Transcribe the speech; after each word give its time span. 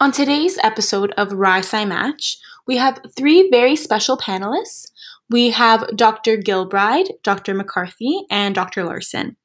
On 0.00 0.12
today's 0.12 0.58
episode 0.62 1.12
of 1.16 1.30
RYSci 1.30 1.84
Match, 1.88 2.38
we 2.68 2.76
have 2.76 3.00
three 3.16 3.50
very 3.50 3.74
special 3.74 4.16
panelists. 4.16 4.92
We 5.28 5.50
have 5.50 5.96
Dr. 5.96 6.36
Gilbride, 6.36 7.08
Dr. 7.24 7.52
McCarthy, 7.52 8.20
and 8.30 8.54
Dr. 8.54 8.84
Larson. 8.84 9.36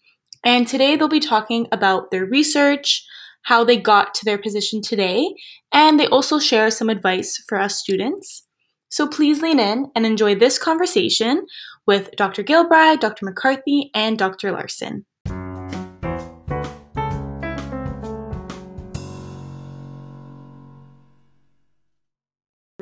And 0.44 0.68
today 0.68 0.96
they'll 0.96 1.08
be 1.08 1.20
talking 1.20 1.66
about 1.72 2.12
their 2.12 2.28
research, 2.28 3.04
how 3.46 3.64
they 3.64 3.78
got 3.78 4.14
to 4.14 4.26
their 4.26 4.38
position 4.38 4.84
today, 4.84 5.34
and 5.72 6.00
they 6.00 6.06
also 6.06 6.38
share 6.38 6.70
some 6.70 6.88
advice 6.88 7.44
for 7.48 7.60
us 7.60 7.80
students. 7.80 8.46
So 8.90 9.08
please 9.08 9.42
lean 9.42 9.60
in 9.60 9.88
and 9.96 10.06
enjoy 10.06 10.36
this 10.36 10.60
conversation 10.60 11.48
with 11.88 12.12
Dr. 12.16 12.44
Gilbride, 12.44 13.00
Dr. 13.00 13.26
McCarthy, 13.26 13.90
and 13.96 14.20
Dr. 14.20 14.52
Larson. 14.52 15.08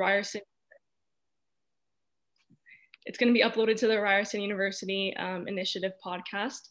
Ryerson. 0.01 0.41
It's 3.05 3.19
going 3.19 3.31
to 3.31 3.37
be 3.37 3.45
uploaded 3.45 3.77
to 3.77 3.87
the 3.87 4.01
Ryerson 4.01 4.41
University 4.41 5.15
um, 5.17 5.47
Initiative 5.47 5.91
podcast. 6.03 6.69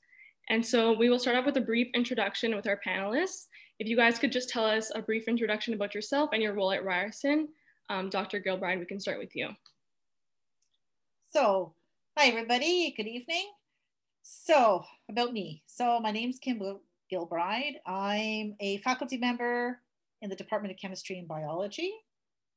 And 0.49 0.67
so 0.67 0.97
we 0.99 1.09
will 1.09 1.19
start 1.21 1.37
off 1.37 1.47
with 1.47 1.57
a 1.57 1.61
brief 1.61 1.89
introduction 1.95 2.57
with 2.57 2.67
our 2.67 2.81
panelists. 2.85 3.47
If 3.79 3.87
you 3.87 3.97
guys 3.97 4.19
could 4.19 4.33
just 4.33 4.49
tell 4.49 4.65
us 4.65 4.91
a 4.97 5.01
brief 5.01 5.29
introduction 5.29 5.75
about 5.75 5.95
yourself 5.95 6.31
and 6.33 6.43
your 6.43 6.55
role 6.55 6.73
at 6.73 6.85
Ryerson. 6.85 7.49
Um, 7.89 8.11
Dr. 8.11 8.41
Gilbride, 8.41 8.81
we 8.81 8.85
can 8.85 8.99
start 8.99 9.19
with 9.21 9.35
you. 9.37 9.51
So, 11.33 11.75
hi 12.17 12.27
everybody, 12.27 12.93
good 12.97 13.07
evening. 13.07 13.47
So, 14.23 14.83
about 15.09 15.33
me. 15.33 15.63
So, 15.67 16.01
my 16.01 16.11
name 16.11 16.31
is 16.31 16.41
Kim 16.41 16.61
Gilbride. 17.13 17.75
I'm 17.87 18.57
a 18.59 18.79
faculty 18.79 19.19
member 19.19 19.81
in 20.21 20.31
the 20.31 20.37
Department 20.37 20.73
of 20.73 20.81
Chemistry 20.81 21.19
and 21.19 21.29
Biology 21.29 21.93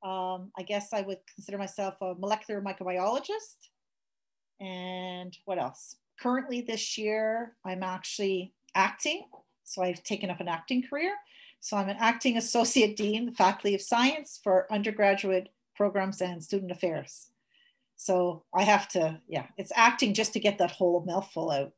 um, 0.04 0.52
I 0.58 0.64
guess 0.64 0.94
I 0.94 1.02
would 1.02 1.20
consider 1.34 1.58
myself 1.58 1.96
a 2.02 2.14
molecular 2.16 2.62
microbiologist. 2.62 3.70
And 4.60 5.36
what 5.46 5.60
else? 5.60 5.96
Currently, 6.20 6.62
this 6.62 6.98
year, 6.98 7.56
I'm 7.66 7.84
actually 7.84 8.54
acting. 8.76 9.26
So 9.64 9.82
I've 9.82 10.04
taken 10.04 10.30
up 10.30 10.40
an 10.40 10.48
acting 10.48 10.84
career. 10.88 11.16
So 11.60 11.78
I'm 11.78 11.90
an 11.90 11.98
acting 12.00 12.38
associate 12.38 12.98
dean, 12.98 13.28
the 13.28 13.32
Faculty 13.32 13.74
of 13.74 13.82
Science 13.82 14.40
for 14.44 14.72
undergraduate 14.72 15.50
programs 15.76 16.22
and 16.22 16.44
student 16.44 16.72
affairs. 16.72 17.30
So 17.96 18.44
I 18.54 18.64
have 18.64 18.90
to, 18.90 19.22
yeah, 19.30 19.48
it's 19.58 19.72
acting 19.76 20.14
just 20.14 20.34
to 20.34 20.40
get 20.40 20.58
that 20.58 20.72
whole 20.72 21.06
mouthful 21.06 21.52
out. 21.52 21.72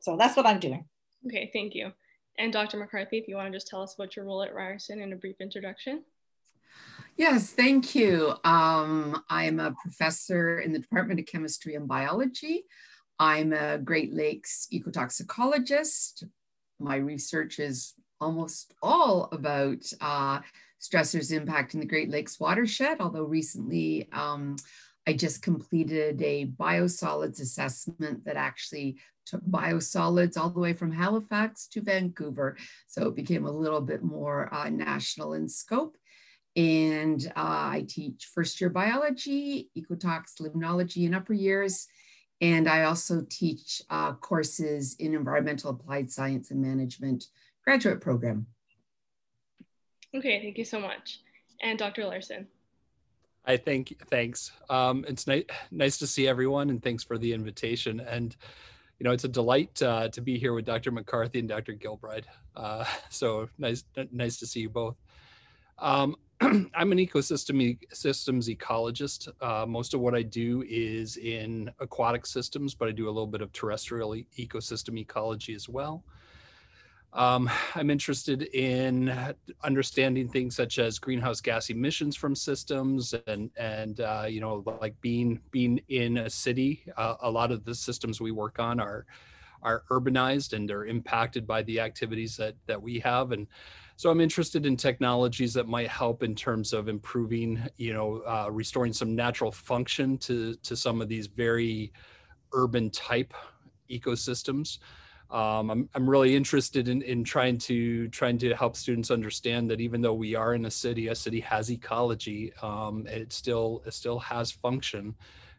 So 0.00 0.16
that's 0.16 0.36
what 0.36 0.46
I'm 0.46 0.60
doing. 0.60 0.86
Okay, 1.26 1.50
thank 1.52 1.74
you. 1.74 1.92
And 2.38 2.52
Dr. 2.52 2.78
McCarthy, 2.78 3.18
if 3.18 3.28
you 3.28 3.36
want 3.36 3.52
to 3.52 3.56
just 3.56 3.66
tell 3.66 3.82
us 3.82 3.94
about 3.94 4.16
your 4.16 4.24
role 4.24 4.42
at 4.42 4.54
Ryerson 4.54 5.00
in 5.00 5.12
a 5.12 5.16
brief 5.16 5.36
introduction. 5.40 6.04
Yes, 7.18 7.50
thank 7.50 7.96
you. 7.96 8.32
Um, 8.44 9.24
I'm 9.28 9.58
a 9.58 9.72
professor 9.72 10.60
in 10.60 10.72
the 10.72 10.78
Department 10.78 11.18
of 11.18 11.26
Chemistry 11.26 11.74
and 11.74 11.88
Biology. 11.88 12.62
I'm 13.18 13.52
a 13.52 13.76
Great 13.76 14.14
Lakes 14.14 14.68
ecotoxicologist. 14.72 16.22
My 16.78 16.94
research 16.94 17.58
is 17.58 17.94
almost 18.20 18.72
all 18.84 19.28
about 19.32 19.84
uh, 20.00 20.42
stressors 20.80 21.36
impacting 21.36 21.80
the 21.80 21.86
Great 21.86 22.08
Lakes 22.08 22.38
watershed, 22.38 22.98
although 23.00 23.24
recently 23.24 24.08
um, 24.12 24.54
I 25.04 25.12
just 25.12 25.42
completed 25.42 26.22
a 26.22 26.46
biosolids 26.46 27.40
assessment 27.40 28.24
that 28.26 28.36
actually 28.36 28.96
took 29.26 29.44
biosolids 29.44 30.38
all 30.38 30.50
the 30.50 30.60
way 30.60 30.72
from 30.72 30.92
Halifax 30.92 31.66
to 31.72 31.80
Vancouver. 31.80 32.56
So 32.86 33.08
it 33.08 33.16
became 33.16 33.44
a 33.44 33.50
little 33.50 33.80
bit 33.80 34.04
more 34.04 34.54
uh, 34.54 34.70
national 34.70 35.32
in 35.32 35.48
scope. 35.48 35.96
And 36.56 37.24
uh, 37.36 37.70
I 37.76 37.84
teach 37.88 38.28
first 38.34 38.60
year 38.60 38.70
biology, 38.70 39.70
ecotox, 39.76 40.40
limnology 40.40 41.06
in 41.06 41.14
upper 41.14 41.34
years. 41.34 41.86
And 42.40 42.68
I 42.68 42.84
also 42.84 43.24
teach 43.28 43.82
uh, 43.90 44.12
courses 44.14 44.96
in 44.98 45.14
environmental 45.14 45.70
applied 45.70 46.10
science 46.10 46.50
and 46.50 46.60
management 46.60 47.26
graduate 47.64 48.00
program. 48.00 48.46
Okay, 50.14 50.40
thank 50.40 50.56
you 50.56 50.64
so 50.64 50.80
much. 50.80 51.20
And 51.62 51.78
Dr. 51.78 52.04
Larson. 52.06 52.46
I 53.44 53.56
think 53.56 53.94
thanks. 54.08 54.52
Um, 54.68 55.04
it's 55.08 55.26
nice 55.26 55.44
nice 55.70 55.98
to 55.98 56.06
see 56.06 56.28
everyone, 56.28 56.70
and 56.70 56.82
thanks 56.82 57.02
for 57.02 57.16
the 57.18 57.32
invitation. 57.32 58.00
And 58.00 58.36
you 58.98 59.04
know, 59.04 59.12
it's 59.12 59.24
a 59.24 59.28
delight 59.28 59.80
uh, 59.80 60.08
to 60.08 60.20
be 60.20 60.38
here 60.38 60.52
with 60.52 60.64
Dr. 60.64 60.90
McCarthy 60.90 61.38
and 61.38 61.48
Dr. 61.48 61.72
Gilbride. 61.74 62.24
Uh, 62.56 62.84
so 63.10 63.48
nice, 63.58 63.84
nice 64.12 64.38
to 64.38 64.46
see 64.46 64.60
you 64.60 64.68
both. 64.68 64.96
Um, 65.78 66.16
I'm 66.40 66.92
an 66.92 66.98
ecosystem 66.98 67.78
systems 67.92 68.48
ecologist. 68.48 69.28
Uh, 69.40 69.66
most 69.66 69.92
of 69.92 70.00
what 70.00 70.14
I 70.14 70.22
do 70.22 70.62
is 70.68 71.16
in 71.16 71.68
aquatic 71.80 72.26
systems, 72.26 72.74
but 72.74 72.88
I 72.88 72.92
do 72.92 73.06
a 73.06 73.10
little 73.10 73.26
bit 73.26 73.40
of 73.40 73.52
terrestrial 73.52 74.14
e- 74.14 74.26
ecosystem 74.38 74.98
ecology 74.98 75.54
as 75.54 75.68
well. 75.68 76.04
Um, 77.12 77.50
I'm 77.74 77.90
interested 77.90 78.42
in 78.54 79.12
understanding 79.64 80.28
things 80.28 80.54
such 80.54 80.78
as 80.78 81.00
greenhouse 81.00 81.40
gas 81.40 81.70
emissions 81.70 82.14
from 82.14 82.36
systems, 82.36 83.14
and 83.26 83.50
and 83.56 84.00
uh, 84.00 84.26
you 84.28 84.40
know, 84.40 84.62
like 84.80 85.00
being 85.00 85.40
being 85.50 85.80
in 85.88 86.18
a 86.18 86.30
city. 86.30 86.84
Uh, 86.96 87.16
a 87.22 87.30
lot 87.30 87.50
of 87.50 87.64
the 87.64 87.74
systems 87.74 88.20
we 88.20 88.30
work 88.30 88.60
on 88.60 88.78
are 88.78 89.06
are 89.62 89.82
urbanized 89.90 90.52
and 90.52 90.70
are 90.70 90.86
impacted 90.86 91.48
by 91.48 91.62
the 91.62 91.80
activities 91.80 92.36
that 92.36 92.54
that 92.66 92.80
we 92.80 93.00
have, 93.00 93.32
and 93.32 93.48
so 93.98 94.10
I'm 94.10 94.20
interested 94.20 94.64
in 94.64 94.76
technologies 94.76 95.52
that 95.54 95.66
might 95.66 95.88
help 95.88 96.22
in 96.22 96.36
terms 96.36 96.72
of 96.72 96.88
improving, 96.88 97.60
you 97.78 97.92
know, 97.92 98.22
uh, 98.24 98.48
restoring 98.48 98.92
some 98.92 99.16
natural 99.16 99.50
function 99.50 100.16
to 100.18 100.54
to 100.54 100.76
some 100.76 101.02
of 101.02 101.08
these 101.08 101.26
very 101.26 101.92
urban 102.52 102.90
type 102.90 103.34
ecosystems. 103.90 104.78
Um, 105.32 105.70
I'm, 105.70 105.88
I'm 105.96 106.08
really 106.08 106.36
interested 106.36 106.86
in, 106.86 107.02
in 107.02 107.24
trying 107.24 107.58
to 107.58 108.06
trying 108.10 108.38
to 108.38 108.54
help 108.54 108.76
students 108.76 109.10
understand 109.10 109.68
that 109.72 109.80
even 109.80 110.00
though 110.00 110.14
we 110.14 110.36
are 110.36 110.54
in 110.54 110.66
a 110.66 110.70
city, 110.70 111.08
a 111.08 111.14
city 111.16 111.40
has 111.40 111.68
ecology. 111.68 112.52
Um, 112.62 113.04
it 113.08 113.32
still 113.32 113.82
it 113.84 113.94
still 113.94 114.20
has 114.20 114.52
function, 114.52 115.16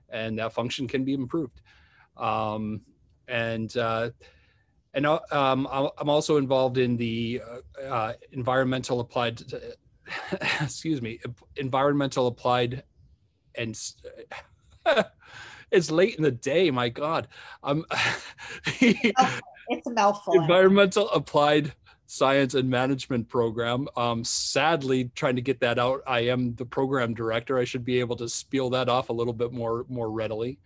and 0.07 0.39
that 0.39 0.53
function 0.53 0.87
can 0.87 1.03
be 1.03 1.13
improved. 1.13 1.59
Um, 2.15 2.83
and 3.27 3.75
uh, 3.75 4.11
and 4.93 5.05
uh, 5.05 5.19
um, 5.31 5.67
I'm 5.71 6.09
also 6.09 6.37
involved 6.37 6.77
in 6.77 6.97
the 6.97 7.41
uh, 7.47 7.85
uh 7.85 8.13
environmental 8.31 8.99
applied, 8.99 9.41
excuse 10.61 11.01
me, 11.01 11.19
environmental 11.57 12.27
applied, 12.27 12.83
and 13.55 13.79
it's 15.71 15.91
late 15.91 16.15
in 16.15 16.23
the 16.23 16.31
day. 16.31 16.71
My 16.71 16.89
God, 16.89 17.27
um, 17.63 17.85
it's 18.65 19.87
a 19.87 19.91
mouthful. 19.91 20.33
Environmental 20.33 21.09
applied 21.11 21.73
science 22.07 22.55
and 22.55 22.67
management 22.67 23.29
program. 23.29 23.87
Um, 23.95 24.23
sadly, 24.23 25.11
trying 25.13 25.35
to 25.35 25.43
get 25.43 25.59
that 25.59 25.77
out. 25.77 26.01
I 26.07 26.21
am 26.21 26.55
the 26.55 26.65
program 26.65 27.13
director. 27.13 27.59
I 27.59 27.65
should 27.65 27.85
be 27.85 27.99
able 27.99 28.15
to 28.15 28.27
spiel 28.27 28.71
that 28.71 28.89
off 28.89 29.09
a 29.09 29.13
little 29.13 29.33
bit 29.33 29.53
more 29.53 29.85
more 29.87 30.09
readily. 30.09 30.57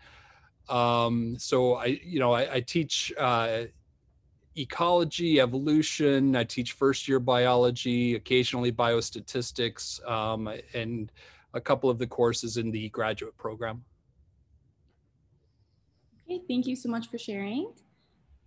Um, 0.70 1.36
so 1.38 1.76
I, 1.76 2.00
you 2.06 2.20
know, 2.20 2.32
I, 2.32 2.56
I 2.56 2.60
teach. 2.62 3.12
Uh, 3.18 3.64
ecology, 4.56 5.40
evolution. 5.40 6.36
I 6.36 6.44
teach 6.44 6.74
first 6.74 7.08
year 7.08 7.20
biology, 7.20 8.16
occasionally 8.16 8.72
biostatistics, 8.72 10.06
um, 10.10 10.50
and 10.74 11.12
a 11.54 11.62
couple 11.62 11.90
of 11.90 12.00
the 12.00 12.08
courses 12.08 12.58
in 12.58 12.72
the 12.72 12.90
graduate 12.90 13.38
program. 13.38 13.84
Okay, 16.26 16.42
thank 16.48 16.66
you 16.66 16.76
so 16.76 16.90
much 16.90 17.08
for 17.10 17.18
sharing. 17.18 17.74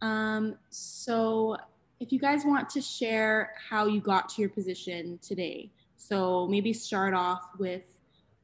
Um, 0.02 0.56
so, 0.70 1.56
if 2.00 2.12
you 2.12 2.18
guys 2.18 2.42
want 2.44 2.68
to 2.70 2.80
share 2.80 3.54
how 3.70 3.86
you 3.86 4.00
got 4.00 4.28
to 4.30 4.42
your 4.42 4.50
position 4.50 5.18
today, 5.22 5.70
so 5.96 6.46
maybe 6.46 6.72
start 6.72 7.14
off 7.14 7.48
with 7.58 7.84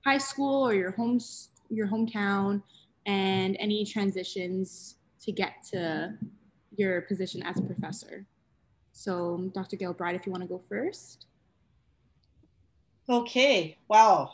high 0.05 0.19
school 0.19 0.67
or 0.67 0.75
your 0.75 0.93
home, 0.93 1.21
your 1.69 1.87
hometown, 1.87 2.63
and 3.07 3.57
any 3.59 3.85
transitions 3.85 4.97
to 5.23 5.33
get 5.33 5.63
to 5.71 6.15
your 6.77 7.03
position 7.03 7.43
as 7.43 7.59
a 7.59 7.63
professor. 7.63 8.27
So, 8.93 9.51
Dr. 9.55 9.77
Gilbride, 9.77 10.15
if 10.15 10.27
you 10.27 10.33
want 10.33 10.43
to 10.43 10.49
go 10.49 10.63
first. 10.69 11.27
Okay, 13.09 13.79
wow. 13.89 14.31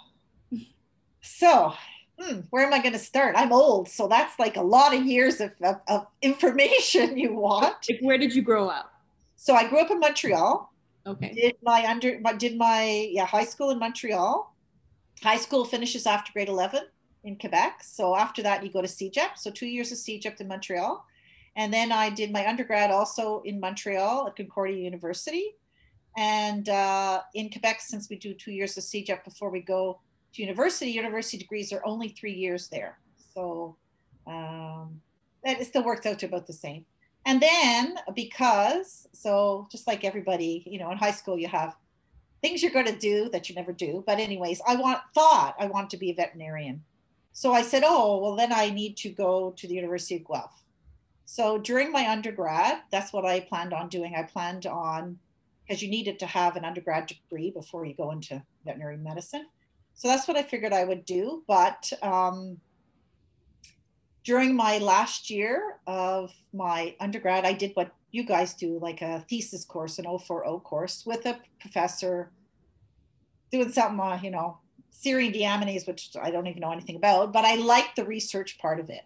So, 1.20 1.74
hmm, 2.18 2.40
where 2.50 2.66
am 2.66 2.74
I 2.74 2.80
going 2.80 2.92
to 2.92 2.98
start? 2.98 3.34
I'm 3.36 3.52
old, 3.52 3.88
so 3.88 4.08
that's 4.08 4.38
like 4.38 4.56
a 4.56 4.62
lot 4.62 4.94
of 4.94 5.04
years 5.04 5.40
of, 5.40 5.52
of, 5.62 5.76
of 5.88 6.06
information 6.22 7.16
you 7.22 7.34
want. 7.34 7.76
Like 7.88 8.00
where 8.00 8.18
did 8.18 8.34
you 8.34 8.42
grow 8.42 8.68
up? 8.68 8.92
So, 9.36 9.54
I 9.54 9.68
grew 9.68 9.80
up 9.80 9.90
in 9.90 10.00
Montreal. 10.00 10.72
Okay. 11.06 11.32
Did 11.32 11.56
my 11.62 11.86
under 11.88 12.20
did 12.36 12.58
my 12.58 13.08
yeah 13.10 13.24
high 13.24 13.44
school 13.44 13.70
in 13.70 13.78
Montreal. 13.78 14.54
High 15.22 15.38
school 15.38 15.64
finishes 15.64 16.06
after 16.06 16.32
grade 16.32 16.50
11 16.50 16.82
in 17.24 17.36
Quebec. 17.36 17.82
So 17.82 18.14
after 18.14 18.42
that, 18.42 18.62
you 18.62 18.70
go 18.70 18.82
to 18.82 18.88
CEGEP. 18.88 19.36
So 19.36 19.50
two 19.50 19.66
years 19.66 19.90
of 19.90 19.98
CEGEP 19.98 20.40
in 20.40 20.48
Montreal. 20.48 21.04
And 21.58 21.74
then 21.74 21.90
I 21.90 22.08
did 22.08 22.30
my 22.30 22.48
undergrad 22.48 22.92
also 22.92 23.42
in 23.44 23.58
Montreal 23.58 24.28
at 24.28 24.36
Concordia 24.36 24.76
University. 24.76 25.56
And 26.16 26.68
uh, 26.68 27.22
in 27.34 27.50
Quebec, 27.50 27.80
since 27.80 28.08
we 28.08 28.16
do 28.16 28.32
two 28.32 28.52
years 28.52 28.78
of 28.78 28.84
CEGEP 28.84 29.24
before 29.24 29.50
we 29.50 29.60
go 29.60 30.00
to 30.34 30.42
university, 30.42 30.92
university 30.92 31.36
degrees 31.36 31.72
are 31.72 31.84
only 31.84 32.10
three 32.10 32.32
years 32.32 32.68
there. 32.68 33.00
So 33.34 33.76
um, 34.28 35.00
that 35.44 35.60
it 35.60 35.66
still 35.66 35.82
works 35.84 36.06
out 36.06 36.20
to 36.20 36.26
about 36.26 36.46
the 36.46 36.52
same. 36.52 36.86
And 37.26 37.42
then 37.42 37.96
because, 38.14 39.08
so 39.12 39.66
just 39.70 39.88
like 39.88 40.04
everybody, 40.04 40.62
you 40.64 40.78
know, 40.78 40.92
in 40.92 40.96
high 40.96 41.10
school, 41.10 41.36
you 41.36 41.48
have 41.48 41.74
things 42.40 42.62
you're 42.62 42.72
going 42.72 42.86
to 42.86 42.96
do 42.96 43.28
that 43.30 43.48
you 43.48 43.56
never 43.56 43.72
do. 43.72 44.04
But 44.06 44.20
anyways, 44.20 44.60
I 44.66 44.76
want 44.76 45.00
thought 45.12 45.56
I 45.58 45.66
want 45.66 45.90
to 45.90 45.96
be 45.96 46.10
a 46.10 46.14
veterinarian. 46.14 46.84
So 47.32 47.52
I 47.52 47.62
said, 47.62 47.82
oh, 47.84 48.18
well, 48.18 48.36
then 48.36 48.52
I 48.52 48.70
need 48.70 48.96
to 48.98 49.10
go 49.10 49.54
to 49.56 49.66
the 49.66 49.74
University 49.74 50.16
of 50.16 50.24
Guelph. 50.24 50.64
So 51.30 51.58
during 51.58 51.92
my 51.92 52.10
undergrad, 52.10 52.78
that's 52.90 53.12
what 53.12 53.26
I 53.26 53.40
planned 53.40 53.74
on 53.74 53.90
doing. 53.90 54.14
I 54.16 54.22
planned 54.22 54.64
on, 54.64 55.18
because 55.62 55.82
you 55.82 55.90
needed 55.90 56.18
to 56.20 56.26
have 56.26 56.56
an 56.56 56.64
undergrad 56.64 57.04
degree 57.06 57.50
before 57.50 57.84
you 57.84 57.92
go 57.92 58.12
into 58.12 58.42
veterinary 58.64 58.96
medicine. 58.96 59.46
So 59.92 60.08
that's 60.08 60.26
what 60.26 60.38
I 60.38 60.42
figured 60.42 60.72
I 60.72 60.84
would 60.84 61.04
do. 61.04 61.44
But 61.46 61.92
um, 62.00 62.56
during 64.24 64.56
my 64.56 64.78
last 64.78 65.28
year 65.28 65.76
of 65.86 66.32
my 66.54 66.96
undergrad, 66.98 67.44
I 67.44 67.52
did 67.52 67.72
what 67.74 67.92
you 68.10 68.24
guys 68.24 68.54
do, 68.54 68.78
like 68.80 69.02
a 69.02 69.22
thesis 69.28 69.66
course, 69.66 69.98
an 69.98 70.06
040 70.06 70.60
course 70.64 71.04
with 71.04 71.26
a 71.26 71.38
professor 71.60 72.30
doing 73.52 73.70
something, 73.70 74.00
uh, 74.00 74.18
you 74.22 74.30
know, 74.30 74.56
serine 74.90 75.38
deaminase, 75.38 75.86
which 75.86 76.08
I 76.18 76.30
don't 76.30 76.46
even 76.46 76.60
know 76.60 76.72
anything 76.72 76.96
about, 76.96 77.34
but 77.34 77.44
I 77.44 77.56
like 77.56 77.96
the 77.96 78.06
research 78.06 78.58
part 78.58 78.80
of 78.80 78.88
it. 78.88 79.02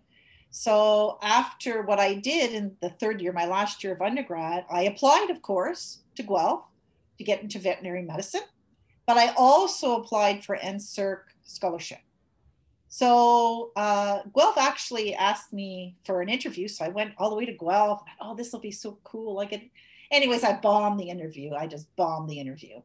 So 0.55 1.19
after 1.23 1.81
what 1.83 1.99
I 1.99 2.13
did 2.13 2.53
in 2.53 2.77
the 2.83 2.91
third 2.91 3.23
year, 3.23 3.33
my 3.33 3.47
last 3.47 3.83
year 3.83 3.95
of 3.95 4.03
undergrad, 4.03 4.67
I 4.71 4.83
applied, 4.83 5.31
of 5.31 5.41
course, 5.41 6.01
to 6.15 6.23
Guelph 6.23 6.65
to 7.17 7.25
get 7.25 7.41
into 7.43 7.59
veterinary 7.59 8.03
medicine, 8.03 8.43
but 9.07 9.17
I 9.17 9.33
also 9.37 9.97
applied 9.97 10.45
for 10.45 10.59
NSERC 10.59 11.21
scholarship. 11.45 12.01
So 12.89 13.73
uh, 13.77 14.21
Guelph 14.37 14.59
actually 14.59 15.15
asked 15.15 15.55
me 15.55 15.97
for 16.05 16.21
an 16.21 16.29
interview. 16.29 16.69
So 16.69 16.85
I 16.85 16.89
went 16.89 17.15
all 17.17 17.31
the 17.31 17.37
way 17.37 17.47
to 17.47 17.55
Guelph. 17.55 18.03
Oh, 18.21 18.35
this 18.35 18.53
will 18.53 18.61
be 18.61 18.71
so 18.71 18.99
cool. 19.05 19.35
Like 19.35 19.55
it. 19.55 19.63
Anyways, 20.11 20.45
I 20.45 20.61
bombed 20.61 21.01
the 21.01 21.09
interview. 21.09 21.55
I 21.55 21.67
just 21.67 21.87
bombed 21.97 22.29
the 22.29 22.39
interview. 22.39 22.83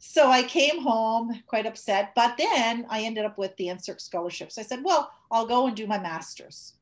So 0.00 0.28
I 0.28 0.42
came 0.42 0.82
home 0.82 1.40
quite 1.46 1.66
upset. 1.66 2.12
But 2.16 2.36
then 2.36 2.86
I 2.90 3.02
ended 3.02 3.24
up 3.24 3.38
with 3.38 3.56
the 3.56 3.68
NSERC 3.68 4.00
scholarship. 4.00 4.50
So 4.50 4.60
I 4.60 4.64
said, 4.64 4.82
well, 4.82 5.12
I'll 5.30 5.46
go 5.46 5.68
and 5.68 5.76
do 5.76 5.86
my 5.86 6.00
master's. 6.00 6.72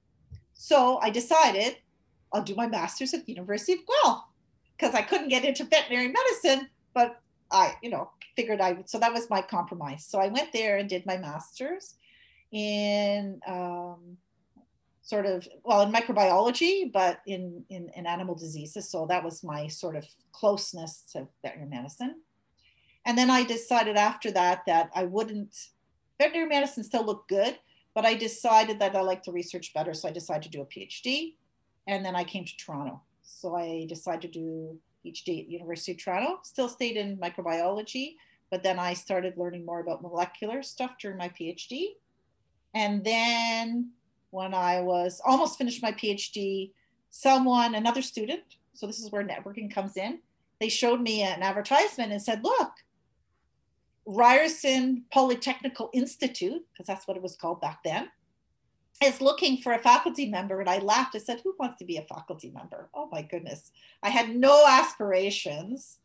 So 0.55 0.99
I 0.99 1.11
decided 1.11 1.77
I'll 2.33 2.43
do 2.43 2.55
my 2.55 2.67
master's 2.67 3.15
at 3.15 3.27
the 3.27 3.33
University 3.33 3.75
of 3.75 3.81
Guelph 3.87 4.25
because 4.77 4.95
I 4.95 5.03
couldn't 5.03 5.29
get 5.29 5.45
into 5.45 5.65
veterinary 5.65 6.09
medicine, 6.09 6.69
but 6.95 7.21
I, 7.51 7.75
you 7.83 7.91
know, 7.91 8.11
figured 8.35 8.61
I 8.61 8.73
would. 8.73 8.89
So 8.89 8.99
that 8.99 9.13
was 9.13 9.31
my 9.31 9.43
compromise. 9.43 10.05
So 10.07 10.19
I 10.19 10.29
went 10.29 10.53
there 10.53 10.79
and 10.79 10.89
did 10.89 11.07
my 11.07 11.17
master's 11.17 11.95
in 12.51 13.41
um, 13.47 14.17
sort 15.05 15.27
of 15.27 15.47
well 15.65 15.83
in 15.83 15.93
microbiology 15.93 16.91
but 16.91 17.21
in, 17.27 17.63
in, 17.69 17.91
in 17.95 18.07
animal 18.07 18.35
diseases 18.35 18.89
so 18.89 19.07
that 19.07 19.23
was 19.23 19.45
my 19.45 19.67
sort 19.69 19.97
of 19.97 20.07
closeness 20.33 21.03
to 21.13 21.29
veterinary 21.43 21.69
medicine 21.69 22.15
and 23.05 23.19
then 23.19 23.29
i 23.29 23.45
decided 23.45 23.97
after 23.97 24.31
that 24.31 24.63
that 24.67 24.91
i 24.95 25.05
wouldn't 25.05 25.69
veterinary 26.19 26.49
medicine 26.49 26.83
still 26.83 27.05
looked 27.05 27.29
good 27.29 27.59
but 27.95 28.05
i 28.05 28.15
decided 28.15 28.79
that 28.79 28.97
i 28.97 29.01
liked 29.01 29.25
the 29.25 29.33
research 29.33 29.73
better 29.75 29.95
so 29.95 30.09
i 30.09 30.13
decided 30.13 30.43
to 30.43 30.51
do 30.51 30.63
a 30.63 30.67
phd 30.67 31.35
and 31.87 32.05
then 32.05 32.17
i 32.17 32.25
came 32.25 32.45
to 32.45 32.57
toronto. 32.57 33.01
So 33.23 33.57
i 33.57 33.87
decided 33.89 34.33
to 34.33 34.39
do 34.41 34.79
phd 35.05 35.41
at 35.41 35.51
university 35.51 35.93
of 35.93 35.99
toronto. 35.99 36.39
Still 36.43 36.69
stayed 36.69 36.97
in 36.97 37.17
microbiology 37.19 38.17
but 38.51 38.63
then 38.63 38.79
i 38.79 38.95
started 38.95 39.37
learning 39.37 39.65
more 39.65 39.81
about 39.81 40.03
molecular 40.03 40.63
stuff 40.63 40.93
during 41.01 41.19
my 41.19 41.29
phd 41.29 41.95
and 42.75 43.05
then 43.05 43.93
when 44.35 44.53
I 44.53 44.81
was 44.81 45.21
almost 45.25 45.57
finished 45.57 45.81
my 45.81 45.93
PhD, 45.93 46.73
someone, 47.11 47.77
another 47.77 48.03
student, 48.03 48.43
so 48.73 48.85
this 48.85 48.99
is 48.99 49.13
where 49.13 49.23
networking 49.23 49.73
comes 49.73 49.97
in, 49.97 50.19
they 50.61 50.69
showed 50.69 51.01
me 51.01 51.23
an 51.23 51.41
advertisement 51.41 52.11
and 52.11 52.21
said, 52.21 52.43
look, 52.43 52.73
Ryerson 54.07 55.05
Polytechnical 55.15 55.91
Institute, 55.93 56.65
because 56.73 56.87
that's 56.87 57.07
what 57.09 57.17
it 57.17 57.23
was 57.23 57.37
called 57.37 57.61
back 57.61 57.83
then, 57.85 58.09
is 59.03 59.21
looking 59.21 59.59
for 59.59 59.73
a 59.73 59.79
faculty 59.79 60.29
member. 60.29 60.61
And 60.61 60.69
I 60.69 60.79
laughed. 60.79 61.17
I 61.17 61.19
said, 61.19 61.41
Who 61.43 61.55
wants 61.59 61.79
to 61.79 61.85
be 61.85 61.97
a 61.97 62.03
faculty 62.03 62.51
member? 62.51 62.89
Oh 62.95 63.09
my 63.11 63.23
goodness. 63.23 63.73
I 64.03 64.11
had 64.11 64.35
no 64.35 64.67
aspirations 64.69 65.99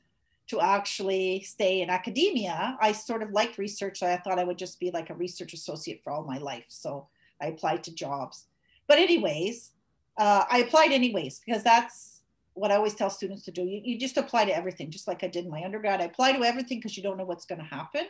to 0.47 0.59
actually 0.59 1.41
stay 1.41 1.81
in 1.81 1.89
academia. 1.89 2.77
I 2.81 2.91
sort 2.91 3.21
of 3.21 3.31
liked 3.31 3.57
research. 3.57 3.99
So 3.99 4.07
I 4.07 4.17
thought 4.17 4.39
I 4.39 4.43
would 4.43 4.57
just 4.57 4.79
be 4.79 4.89
like 4.91 5.09
a 5.09 5.15
research 5.15 5.53
associate 5.53 6.01
for 6.03 6.11
all 6.11 6.23
my 6.23 6.39
life. 6.39 6.65
So 6.69 7.07
I 7.41 7.47
applied 7.47 7.83
to 7.83 7.93
jobs. 7.93 8.45
But, 8.87 8.97
anyways, 8.97 9.71
uh, 10.17 10.45
I 10.49 10.59
applied 10.59 10.91
anyways 10.91 11.41
because 11.45 11.63
that's 11.63 12.18
what 12.59 12.71
I 12.71 12.75
always 12.75 12.93
tell 12.93 13.09
students 13.09 13.43
to 13.45 13.51
do. 13.51 13.63
You, 13.63 13.81
you 13.83 13.97
just 13.97 14.17
apply 14.17 14.45
to 14.45 14.55
everything, 14.55 14.91
just 14.91 15.07
like 15.07 15.23
I 15.23 15.27
did 15.27 15.45
in 15.45 15.51
my 15.51 15.63
undergrad. 15.63 16.01
I 16.01 16.05
apply 16.05 16.33
to 16.33 16.43
everything 16.43 16.79
because 16.79 16.97
you 16.97 17.03
don't 17.03 17.17
know 17.17 17.23
what's 17.23 17.45
going 17.45 17.59
to 17.59 17.65
happen. 17.65 18.05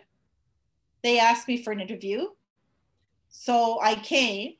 They 1.03 1.19
asked 1.19 1.47
me 1.47 1.61
for 1.61 1.71
an 1.71 1.79
interview. 1.79 2.27
So 3.29 3.79
I 3.81 3.95
came, 3.95 4.55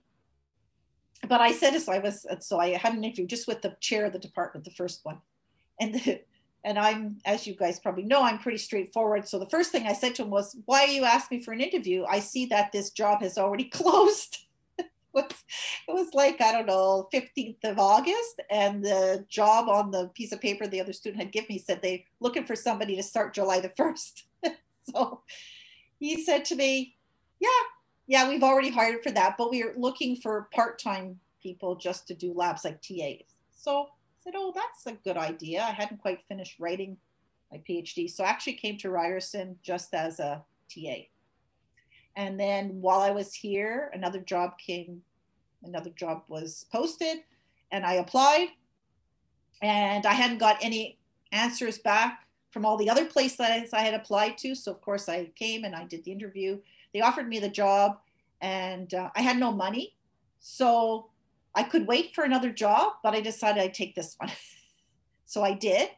but 1.28 1.42
I 1.42 1.52
said, 1.52 1.78
so 1.80 1.92
I 1.92 2.00
was, 2.00 2.26
so 2.42 2.60
I 2.60 2.70
had 2.78 2.94
an 2.94 3.04
interview 3.04 3.26
just 3.26 3.48
with 3.48 3.62
the 3.62 3.76
chair 3.80 4.06
of 4.06 4.14
the 4.14 4.20
department, 4.20 4.64
the 4.64 4.72
first 4.72 5.04
one. 5.04 5.18
And 5.82 5.96
the, 5.96 6.22
and 6.64 6.78
I'm, 6.78 7.18
as 7.26 7.48
you 7.48 7.56
guys 7.56 7.80
probably 7.80 8.04
know, 8.04 8.22
I'm 8.22 8.40
pretty 8.40 8.58
straightforward. 8.58 9.28
So 9.28 9.40
the 9.40 9.50
first 9.50 9.72
thing 9.72 9.88
I 9.88 9.94
said 9.94 10.14
to 10.16 10.24
him 10.24 10.30
was, 10.30 10.58
"Why 10.66 10.84
are 10.84 10.88
you 10.88 11.06
asking 11.06 11.38
me 11.38 11.44
for 11.44 11.54
an 11.54 11.62
interview? 11.62 12.04
I 12.04 12.20
see 12.20 12.46
that 12.48 12.72
this 12.74 12.90
job 12.92 13.22
has 13.22 13.38
already 13.38 13.64
closed." 13.80 14.46
It 15.16 15.34
was 15.88 16.14
like 16.14 16.42
I 16.42 16.52
don't 16.52 16.66
know, 16.66 17.08
15th 17.14 17.64
of 17.64 17.80
August, 17.80 18.42
and 18.50 18.84
the 18.84 19.26
job 19.30 19.70
on 19.70 19.92
the 19.92 20.08
piece 20.16 20.32
of 20.32 20.42
paper 20.42 20.68
the 20.68 20.82
other 20.82 20.94
student 20.94 21.22
had 21.22 21.32
given 21.32 21.48
me 21.50 21.58
said 21.60 21.82
they 21.82 22.06
looking 22.20 22.46
for 22.46 22.56
somebody 22.56 22.96
to 22.96 23.04
start 23.04 23.34
July 23.34 23.60
the 23.60 23.70
1st. 23.70 24.24
so 24.94 25.22
he 26.00 26.24
said 26.24 26.46
to 26.46 26.56
me, 26.56 26.96
"Yeah, 27.40 27.50
yeah, 28.08 28.30
we've 28.30 28.44
already 28.44 28.70
hired 28.70 29.04
for 29.04 29.12
that, 29.12 29.36
but 29.38 29.52
we 29.52 29.64
are 29.64 29.74
looking 29.76 30.16
for 30.16 30.48
part-time 30.54 31.20
people 31.42 31.76
just 31.76 32.08
to 32.08 32.14
do 32.14 32.34
labs 32.34 32.66
like 32.66 32.82
TAs." 32.82 33.24
So 33.52 33.84
I 33.84 34.24
said, 34.24 34.34
oh, 34.36 34.54
that's 34.56 34.86
a 34.86 35.00
good 35.04 35.18
idea. 35.18 35.62
I 35.62 35.72
hadn't 35.72 36.02
quite 36.02 36.22
finished 36.28 36.60
writing 36.60 36.98
my 37.52 37.58
PhD. 37.58 38.10
So 38.10 38.24
I 38.24 38.28
actually 38.28 38.54
came 38.54 38.78
to 38.80 38.90
Ryerson 38.90 39.58
just 39.62 39.94
as 39.94 40.20
a 40.20 40.44
TA. 40.74 40.96
And 42.16 42.40
then 42.40 42.82
while 42.82 43.00
I 43.00 43.12
was 43.12 43.34
here, 43.34 43.92
another 43.94 44.20
job 44.20 44.58
came, 44.58 45.02
another 45.64 45.92
job 45.92 46.24
was 46.28 46.66
posted, 46.72 47.20
and 47.72 47.86
I 47.86 47.94
applied. 47.94 48.50
And 49.62 50.06
I 50.06 50.14
hadn't 50.14 50.38
got 50.38 50.58
any 50.62 50.98
answers 51.32 51.78
back 51.80 52.26
from 52.52 52.66
all 52.66 52.78
the 52.78 52.90
other 52.90 53.06
places 53.06 53.74
I 53.74 53.82
had 53.82 53.94
applied 53.94 54.38
to. 54.40 54.56
So, 54.56 54.72
of 54.72 54.82
course, 54.82 55.08
I 55.08 55.26
came 55.36 55.64
and 55.64 55.76
I 55.76 55.86
did 55.86 56.04
the 56.04 56.12
interview. 56.12 56.60
They 56.94 57.02
offered 57.02 57.28
me 57.28 57.40
the 57.40 57.50
job, 57.50 58.00
and 58.42 58.94
uh, 58.94 59.10
I 59.16 59.22
had 59.22 59.38
no 59.38 59.52
money. 59.52 59.96
So 60.40 61.10
I 61.54 61.64
could 61.64 61.88
wait 61.88 62.16
for 62.16 62.24
another 62.24 62.52
job, 62.52 62.94
but 63.04 63.14
I 63.14 63.22
decided 63.22 63.62
I'd 63.62 63.74
take 63.74 63.96
this 63.96 64.16
one. 64.18 64.32
so 65.26 65.44
I 65.44 65.54
did. 65.54 65.90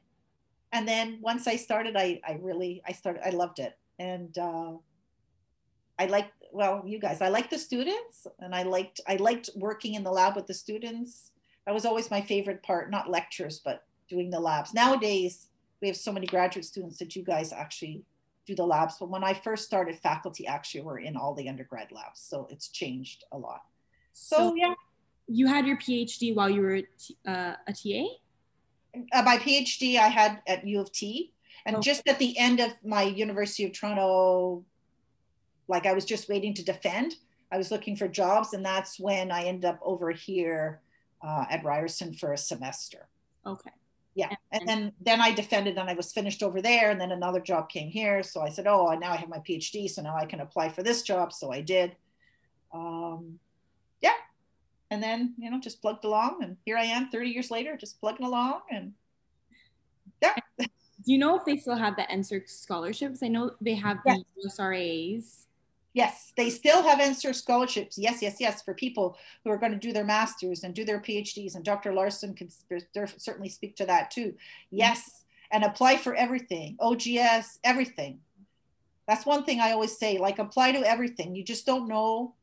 And 0.71 0.87
then 0.87 1.19
once 1.21 1.47
I 1.47 1.57
started, 1.57 1.95
I, 1.97 2.21
I 2.27 2.39
really, 2.41 2.81
I 2.87 2.93
started, 2.93 3.25
I 3.25 3.31
loved 3.31 3.59
it. 3.59 3.77
And 3.99 4.37
uh, 4.37 4.73
I 6.01 6.05
liked, 6.05 6.33
well, 6.51 6.81
you 6.83 6.99
guys, 6.99 7.21
I 7.21 7.29
liked 7.29 7.51
the 7.51 7.59
students 7.59 8.25
and 8.39 8.55
I 8.55 8.63
liked, 8.63 9.01
I 9.07 9.17
liked 9.17 9.51
working 9.55 9.93
in 9.93 10.03
the 10.03 10.11
lab 10.11 10.35
with 10.35 10.47
the 10.47 10.53
students. 10.53 11.31
That 11.67 11.75
was 11.75 11.85
always 11.85 12.09
my 12.09 12.21
favorite 12.21 12.63
part, 12.63 12.89
not 12.89 13.07
lectures, 13.07 13.61
but 13.63 13.83
doing 14.09 14.31
the 14.31 14.39
labs. 14.39 14.73
Nowadays, 14.73 15.47
we 15.79 15.87
have 15.87 15.97
so 15.97 16.11
many 16.11 16.25
graduate 16.25 16.65
students 16.65 16.97
that 16.97 17.15
you 17.15 17.23
guys 17.23 17.53
actually 17.53 18.03
do 18.47 18.55
the 18.55 18.65
labs. 18.65 18.95
But 18.99 19.11
when 19.11 19.23
I 19.23 19.35
first 19.35 19.63
started, 19.63 19.95
faculty 19.95 20.47
actually 20.47 20.81
were 20.81 20.97
in 20.97 21.15
all 21.15 21.35
the 21.35 21.47
undergrad 21.47 21.91
labs. 21.91 22.19
So 22.19 22.47
it's 22.49 22.69
changed 22.69 23.23
a 23.31 23.37
lot. 23.37 23.61
So, 24.13 24.37
so 24.37 24.55
yeah, 24.55 24.73
you 25.27 25.45
had 25.45 25.67
your 25.67 25.77
PhD 25.77 26.33
while 26.33 26.49
you 26.49 26.61
were 26.61 26.81
uh, 27.27 27.53
a 27.67 27.73
TA? 27.73 28.07
Uh, 29.13 29.21
my 29.21 29.37
PhD 29.37 29.99
I 29.99 30.07
had 30.07 30.41
at 30.47 30.65
U 30.65 30.79
of 30.79 30.91
T. 30.91 31.31
And 31.65 31.75
okay. 31.75 31.83
just 31.83 32.07
at 32.07 32.17
the 32.17 32.35
end 32.39 32.59
of 32.59 32.71
my 32.83 33.03
University 33.03 33.65
of 33.65 33.71
Toronto, 33.71 34.65
like 35.71 35.85
I 35.85 35.93
was 35.93 36.05
just 36.05 36.29
waiting 36.29 36.53
to 36.55 36.63
defend, 36.63 37.15
I 37.51 37.57
was 37.57 37.71
looking 37.71 37.95
for 37.95 38.07
jobs. 38.07 38.53
And 38.53 38.63
that's 38.63 38.99
when 38.99 39.31
I 39.31 39.45
ended 39.45 39.65
up 39.65 39.79
over 39.81 40.11
here 40.11 40.81
uh, 41.25 41.45
at 41.49 41.63
Ryerson 41.63 42.13
for 42.13 42.33
a 42.33 42.37
semester. 42.37 43.07
Okay. 43.45 43.71
Yeah. 44.13 44.29
And, 44.51 44.67
then, 44.67 44.91
then 44.99 45.21
I 45.21 45.31
defended 45.31 45.77
and 45.77 45.89
I 45.89 45.93
was 45.93 46.11
finished 46.11 46.43
over 46.43 46.61
there. 46.61 46.91
And 46.91 46.99
then 46.99 47.11
another 47.11 47.39
job 47.39 47.69
came 47.69 47.89
here. 47.89 48.21
So 48.21 48.41
I 48.41 48.49
said, 48.49 48.67
oh, 48.67 48.93
now 48.99 49.11
I 49.11 49.15
have 49.15 49.29
my 49.29 49.39
PhD. 49.39 49.89
So 49.89 50.01
now 50.01 50.15
I 50.15 50.25
can 50.25 50.41
apply 50.41 50.69
for 50.69 50.83
this 50.83 51.01
job. 51.01 51.33
So 51.33 51.51
I 51.51 51.61
did. 51.61 51.95
Um, 52.73 53.39
yeah, 54.01 54.13
and 54.91 55.01
then 55.01 55.33
you 55.37 55.51
know 55.51 55.59
just 55.59 55.81
plugged 55.81 56.05
along 56.05 56.41
and 56.41 56.55
here 56.63 56.77
i 56.77 56.83
am 56.85 57.09
30 57.09 57.29
years 57.29 57.51
later 57.51 57.75
just 57.75 57.99
plugging 57.99 58.25
along 58.25 58.61
and 58.71 58.93
yeah 60.21 60.35
Do 61.03 61.11
you 61.11 61.17
know 61.17 61.35
if 61.35 61.45
they 61.45 61.57
still 61.57 61.75
have 61.75 61.95
the 61.95 62.03
NSERC 62.03 62.47
scholarships? 62.47 63.23
I 63.23 63.27
know 63.27 63.51
they 63.59 63.73
have 63.73 63.97
the. 64.05 64.23
USRAs. 64.45 65.45
Yes, 65.93 66.31
they 66.37 66.49
still 66.49 66.81
have 66.83 66.99
NSERC 66.99 67.35
scholarships. 67.35 67.97
Yes, 67.97 68.21
yes, 68.21 68.37
yes, 68.39 68.61
for 68.61 68.73
people 68.73 69.17
who 69.43 69.51
are 69.51 69.57
going 69.57 69.73
to 69.73 69.77
do 69.77 69.91
their 69.91 70.05
masters 70.05 70.63
and 70.63 70.73
do 70.73 70.85
their 70.85 71.01
PhDs. 71.01 71.55
And 71.55 71.65
Dr. 71.65 71.93
Larson 71.93 72.33
can 72.33 72.49
certainly 73.17 73.49
speak 73.49 73.75
to 73.75 73.85
that 73.85 74.09
too. 74.09 74.33
Yes, 74.69 75.25
and 75.51 75.65
apply 75.65 75.97
for 75.97 76.15
everything, 76.15 76.77
OGS, 76.79 77.59
everything. 77.63 78.21
That's 79.07 79.25
one 79.25 79.43
thing 79.43 79.59
I 79.59 79.71
always 79.71 79.97
say 79.97 80.17
like, 80.17 80.39
apply 80.39 80.71
to 80.71 80.89
everything. 80.89 81.35
You 81.35 81.43
just 81.43 81.65
don't 81.65 81.89
know 81.89 82.35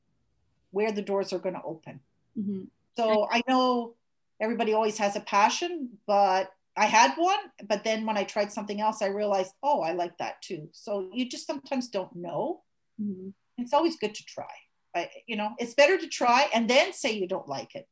where 0.70 0.92
the 0.92 1.00
doors 1.00 1.32
are 1.32 1.38
going 1.38 1.54
to 1.54 1.62
open. 1.62 2.00
Mhm. 2.38 2.68
So 2.96 3.26
I 3.30 3.42
know 3.48 3.94
everybody 4.40 4.74
always 4.74 4.98
has 4.98 5.16
a 5.16 5.20
passion, 5.20 5.98
but 6.06 6.52
I 6.76 6.84
had 6.84 7.14
one. 7.16 7.38
But 7.64 7.82
then 7.84 8.04
when 8.04 8.18
I 8.18 8.24
tried 8.24 8.52
something 8.52 8.80
else, 8.80 9.00
I 9.00 9.06
realized, 9.06 9.54
oh, 9.62 9.80
I 9.80 9.92
like 9.92 10.18
that 10.18 10.42
too. 10.42 10.68
So 10.72 11.08
you 11.14 11.26
just 11.26 11.46
sometimes 11.46 11.88
don't 11.88 12.14
know. 12.14 12.60
Mhm. 13.00 13.32
It's 13.58 13.72
always 13.72 13.96
good 13.96 14.14
to 14.14 14.24
try. 14.24 14.50
I, 14.94 15.10
you 15.26 15.36
know, 15.36 15.50
it's 15.58 15.74
better 15.74 15.98
to 15.98 16.08
try 16.08 16.48
and 16.54 16.68
then 16.68 16.92
say 16.92 17.12
you 17.12 17.28
don't 17.28 17.48
like 17.48 17.74
it, 17.74 17.86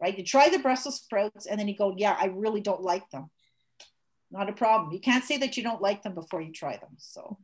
right? 0.00 0.16
You 0.16 0.24
try 0.24 0.48
the 0.48 0.58
Brussels 0.58 1.00
sprouts 1.00 1.46
and 1.46 1.58
then 1.60 1.68
you 1.68 1.76
go, 1.76 1.94
yeah, 1.96 2.16
I 2.18 2.26
really 2.26 2.60
don't 2.60 2.82
like 2.82 3.08
them. 3.10 3.30
Not 4.30 4.48
a 4.48 4.52
problem. 4.52 4.92
You 4.92 5.00
can't 5.00 5.24
say 5.24 5.36
that 5.38 5.56
you 5.56 5.62
don't 5.62 5.82
like 5.82 6.02
them 6.02 6.14
before 6.14 6.40
you 6.40 6.52
try 6.52 6.76
them. 6.76 6.96
So 6.98 7.38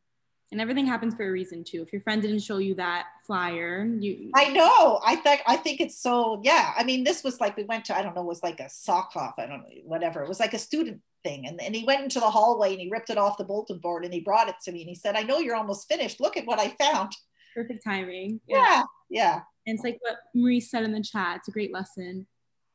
And 0.51 0.61
everything 0.61 0.87
happens 0.87 1.15
for 1.15 1.29
a 1.29 1.31
reason 1.31 1.63
too. 1.63 1.83
If 1.83 1.93
your 1.93 2.03
friend 2.03 2.21
didn't 2.21 2.41
show 2.41 2.59
you 2.59 2.75
that 2.77 3.07
flyer, 3.25 3.85
you 3.85 4.33
I 4.35 4.49
know. 4.49 5.01
I 5.05 5.15
think 5.17 5.43
I 5.47 5.57
think 5.57 5.81
it's 5.81 5.97
so. 6.01 6.41
Yeah. 6.43 6.73
I 6.77 6.83
mean, 6.83 7.05
this 7.05 7.23
was 7.23 7.41
like 7.41 7.57
we 7.57 7.65
went 7.65 7.85
to. 7.85 7.97
I 7.97 8.03
don't 8.03 8.17
know. 8.17 8.23
It 8.23 8.27
was 8.27 8.43
like 8.43 8.59
a 8.59 8.69
sock 8.69 9.13
off. 9.15 9.35
I 9.39 9.47
don't 9.47 9.61
know. 9.61 9.69
Whatever. 9.85 10.23
It 10.25 10.29
was 10.29 10.41
like 10.41 10.55
a 10.55 10.59
student 10.59 11.03
thing, 11.23 11.47
and 11.47 11.61
and 11.61 11.75
he 11.75 11.85
went 11.85 12.03
into 12.03 12.21
the 12.21 12.31
hallway 12.31 12.73
and 12.73 12.81
he 12.81 12.91
ripped 12.91 13.11
it 13.11 13.19
off 13.19 13.39
the 13.39 13.45
bulletin 13.45 13.79
board 13.79 14.05
and 14.05 14.13
he 14.15 14.21
brought 14.21 14.49
it 14.49 14.57
to 14.65 14.73
me 14.73 14.81
and 14.81 14.89
he 14.89 14.95
said, 14.95 15.17
"I 15.17 15.23
know 15.23 15.39
you're 15.39 15.57
almost 15.57 15.89
finished. 15.89 16.21
Look 16.21 16.37
at 16.37 16.47
what 16.47 16.61
I 16.61 16.69
found." 16.71 17.13
perfect 17.55 17.85
timing. 17.85 18.41
Yeah. 18.47 18.83
Yeah. 19.09 19.41
And 19.67 19.75
it's 19.75 19.85
like 19.85 19.99
what 20.01 20.19
Marie 20.35 20.61
said 20.61 20.85
in 20.85 20.93
the 20.93 21.03
chat. 21.03 21.39
It's 21.39 21.49
a 21.49 21.53
great 21.53 21.73
lesson. 21.73 22.27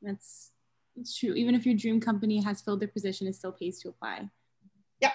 That's 0.01 0.51
it's 0.95 1.17
true. 1.17 1.33
Even 1.33 1.55
if 1.55 1.65
your 1.65 1.75
dream 1.75 1.99
company 1.99 2.41
has 2.41 2.61
filled 2.61 2.79
their 2.79 2.87
position, 2.87 3.27
it 3.27 3.35
still 3.35 3.51
pays 3.51 3.79
to 3.81 3.89
apply. 3.89 4.29
Yep. 5.01 5.13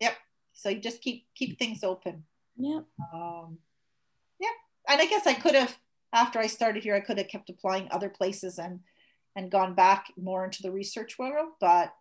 Yep. 0.00 0.14
So 0.52 0.68
you 0.68 0.80
just 0.80 1.00
keep 1.00 1.26
keep 1.34 1.58
things 1.58 1.84
open. 1.84 2.24
Yep. 2.56 2.84
Um, 3.14 3.58
yeah. 4.40 4.48
And 4.88 5.00
I 5.00 5.06
guess 5.06 5.26
I 5.26 5.34
could 5.34 5.54
have 5.54 5.76
after 6.12 6.38
I 6.38 6.46
started 6.46 6.82
here, 6.82 6.94
I 6.94 7.00
could 7.00 7.18
have 7.18 7.28
kept 7.28 7.50
applying 7.50 7.88
other 7.90 8.08
places 8.08 8.58
and 8.58 8.80
and 9.34 9.50
gone 9.50 9.74
back 9.74 10.12
more 10.16 10.44
into 10.44 10.62
the 10.62 10.70
research 10.70 11.18
world, 11.18 11.50
but 11.58 11.94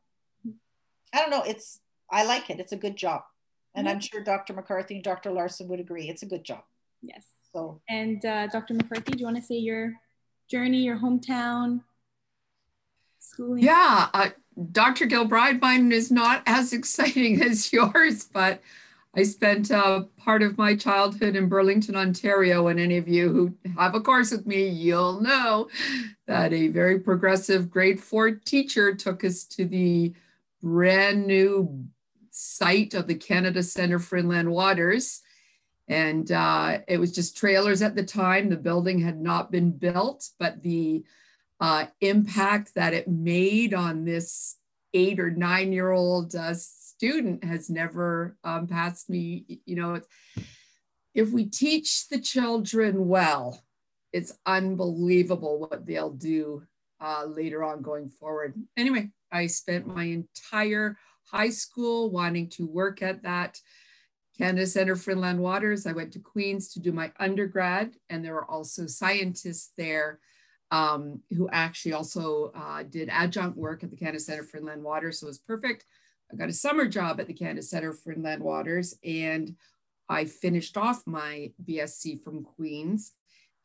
I 1.13 1.19
don't 1.19 1.29
know. 1.29 1.43
It's 1.43 1.79
I 2.09 2.25
like 2.25 2.49
it. 2.49 2.59
It's 2.59 2.71
a 2.71 2.77
good 2.77 2.95
job. 2.95 3.23
And 3.73 3.87
I'm 3.87 4.01
sure 4.01 4.21
Dr. 4.21 4.53
McCarthy 4.53 4.95
and 4.95 5.03
Dr. 5.03 5.31
Larson 5.31 5.69
would 5.69 5.79
agree. 5.79 6.09
It's 6.09 6.23
a 6.23 6.25
good 6.25 6.43
job. 6.43 6.63
Yes. 7.01 7.23
So 7.53 7.81
And 7.89 8.23
uh, 8.25 8.47
Dr. 8.47 8.73
McCarthy, 8.73 9.13
do 9.13 9.19
you 9.19 9.25
want 9.25 9.37
to 9.37 9.43
say 9.43 9.55
your 9.55 9.93
journey, 10.49 10.79
your 10.79 10.97
hometown, 10.97 11.81
schooling? 13.19 13.63
Yeah, 13.63 14.09
uh, 14.13 14.29
Dr. 14.71 15.05
Gilbride, 15.07 15.61
mine 15.61 15.91
is 15.91 16.11
not 16.11 16.43
as 16.47 16.73
exciting 16.73 17.41
as 17.41 17.71
yours, 17.71 18.25
but 18.25 18.61
I 19.15 19.23
spent 19.23 19.71
uh, 19.71 20.03
part 20.17 20.41
of 20.41 20.57
my 20.57 20.75
childhood 20.75 21.35
in 21.35 21.49
Burlington, 21.49 21.97
Ontario. 21.97 22.67
And 22.67 22.79
any 22.79 22.97
of 22.97 23.09
you 23.09 23.29
who 23.29 23.53
have 23.77 23.95
a 23.95 23.99
course 23.99 24.31
with 24.31 24.45
me, 24.45 24.67
you'll 24.67 25.19
know 25.19 25.69
that 26.27 26.53
a 26.53 26.69
very 26.69 26.99
progressive 26.99 27.69
grade 27.69 27.99
four 27.99 28.31
teacher 28.31 28.95
took 28.95 29.25
us 29.25 29.43
to 29.45 29.65
the 29.65 30.13
brand 30.61 31.27
new 31.27 31.85
site 32.31 32.93
of 32.93 33.07
the 33.07 33.15
Canada 33.15 33.63
Center 33.63 33.99
for 33.99 34.17
Inland 34.17 34.51
Waters. 34.51 35.21
And 35.87 36.31
uh, 36.31 36.79
it 36.87 36.99
was 36.99 37.11
just 37.11 37.35
trailers 37.35 37.81
at 37.81 37.95
the 37.95 38.03
time. 38.03 38.49
The 38.49 38.55
building 38.55 38.99
had 38.99 39.19
not 39.19 39.51
been 39.51 39.71
built, 39.71 40.29
but 40.39 40.61
the 40.63 41.03
uh, 41.59 41.85
impact 41.99 42.75
that 42.75 42.93
it 42.93 43.07
made 43.07 43.73
on 43.73 44.05
this 44.05 44.57
eight 44.93 45.19
or 45.19 45.31
nine 45.31 45.71
year 45.71 45.91
old 45.91 46.35
uh, 46.35 46.53
student 46.53 47.43
has 47.43 47.69
never 47.69 48.37
um, 48.43 48.67
passed 48.67 49.09
me. 49.09 49.59
You 49.65 49.75
know, 49.75 50.01
if 51.13 51.31
we 51.31 51.45
teach 51.45 52.07
the 52.07 52.19
children 52.19 53.07
well, 53.07 53.61
it's 54.13 54.37
unbelievable 54.45 55.59
what 55.59 55.85
they'll 55.85 56.11
do 56.11 56.63
uh, 56.99 57.25
later 57.25 57.63
on 57.63 57.81
going 57.81 58.09
forward. 58.09 58.53
Anyway, 58.77 59.09
I 59.31 59.47
spent 59.47 59.87
my 59.87 60.03
entire 60.05 60.97
high 61.31 61.49
school 61.49 62.11
wanting 62.11 62.49
to 62.49 62.67
work 62.67 63.01
at 63.01 63.23
that 63.23 63.59
Canada 64.37 64.65
Center 64.65 64.95
for 64.95 65.11
Inland 65.11 65.39
Waters. 65.39 65.85
I 65.85 65.93
went 65.93 66.13
to 66.13 66.19
Queens 66.19 66.73
to 66.73 66.79
do 66.79 66.91
my 66.91 67.11
undergrad, 67.19 67.95
and 68.09 68.23
there 68.23 68.33
were 68.33 68.49
also 68.49 68.87
scientists 68.87 69.71
there 69.77 70.19
um, 70.71 71.21
who 71.37 71.49
actually 71.49 71.93
also 71.93 72.51
uh, 72.55 72.83
did 72.83 73.09
adjunct 73.09 73.57
work 73.57 73.83
at 73.83 73.91
the 73.91 73.97
Canada 73.97 74.19
Center 74.19 74.43
for 74.43 74.57
Inland 74.57 74.83
Waters. 74.83 75.19
So 75.19 75.27
it 75.27 75.29
was 75.29 75.37
perfect. 75.37 75.85
I 76.31 76.37
got 76.37 76.49
a 76.49 76.53
summer 76.53 76.87
job 76.87 77.19
at 77.19 77.27
the 77.27 77.33
Canada 77.33 77.61
Center 77.61 77.91
for 77.93 78.13
Inland 78.13 78.41
Waters, 78.41 78.95
and 79.03 79.55
I 80.07 80.25
finished 80.25 80.77
off 80.77 81.03
my 81.05 81.51
BSc 81.63 82.23
from 82.23 82.43
Queens. 82.43 83.13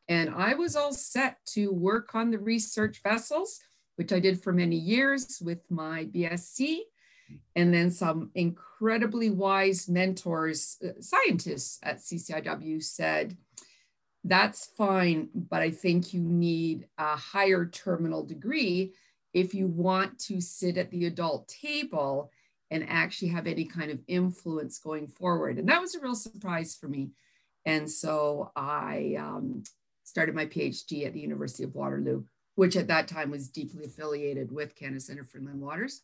And 0.09 0.29
I 0.29 0.53
was 0.53 0.75
all 0.75 0.93
set 0.93 1.37
to 1.47 1.71
work 1.71 2.15
on 2.15 2.31
the 2.31 2.39
research 2.39 3.01
vessels, 3.03 3.59
which 3.97 4.13
I 4.13 4.19
did 4.19 4.41
for 4.41 4.53
many 4.53 4.75
years 4.75 5.41
with 5.43 5.59
my 5.69 6.05
BSc. 6.05 6.79
And 7.55 7.73
then 7.73 7.91
some 7.91 8.31
incredibly 8.35 9.29
wise 9.29 9.89
mentors, 9.89 10.77
uh, 10.83 11.01
scientists 11.01 11.79
at 11.83 11.97
CCIW 11.97 12.81
said, 12.81 13.35
that's 14.23 14.67
fine, 14.77 15.29
but 15.33 15.61
I 15.61 15.71
think 15.71 16.13
you 16.13 16.21
need 16.21 16.87
a 16.97 17.15
higher 17.15 17.65
terminal 17.65 18.23
degree 18.23 18.93
if 19.33 19.53
you 19.53 19.67
want 19.67 20.19
to 20.19 20.41
sit 20.41 20.77
at 20.77 20.91
the 20.91 21.05
adult 21.05 21.47
table 21.47 22.31
and 22.69 22.85
actually 22.89 23.29
have 23.29 23.47
any 23.47 23.65
kind 23.65 23.91
of 23.91 23.99
influence 24.07 24.79
going 24.79 25.07
forward. 25.07 25.57
And 25.57 25.69
that 25.69 25.81
was 25.81 25.95
a 25.95 25.99
real 25.99 26.15
surprise 26.15 26.75
for 26.75 26.87
me. 26.87 27.11
And 27.65 27.89
so 27.89 28.51
I 28.55 29.15
um, 29.19 29.63
started 30.03 30.35
my 30.35 30.45
PhD 30.45 31.05
at 31.05 31.13
the 31.13 31.19
University 31.19 31.63
of 31.63 31.75
Waterloo, 31.75 32.23
which 32.57 32.75
at 32.75 32.87
that 32.87 33.07
time 33.07 33.29
was 33.29 33.49
deeply 33.49 33.85
affiliated 33.85 34.51
with 34.51 34.75
Canada 34.75 34.99
Center 34.99 35.23
for 35.23 35.37
Inland 35.37 35.61
Waters. 35.61 36.01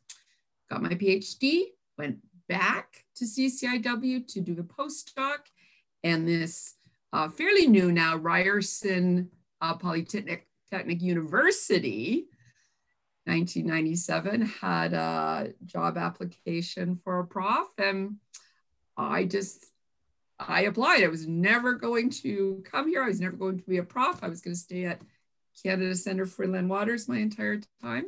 Got 0.69 0.83
my 0.83 0.89
PhD, 0.89 1.63
went 1.97 2.17
back 2.47 3.05
to 3.15 3.25
CCIW 3.25 4.27
to 4.27 4.39
do 4.39 4.53
the 4.53 4.61
postdoc, 4.61 5.39
and 6.03 6.27
this 6.27 6.75
uh, 7.11 7.27
fairly 7.27 7.65
new 7.65 7.91
now, 7.91 8.17
Ryerson 8.17 9.31
uh, 9.61 9.73
Polytechnic 9.73 10.47
Technic 10.69 11.01
University, 11.01 12.25
1997, 13.25 14.41
had 14.41 14.93
a 14.93 15.53
job 15.65 15.97
application 15.97 16.99
for 17.03 17.19
a 17.19 17.25
prof. 17.25 17.67
And 17.79 18.17
I 18.95 19.23
just, 19.25 19.65
I 20.39 20.65
applied. 20.65 21.03
I 21.03 21.07
was 21.07 21.27
never 21.27 21.73
going 21.73 22.11
to 22.21 22.63
come 22.63 22.89
here. 22.89 23.03
I 23.03 23.07
was 23.07 23.19
never 23.19 23.37
going 23.37 23.57
to 23.57 23.63
be 23.63 23.77
a 23.77 23.83
prof. 23.83 24.19
I 24.21 24.29
was 24.29 24.41
going 24.41 24.53
to 24.53 24.59
stay 24.59 24.85
at 24.85 25.01
Canada 25.61 25.95
Center 25.95 26.25
for 26.25 26.43
Inland 26.43 26.69
Waters 26.69 27.07
my 27.07 27.17
entire 27.17 27.61
time. 27.81 28.05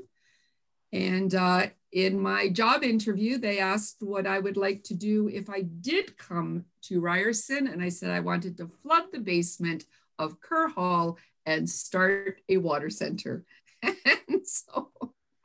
And 0.92 1.34
uh, 1.36 1.68
in 1.92 2.20
my 2.20 2.50
job 2.50 2.84
interview, 2.84 3.38
they 3.38 3.60
asked 3.60 3.98
what 4.02 4.26
I 4.26 4.40
would 4.40 4.58
like 4.58 4.84
to 4.86 4.94
do 4.94 5.28
if 5.30 5.50
I 5.50 5.62
did 5.62 6.18
come 6.18 6.66
to 6.84 7.02
Ryerson. 7.02 7.68
And 7.68 7.82
I 7.82 7.90
said 7.90 8.12
I 8.12 8.20
wanted 8.20 8.58
to 8.58 8.68
flood 8.68 9.06
the 9.12 9.20
basement 9.20 9.86
of 10.18 10.40
Kerr 10.40 10.70
Hall 10.70 11.18
and 11.46 11.70
start 11.70 12.42
a 12.50 12.58
water 12.58 12.90
center. 12.90 13.46
And 14.28 14.48
so, 14.48 14.92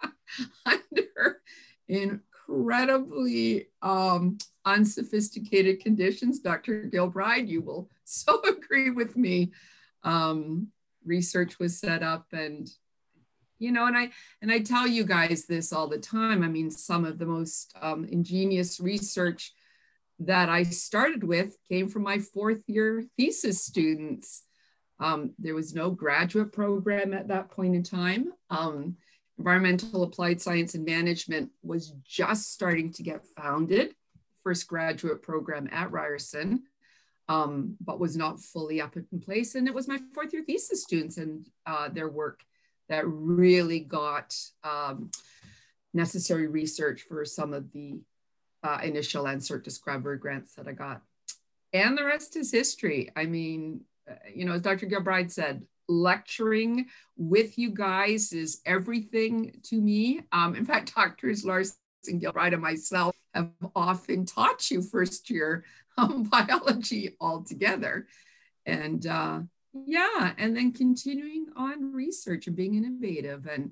under 0.67 1.43
incredibly 1.89 3.69
um, 3.83 4.39
unsophisticated 4.65 5.81
conditions, 5.81 6.41
Dr. 6.41 6.89
Gilbride, 6.93 7.49
you 7.49 7.63
will 7.63 7.91
so 8.05 8.41
agree 8.43 8.91
with 8.91 9.17
me. 9.17 9.53
Um, 10.03 10.69
research 11.05 11.59
was 11.59 11.79
set 11.79 12.03
up 12.03 12.27
and 12.33 12.69
you 13.59 13.73
know 13.73 13.87
and 13.87 13.97
i 13.97 14.11
and 14.43 14.51
i 14.51 14.59
tell 14.59 14.87
you 14.87 15.05
guys 15.05 15.47
this 15.47 15.73
all 15.73 15.87
the 15.87 15.99
time. 15.99 16.43
I 16.43 16.49
mean 16.49 16.71
some 16.71 17.05
of 17.05 17.19
the 17.19 17.27
most 17.27 17.75
um, 17.81 18.05
ingenious 18.05 18.81
research 18.81 19.53
that 20.21 20.49
i 20.49 20.63
started 20.63 21.25
with 21.25 21.57
came 21.69 21.89
from 21.89 22.03
my 22.03 22.19
fourth 22.19 22.63
year 22.67 23.05
thesis 23.17 23.63
students. 23.63 24.45
Um, 24.99 25.33
there 25.39 25.55
was 25.55 25.75
no 25.75 25.91
graduate 25.91 26.53
program 26.53 27.15
at 27.15 27.29
that 27.29 27.51
point 27.51 27.75
in 27.75 27.83
time. 27.83 28.33
Um, 28.51 28.97
environmental 29.39 30.03
applied 30.03 30.43
science 30.43 30.75
and 30.75 30.85
management 30.85 31.51
was 31.63 31.95
just 32.05 32.53
starting 32.53 32.93
to 32.93 33.03
get 33.03 33.25
founded. 33.35 33.95
First 34.43 34.67
graduate 34.67 35.23
program 35.23 35.69
at 35.73 35.91
ryerson 35.91 36.65
um, 37.31 37.77
but 37.81 38.01
was 38.01 38.17
not 38.17 38.41
fully 38.41 38.81
up 38.81 38.97
in 38.97 39.21
place 39.21 39.55
and 39.55 39.69
it 39.69 39.75
was 39.75 39.87
my 39.87 39.99
fourth 40.13 40.33
year 40.33 40.43
thesis 40.45 40.83
students 40.83 41.17
and 41.17 41.47
uh, 41.65 41.89
their 41.89 42.09
work 42.09 42.43
that 42.89 43.07
really 43.07 43.79
got 43.79 44.37
um, 44.65 45.11
necessary 45.95 46.49
research 46.49 47.03
for 47.03 47.25
some 47.25 47.55
of 47.55 47.71
the 47.73 48.01
uh, 48.65 48.79
initial 48.83 49.25
NSERC 49.25 49.63
Discovery 49.63 50.19
grants 50.19 50.55
that 50.55 50.67
I 50.67 50.73
got. 50.73 51.03
And 51.73 51.97
the 51.97 52.05
rest 52.05 52.37
is 52.37 52.51
history. 52.51 53.11
I 53.17 53.27
mean, 53.27 53.83
uh, 54.11 54.15
you 54.35 54.45
know, 54.45 54.55
as 54.55 54.63
Dr. 54.63 54.87
Gilbride 54.87 55.31
said, 55.31 55.63
lecturing 55.89 56.87
with 57.17 57.57
you 57.57 57.71
guys 57.71 58.33
is 58.33 58.61
everything 58.67 59.61
to 59.65 59.81
me. 59.81 60.23
Um, 60.33 60.57
in 60.57 60.65
fact, 60.65 60.95
Doctors 60.97 61.45
Larson 61.45 61.77
Gilbride 62.07 62.55
and 62.55 62.63
myself 62.63 63.15
have 63.35 63.51
often 63.77 64.27
taught 64.27 64.69
you 64.71 64.83
first 64.83 65.31
year 65.31 65.65
biology 66.31 67.17
altogether. 67.21 68.07
And 68.67 69.07
uh, 69.07 69.41
yeah, 69.73 70.33
and 70.39 70.57
then 70.57 70.73
continuing 70.73 71.47
on 71.57 71.93
research 71.93 72.47
and 72.47 72.57
being 72.57 72.75
innovative 72.75 73.47
and, 73.47 73.71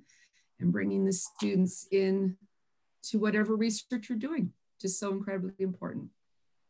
and 0.61 0.73
bringing 0.73 1.04
the 1.04 1.12
students 1.12 1.87
in 1.90 2.37
to 3.04 3.18
whatever 3.18 3.56
research 3.56 4.08
you're 4.08 4.18
doing, 4.18 4.52
just 4.80 4.99
so 4.99 5.11
incredibly 5.12 5.52
important. 5.58 6.08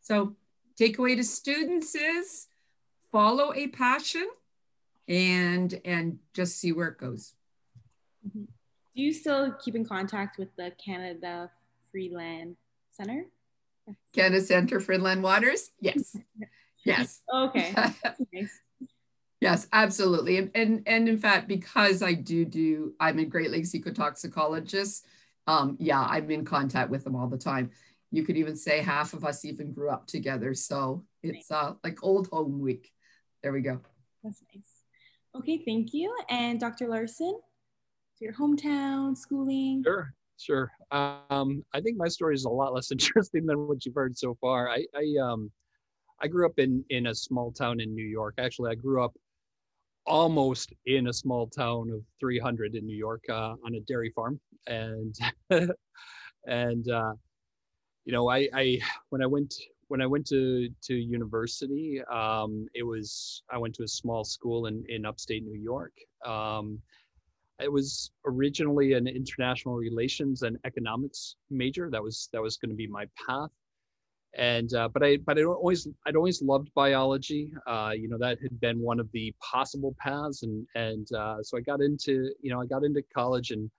So 0.01 0.37
takeaway 0.81 1.17
to 1.17 1.25
students 1.25 1.95
is 1.95 2.47
follow 3.11 3.53
a 3.55 3.69
passion 3.69 4.29
and 5.09 5.81
and 5.85 6.19
just 6.35 6.59
see 6.59 6.73
where 6.73 6.89
it 6.89 6.99
goes. 6.99 7.35
Mm-hmm. 8.27 8.45
Do 8.95 9.03
you 9.03 9.13
still 9.13 9.53
keep 9.53 9.75
in 9.75 9.85
contact 9.85 10.39
with 10.39 10.55
the 10.57 10.73
Canada 10.85 11.51
Free 11.91 12.11
Land 12.15 12.57
Center? 12.91 13.27
Canada 14.15 14.41
Center 14.43 14.81
for 14.81 14.93
Inland 14.93 15.23
Waters? 15.23 15.71
Yes. 15.81 16.17
Yes. 16.85 17.21
okay. 17.33 17.75
nice. 18.33 18.61
Yes, 19.41 19.69
absolutely. 19.73 20.39
And, 20.39 20.51
and 20.55 20.83
and 20.87 21.09
in 21.09 21.19
fact, 21.19 21.47
because 21.49 22.03
I 22.03 22.15
do 22.15 22.45
do, 22.45 22.95
I'm 22.99 23.19
a 23.19 23.25
Great 23.25 23.51
Lakes 23.51 23.73
ecotoxicologist. 23.73 25.03
Um, 25.47 25.77
yeah, 25.79 26.01
I'm 26.01 26.31
in 26.31 26.45
contact 26.45 26.91
with 26.91 27.05
them 27.05 27.15
all 27.15 27.29
the 27.29 27.39
time. 27.39 27.71
You 28.11 28.25
could 28.25 28.37
even 28.37 28.57
say 28.57 28.81
half 28.81 29.13
of 29.13 29.25
us 29.25 29.45
even 29.45 29.73
grew 29.73 29.91
up 29.91 30.07
together. 30.07 30.55
So 30.55 31.05
it's 31.23 31.51
uh, 31.51 31.75
like 31.85 32.03
old 32.03 32.29
home 32.29 32.61
week. 32.61 32.91
There 33.43 33.53
we 33.53 33.61
go. 33.61 33.81
That's 34.25 34.43
nice. 34.55 34.79
Okay, 35.37 35.63
thank 35.65 35.95
you. 35.95 36.15
And 36.29 36.59
Dr. 36.59 36.89
Larson, 36.89 37.39
to 38.19 38.25
your 38.25 38.35
hometown, 38.35 39.17
schooling. 39.17 39.83
Sure, 39.85 40.15
sure. 40.37 40.73
Um, 40.91 41.65
I 41.75 41.81
think 41.81 41.97
my 41.97 42.09
story 42.09 42.35
is 42.35 42.45
a 42.45 42.51
lot 42.51 42.75
less 42.75 42.91
interesting 42.93 43.47
than 43.47 43.67
what 43.67 43.85
you've 43.85 43.95
heard 43.95 44.17
so 44.17 44.37
far. 44.41 44.69
I, 44.69 44.85
I, 44.95 45.23
um, 45.23 45.51
I 46.21 46.27
grew 46.27 46.47
up 46.47 46.59
in 46.59 46.85
in 46.91 47.07
a 47.09 47.15
small 47.15 47.53
town 47.53 47.81
in 47.81 47.95
New 47.95 48.07
York. 48.07 48.35
Actually, 48.39 48.73
I 48.73 48.75
grew 48.75 49.05
up 49.05 49.15
almost 50.07 50.73
in 50.87 51.09
a 51.09 51.13
small 51.13 51.47
town 51.47 51.91
of 51.91 52.03
300 52.19 52.75
in 52.75 52.87
New 52.87 52.97
York 52.97 53.23
uh, 53.29 53.55
on 53.65 53.75
a 53.77 53.81
dairy 53.81 54.11
farm, 54.17 54.41
and 54.67 55.15
and 56.47 56.91
uh, 56.91 57.13
you 58.05 58.13
know, 58.13 58.29
I, 58.29 58.49
I 58.55 58.79
when 59.11 59.23
I 59.23 59.27
went 59.27 59.55
when 59.89 60.01
I 60.01 60.07
went 60.07 60.27
to 60.29 60.69
to 60.85 60.95
university, 60.95 62.01
um, 62.11 62.67
it 62.75 62.83
was 62.83 63.43
I 63.51 63.59
went 63.59 63.75
to 63.77 63.85
a 63.85 63.89
small 63.89 64.25
school 64.25 64.67
in 64.67 64.85
in 64.89 65.05
upstate 65.05 65.45
New 65.45 65.61
York. 65.61 65.93
Um, 66.25 66.81
it 67.61 67.73
was 67.73 68.11
originally 68.25 68.93
an 68.93 69.07
international 69.07 69.77
relations 69.77 70.43
and 70.43 70.57
economics 70.65 71.37
major. 71.51 71.91
That 71.91 72.03
was 72.03 72.29
that 72.33 72.43
was 72.43 72.57
going 72.57 72.71
to 72.71 72.77
be 72.77 72.87
my 72.87 73.07
path. 73.27 73.51
And 74.37 74.73
uh, 74.75 74.89
but 74.89 75.03
I 75.03 75.17
but 75.19 75.39
I 75.39 75.45
always 75.45 75.89
I'd 76.07 76.17
always 76.17 76.43
loved 76.43 76.71
biology. 76.75 77.53
Uh, 77.67 77.93
you 77.97 78.09
know 78.09 78.19
that 78.19 78.39
had 78.43 78.61
been 78.61 78.79
one 78.81 79.01
of 79.01 79.11
the 79.13 79.35
possible 79.41 79.95
paths, 79.99 80.43
and 80.43 80.67
and 80.75 81.11
uh, 81.13 81.43
so 81.43 81.57
I 81.57 81.61
got 81.61 81.81
into 81.81 82.33
you 82.41 82.51
know 82.51 82.61
I 82.61 82.67
got 82.67 82.85
into 82.85 83.03
college 83.15 83.51
and 83.51 83.71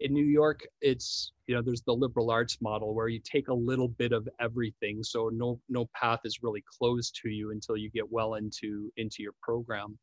in 0.00 0.14
New 0.14 0.24
York, 0.24 0.66
it's 0.80 1.32
you 1.46 1.54
know 1.54 1.62
there's 1.62 1.82
the 1.82 1.92
liberal 1.92 2.30
arts 2.30 2.58
model 2.60 2.94
where 2.94 3.08
you 3.08 3.20
take 3.20 3.48
a 3.48 3.54
little 3.54 3.88
bit 3.88 4.12
of 4.12 4.28
everything, 4.40 5.02
so 5.02 5.30
no 5.32 5.60
no 5.68 5.88
path 5.94 6.20
is 6.24 6.42
really 6.42 6.64
closed 6.78 7.18
to 7.22 7.28
you 7.28 7.50
until 7.50 7.76
you 7.76 7.90
get 7.90 8.10
well 8.10 8.34
into 8.34 8.90
into 8.96 9.22
your 9.22 9.34
program. 9.42 9.98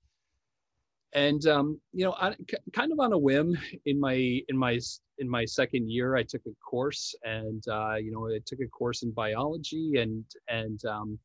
And 1.18 1.48
um, 1.48 1.82
you 1.94 2.06
know, 2.06 2.14
I, 2.14 2.36
kind 2.74 2.92
of 2.92 3.00
on 3.00 3.12
a 3.12 3.18
whim, 3.18 3.58
in 3.88 4.00
my 4.00 4.40
in 4.50 4.56
my 4.56 4.80
in 5.18 5.28
my 5.28 5.46
second 5.46 5.90
year, 5.90 6.16
I 6.16 6.22
took 6.22 6.44
a 6.46 6.52
course, 6.64 7.16
and 7.24 7.64
uh, 7.68 7.96
you 7.96 8.12
know, 8.12 8.28
I 8.28 8.40
took 8.46 8.60
a 8.60 8.68
course 8.68 9.02
in 9.02 9.10
biology, 9.12 9.94
and 9.98 10.24
and 10.48 10.80
um, 10.86 11.18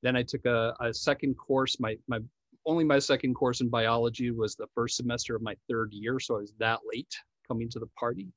then 0.00 0.14
I 0.14 0.22
took 0.22 0.46
a, 0.46 0.74
a 0.80 0.94
second 0.94 1.34
course. 1.34 1.80
My 1.80 1.96
my 2.06 2.20
only 2.66 2.84
my 2.84 3.00
second 3.00 3.34
course 3.34 3.60
in 3.60 3.68
biology 3.68 4.30
was 4.30 4.54
the 4.54 4.68
first 4.76 4.96
semester 4.96 5.34
of 5.34 5.42
my 5.42 5.56
third 5.68 5.92
year, 5.92 6.20
so 6.20 6.36
I 6.36 6.42
was 6.42 6.54
that 6.60 6.78
late 6.94 7.12
coming 7.48 7.68
to 7.70 7.80
the 7.80 7.90
party. 7.98 8.28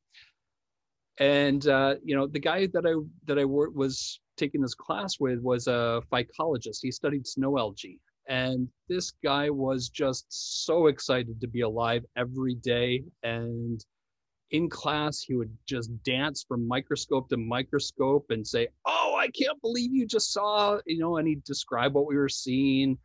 And 1.20 1.68
uh, 1.68 1.96
you 2.04 2.15
know, 2.15 2.26
the 2.26 2.39
guy 2.39 2.65
that 2.74 2.88
I 2.88 2.96
that 3.28 3.38
I 3.38 3.46
was 3.46 4.20
taking 4.38 4.60
this 4.60 4.74
class 4.74 5.20
with 5.20 5.39
was 5.41 5.68
a 5.68 6.02
phycologist. 6.12 6.80
He 6.82 6.89
studied 6.89 7.28
snow 7.28 7.60
algae, 7.60 8.00
and 8.28 8.68
this 8.90 9.14
guy 9.24 9.50
was 9.50 9.90
just 9.90 10.26
so 10.30 10.88
excited 10.88 11.40
to 11.42 11.48
be 11.48 11.62
alive 11.62 12.04
every 12.16 12.56
day. 12.56 13.04
And 13.24 13.84
in 14.52 14.70
class, 14.70 15.22
he 15.22 15.36
would 15.36 15.56
just 15.68 15.92
dance 16.04 16.46
from 16.48 16.68
microscope 16.68 17.30
to 17.30 17.38
microscope 17.38 18.26
and 18.30 18.46
say, 18.46 18.68
"Oh, 18.86 19.16
I 19.18 19.28
can't 19.30 19.60
believe 19.62 19.94
you 19.94 20.06
just 20.06 20.32
saw," 20.32 20.80
you 20.86 21.00
know, 21.00 21.18
and 21.18 21.28
he'd 21.28 21.44
describe 21.44 21.94
what 21.94 22.08
we 22.08 22.16
were 22.16 22.30
seeing. 22.30 22.98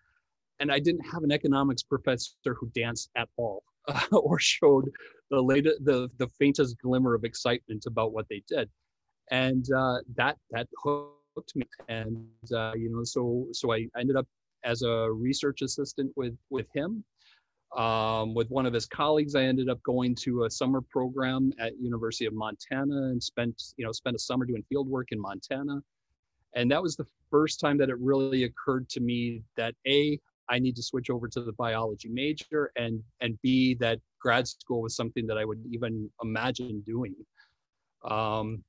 And 0.61 0.71
I 0.71 0.79
didn't 0.79 1.07
have 1.07 1.23
an 1.23 1.33
economics 1.33 1.83
professor 1.83 2.55
who 2.59 2.69
danced 2.75 3.11
at 3.17 3.29
all 3.37 3.65
uh, 3.89 4.01
or 4.13 4.39
showed 4.39 4.91
the 5.31 5.41
latest, 5.43 5.85
the 5.85 6.11
the 6.19 6.29
faintest 6.39 6.79
glimmer 6.79 7.15
of 7.15 7.25
excitement 7.25 7.85
about 7.87 8.13
what 8.13 8.27
they 8.29 8.43
did, 8.49 8.69
and 9.31 9.67
uh, 9.73 9.99
that 10.17 10.37
that 10.51 10.69
hooked 10.83 11.57
me. 11.57 11.67
And 11.89 12.29
uh, 12.55 12.73
you 12.77 12.91
know, 12.91 13.05
so 13.05 13.47
so 13.53 13.73
I 13.73 13.89
ended 13.99 14.17
up 14.17 14.27
as 14.65 14.83
a 14.83 15.11
research 15.11 15.63
assistant 15.63 16.13
with 16.17 16.37
with 16.51 16.67
him. 16.75 17.05
Um, 17.77 18.35
with 18.35 18.51
one 18.51 18.67
of 18.67 18.73
his 18.73 18.87
colleagues, 18.87 19.37
I 19.37 19.45
ended 19.45 19.69
up 19.69 19.81
going 19.85 20.17
to 20.23 20.45
a 20.45 20.51
summer 20.51 20.81
program 20.81 21.53
at 21.61 21.79
University 21.79 22.27
of 22.27 22.35
Montana 22.35 23.11
and 23.11 23.23
spent 23.23 23.63
you 23.77 23.85
know 23.85 23.93
spent 23.93 24.17
a 24.17 24.19
summer 24.19 24.45
doing 24.45 24.65
field 24.69 24.89
work 24.89 25.09
in 25.13 25.21
Montana. 25.21 25.81
And 26.55 26.71
that 26.73 26.83
was 26.83 26.97
the 26.97 27.07
first 27.31 27.61
time 27.61 27.79
that 27.79 27.89
it 27.89 27.99
really 28.01 28.43
occurred 28.45 28.89
to 28.91 29.01
me 29.01 29.43
that 29.57 29.75
a 29.87 30.19
I 30.49 30.59
need 30.59 30.75
to 30.77 30.83
switch 30.83 31.11
over 31.11 31.29
to 31.29 31.43
the 31.43 31.53
biology 31.53 32.09
major, 32.09 32.73
and 32.77 33.03
and 33.21 33.39
B 33.41 33.75
that 33.75 34.01
grad 34.19 34.49
school 34.49 34.83
was 34.83 34.97
something 34.97 35.27
that 35.29 35.39
I 35.39 35.45
would 35.45 35.65
even 35.71 36.11
imagine 36.23 36.81
doing. 36.81 37.15
Um, 38.05 38.65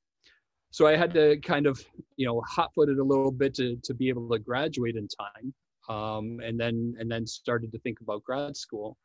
so 0.69 0.87
I 0.87 0.95
had 0.95 1.13
to 1.15 1.37
kind 1.41 1.65
of 1.65 1.83
you 2.17 2.27
know 2.27 2.41
hot-foot 2.47 2.89
it 2.89 2.99
a 2.99 3.03
little 3.03 3.31
bit 3.31 3.55
to 3.55 3.77
to 3.83 3.93
be 3.93 4.09
able 4.09 4.29
to 4.29 4.39
graduate 4.39 4.95
in 4.95 5.07
time, 5.07 5.53
um, 5.89 6.39
and 6.43 6.59
then 6.59 6.95
and 6.99 7.09
then 7.09 7.25
started 7.25 7.71
to 7.71 7.79
think 7.79 8.01
about 8.01 8.23
grad 8.23 8.55
school. 8.55 8.97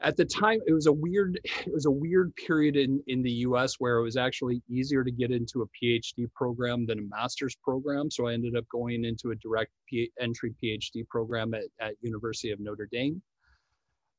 At 0.00 0.16
the 0.16 0.24
time 0.24 0.60
it 0.66 0.72
was 0.72 0.86
a 0.86 0.92
weird 0.92 1.40
it 1.44 1.72
was 1.72 1.86
a 1.86 1.90
weird 1.90 2.34
period 2.36 2.76
in 2.76 3.02
in 3.06 3.22
the 3.22 3.30
US 3.30 3.76
where 3.78 3.98
it 3.98 4.02
was 4.02 4.16
actually 4.16 4.62
easier 4.68 5.04
to 5.04 5.10
get 5.10 5.30
into 5.30 5.62
a 5.62 5.66
PhD 5.68 6.30
program 6.34 6.86
than 6.86 6.98
a 6.98 7.02
master's 7.02 7.56
program. 7.56 8.10
So 8.10 8.26
I 8.26 8.34
ended 8.34 8.56
up 8.56 8.68
going 8.68 9.04
into 9.04 9.30
a 9.30 9.36
direct 9.36 9.70
P- 9.88 10.10
entry 10.20 10.54
PhD 10.62 11.06
program 11.08 11.54
at, 11.54 11.64
at 11.80 11.94
University 12.00 12.50
of 12.50 12.60
Notre 12.60 12.88
Dame. 12.90 13.22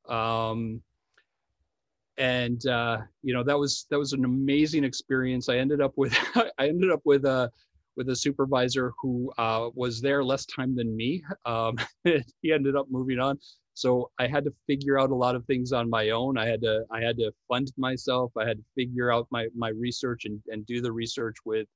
Um, 0.07 0.81
and 2.17 2.65
uh, 2.67 2.99
you 3.23 3.33
know 3.33 3.43
that 3.43 3.57
was 3.57 3.85
that 3.89 3.99
was 3.99 4.13
an 4.13 4.25
amazing 4.25 4.83
experience. 4.83 5.49
I 5.49 5.57
ended 5.57 5.81
up 5.81 5.93
with 5.97 6.15
I 6.57 6.67
ended 6.67 6.91
up 6.91 7.01
with 7.03 7.25
a 7.25 7.51
with 7.95 8.09
a 8.09 8.15
supervisor 8.15 8.93
who 9.01 9.31
uh, 9.37 9.69
was 9.73 10.01
there 10.01 10.23
less 10.23 10.45
time 10.45 10.75
than 10.75 10.95
me. 10.95 11.23
Um, 11.45 11.75
he 12.03 12.51
ended 12.51 12.75
up 12.75 12.87
moving 12.89 13.19
on. 13.19 13.39
So 13.77 14.09
i 14.19 14.25
had 14.25 14.45
to 14.45 14.53
figure 14.67 14.97
out 14.97 15.11
a 15.11 15.15
lot 15.15 15.35
of 15.35 15.45
things 15.45 15.73
on 15.73 15.89
my 15.89 16.11
own. 16.11 16.37
I 16.37 16.45
had 16.47 16.61
to 16.61 16.85
i 16.91 17.01
had 17.01 17.17
to 17.17 17.31
fund 17.47 17.71
myself. 17.77 18.31
I 18.37 18.47
had 18.47 18.57
to 18.57 18.63
figure 18.73 19.11
out 19.11 19.27
my 19.31 19.47
my 19.55 19.69
research 19.69 20.25
and, 20.25 20.41
and 20.47 20.65
do 20.65 20.81
the 20.81 20.91
research 20.91 21.35
with 21.45 21.67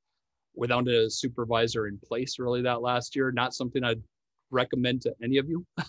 without 0.56 0.88
a 0.88 1.10
supervisor 1.10 1.88
in 1.88 2.00
place 2.00 2.40
really 2.40 2.62
that 2.62 2.82
last 2.82 3.16
year. 3.16 3.32
Not 3.32 3.54
something 3.54 3.84
i'd 3.84 4.02
recommend 4.50 5.02
to 5.04 5.14
any 5.22 5.38
of 5.38 5.50
you. 5.50 5.66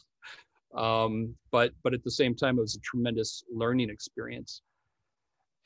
Um, 0.73 1.35
but 1.51 1.73
but 1.83 1.95
at 1.95 2.05
the 2.05 2.13
same 2.13 2.37
time 2.37 2.57
it 2.57 2.61
was 2.61 2.77
a 2.77 2.81
tremendous 2.81 3.43
learning 3.53 3.91
experience. 3.91 4.63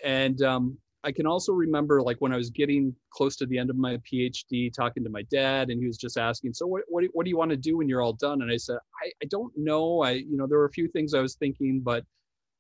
And 0.03 0.41
um, 0.41 0.79
I 1.05 1.13
can 1.13 1.27
also 1.27 1.53
remember 1.53 2.03
like 2.03 2.17
when 2.21 2.33
I 2.33 2.37
was 2.37 2.49
getting 2.49 2.95
close 3.11 3.37
to 3.37 3.47
the 3.47 3.59
end 3.59 3.69
of 3.69 3.77
my 3.77 3.99
PhD, 3.99 4.73
talking 4.73 5.05
to 5.05 5.11
my 5.11 5.23
dad, 5.31 5.69
and 5.69 5.79
he 5.79 5.87
was 5.87 5.99
just 5.99 6.17
asking, 6.17 6.55
"So 6.55 6.67
what 6.67 6.83
what, 6.89 7.05
what 7.13 7.25
do 7.25 7.31
you 7.31 7.37
want 7.37 7.51
to 7.51 7.57
do 7.57 7.77
when 7.77 7.89
you're 7.89 8.03
all 8.03 8.15
done?" 8.15 8.43
And 8.43 8.51
I 8.51 8.57
said, 8.57 8.79
I, 9.03 9.13
"I 9.23 9.27
don't 9.27 9.53
know. 9.57 10.03
I 10.03 10.13
you 10.13 10.37
know 10.37 10.47
there 10.47 10.59
were 10.59 10.65
a 10.65 10.71
few 10.71 10.89
things 10.89 11.13
I 11.13 11.21
was 11.21 11.35
thinking, 11.35 11.81
but 11.85 12.05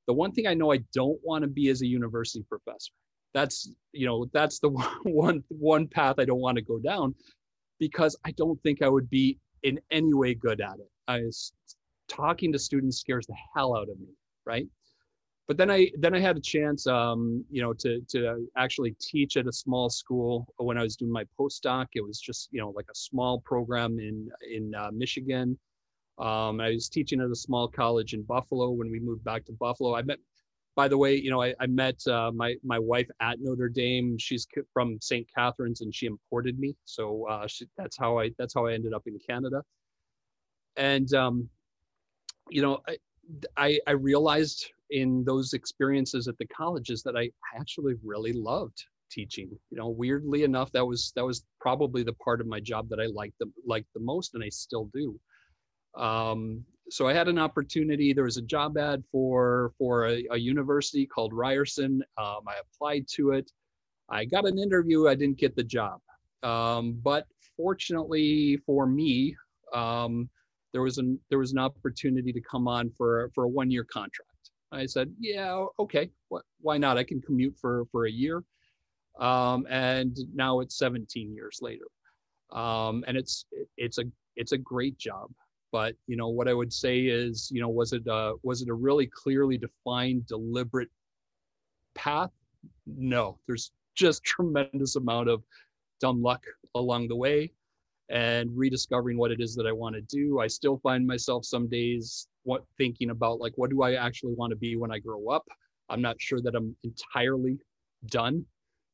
the 0.06 0.12
one 0.12 0.32
thing 0.32 0.46
I 0.46 0.54
know 0.54 0.72
I 0.72 0.80
don't 0.92 1.18
want 1.24 1.42
to 1.42 1.48
be 1.48 1.68
is 1.68 1.82
a 1.82 1.86
university 1.86 2.44
professor. 2.48 2.92
That's 3.32 3.72
you 3.92 4.06
know 4.06 4.26
that's 4.32 4.58
the 4.58 4.68
one 5.04 5.42
one 5.48 5.88
path 5.88 6.16
I 6.18 6.26
don't 6.26 6.40
want 6.40 6.56
to 6.56 6.62
go 6.62 6.78
down 6.78 7.14
because 7.78 8.16
I 8.24 8.32
don't 8.32 8.60
think 8.62 8.82
I 8.82 8.88
would 8.88 9.08
be 9.08 9.38
in 9.62 9.80
any 9.90 10.12
way 10.12 10.34
good 10.34 10.60
at 10.60 10.78
it. 10.78 10.90
I 11.08 11.20
was 11.20 11.52
talking 12.08 12.52
to 12.52 12.58
students 12.58 12.98
scares 12.98 13.26
the 13.26 13.36
hell 13.54 13.76
out 13.76 13.88
of 13.88 13.98
me, 13.98 14.08
right? 14.46 14.66
But 15.46 15.58
then 15.58 15.70
I 15.70 15.90
then 15.98 16.14
I 16.14 16.20
had 16.20 16.36
a 16.36 16.40
chance, 16.40 16.86
um, 16.86 17.44
you 17.50 17.60
know, 17.60 17.74
to 17.74 18.00
to 18.08 18.48
actually 18.56 18.96
teach 19.00 19.36
at 19.36 19.46
a 19.46 19.52
small 19.52 19.90
school 19.90 20.46
when 20.56 20.78
I 20.78 20.82
was 20.82 20.96
doing 20.96 21.12
my 21.12 21.24
postdoc. 21.38 21.88
It 21.94 22.04
was 22.04 22.18
just 22.18 22.48
you 22.50 22.60
know 22.60 22.70
like 22.70 22.86
a 22.90 22.94
small 22.94 23.40
program 23.40 23.98
in 23.98 24.30
in 24.50 24.74
uh, 24.74 24.90
Michigan. 24.92 25.58
Um, 26.18 26.60
I 26.60 26.70
was 26.70 26.88
teaching 26.88 27.20
at 27.20 27.30
a 27.30 27.36
small 27.36 27.68
college 27.68 28.14
in 28.14 28.22
Buffalo 28.22 28.70
when 28.70 28.90
we 28.90 29.00
moved 29.00 29.24
back 29.24 29.44
to 29.46 29.52
Buffalo. 29.52 29.96
I 29.96 30.02
met, 30.02 30.18
by 30.76 30.86
the 30.86 30.96
way, 30.96 31.16
you 31.16 31.28
know, 31.28 31.42
I, 31.42 31.54
I 31.60 31.66
met 31.66 32.00
uh, 32.06 32.30
my 32.32 32.54
my 32.62 32.78
wife 32.78 33.10
at 33.20 33.38
Notre 33.40 33.68
Dame. 33.68 34.16
She's 34.16 34.46
from 34.72 34.98
St. 35.02 35.26
Catharines, 35.34 35.82
and 35.82 35.94
she 35.94 36.06
imported 36.06 36.58
me. 36.58 36.74
So 36.86 37.28
uh, 37.28 37.46
she, 37.48 37.66
that's 37.76 37.98
how 37.98 38.18
I 38.18 38.30
that's 38.38 38.54
how 38.54 38.64
I 38.66 38.72
ended 38.72 38.94
up 38.94 39.02
in 39.06 39.18
Canada. 39.28 39.62
And 40.76 41.12
um, 41.12 41.50
you 42.48 42.62
know, 42.62 42.80
I, 42.88 42.96
I 43.58 43.78
I 43.86 43.92
realized 43.92 44.70
in 44.94 45.24
those 45.24 45.54
experiences 45.54 46.28
at 46.28 46.38
the 46.38 46.46
colleges 46.46 47.02
that 47.02 47.16
I 47.16 47.28
actually 47.58 47.94
really 48.04 48.32
loved 48.32 48.84
teaching. 49.10 49.50
You 49.70 49.76
know, 49.76 49.88
weirdly 49.88 50.44
enough, 50.44 50.70
that 50.72 50.86
was 50.86 51.12
that 51.16 51.24
was 51.24 51.44
probably 51.60 52.04
the 52.04 52.12
part 52.14 52.40
of 52.40 52.46
my 52.46 52.60
job 52.60 52.88
that 52.90 53.00
I 53.00 53.06
liked 53.06 53.34
the 53.40 53.50
liked 53.66 53.88
the 53.92 54.00
most, 54.00 54.34
and 54.34 54.42
I 54.42 54.48
still 54.48 54.88
do. 54.94 55.18
Um, 56.00 56.64
so 56.90 57.08
I 57.08 57.12
had 57.12 57.28
an 57.28 57.38
opportunity. 57.38 58.12
There 58.12 58.24
was 58.24 58.36
a 58.36 58.42
job 58.42 58.78
ad 58.78 59.02
for 59.10 59.72
for 59.78 60.06
a, 60.06 60.24
a 60.30 60.38
university 60.38 61.06
called 61.06 61.32
Ryerson. 61.34 62.02
Um, 62.16 62.42
I 62.46 62.54
applied 62.64 63.06
to 63.16 63.32
it. 63.32 63.50
I 64.08 64.24
got 64.24 64.46
an 64.46 64.58
interview. 64.58 65.08
I 65.08 65.16
didn't 65.16 65.38
get 65.38 65.56
the 65.56 65.64
job, 65.64 65.98
um, 66.44 67.00
but 67.02 67.26
fortunately 67.56 68.58
for 68.64 68.86
me, 68.86 69.34
um, 69.72 70.30
there 70.72 70.82
was 70.82 70.98
an 70.98 71.18
there 71.30 71.40
was 71.40 71.52
an 71.52 71.58
opportunity 71.58 72.32
to 72.32 72.40
come 72.40 72.68
on 72.68 72.90
for 72.90 73.30
for 73.34 73.44
a 73.44 73.48
one 73.48 73.72
year 73.72 73.84
contract. 73.84 74.33
I 74.74 74.86
said, 74.86 75.12
yeah, 75.18 75.64
okay, 75.78 76.10
why 76.60 76.78
not? 76.78 76.98
I 76.98 77.04
can 77.04 77.20
commute 77.20 77.56
for 77.60 77.84
for 77.90 78.06
a 78.06 78.10
year, 78.10 78.42
um, 79.18 79.66
and 79.70 80.16
now 80.34 80.60
it's 80.60 80.78
17 80.78 81.34
years 81.34 81.58
later, 81.62 81.86
um, 82.52 83.04
and 83.06 83.16
it's 83.16 83.46
it's 83.76 83.98
a 83.98 84.04
it's 84.36 84.52
a 84.52 84.58
great 84.58 84.98
job. 84.98 85.30
But 85.72 85.94
you 86.06 86.16
know 86.16 86.28
what 86.28 86.48
I 86.48 86.54
would 86.54 86.72
say 86.72 87.00
is, 87.00 87.50
you 87.52 87.60
know, 87.60 87.68
was 87.68 87.92
it 87.92 88.06
a, 88.06 88.34
was 88.42 88.62
it 88.62 88.68
a 88.68 88.74
really 88.74 89.06
clearly 89.06 89.58
defined, 89.58 90.26
deliberate 90.26 90.90
path? 91.94 92.30
No, 92.86 93.38
there's 93.46 93.72
just 93.94 94.24
tremendous 94.24 94.96
amount 94.96 95.28
of 95.28 95.42
dumb 96.00 96.22
luck 96.22 96.44
along 96.74 97.08
the 97.08 97.16
way 97.16 97.52
and 98.10 98.50
rediscovering 98.54 99.16
what 99.16 99.30
it 99.30 99.40
is 99.40 99.54
that 99.56 99.66
I 99.66 99.72
want 99.72 99.94
to 99.94 100.02
do. 100.02 100.40
I 100.40 100.46
still 100.46 100.78
find 100.78 101.06
myself 101.06 101.44
some 101.44 101.68
days 101.68 102.28
what 102.42 102.62
thinking 102.76 103.10
about 103.10 103.40
like 103.40 103.52
what 103.56 103.70
do 103.70 103.82
I 103.82 103.94
actually 103.94 104.34
want 104.34 104.50
to 104.50 104.56
be 104.56 104.76
when 104.76 104.92
I 104.92 104.98
grow 104.98 105.28
up. 105.28 105.44
I'm 105.88 106.02
not 106.02 106.16
sure 106.20 106.40
that 106.42 106.54
I'm 106.54 106.76
entirely 106.84 107.58
done 108.06 108.44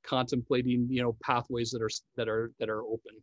contemplating, 0.03 0.87
you 0.90 1.03
know, 1.03 1.16
pathways 1.23 1.70
that 1.70 1.83
are 1.83 1.90
that 2.16 2.29
are 2.29 2.53
that 2.59 2.68
are 2.68 2.83
open. 2.83 3.14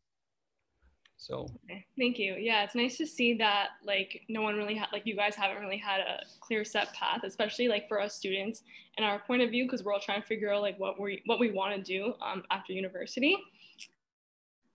So 1.19 1.47
okay. 1.65 1.83
thank 1.97 2.19
you. 2.19 2.35
Yeah, 2.39 2.63
it's 2.63 2.75
nice 2.75 2.95
to 2.97 3.07
see 3.07 3.33
that 3.37 3.69
like 3.83 4.21
no 4.29 4.43
one 4.43 4.55
really 4.55 4.75
had 4.75 4.87
like 4.93 5.05
you 5.05 5.15
guys 5.15 5.35
haven't 5.35 5.61
really 5.61 5.77
had 5.77 5.99
a 5.99 6.19
clear 6.41 6.63
set 6.63 6.93
path, 6.93 7.21
especially 7.23 7.67
like 7.67 7.87
for 7.87 7.99
us 7.99 8.15
students 8.15 8.63
and 8.97 9.05
our 9.05 9.19
point 9.19 9.41
of 9.41 9.49
view 9.49 9.65
because 9.65 9.83
we're 9.83 9.93
all 9.93 9.99
trying 9.99 10.21
to 10.21 10.27
figure 10.27 10.53
out 10.53 10.61
like 10.61 10.79
what 10.79 10.99
we 10.99 11.23
what 11.25 11.39
we 11.39 11.51
want 11.51 11.75
to 11.75 11.81
do 11.81 12.13
um, 12.21 12.43
after 12.51 12.73
university. 12.73 13.35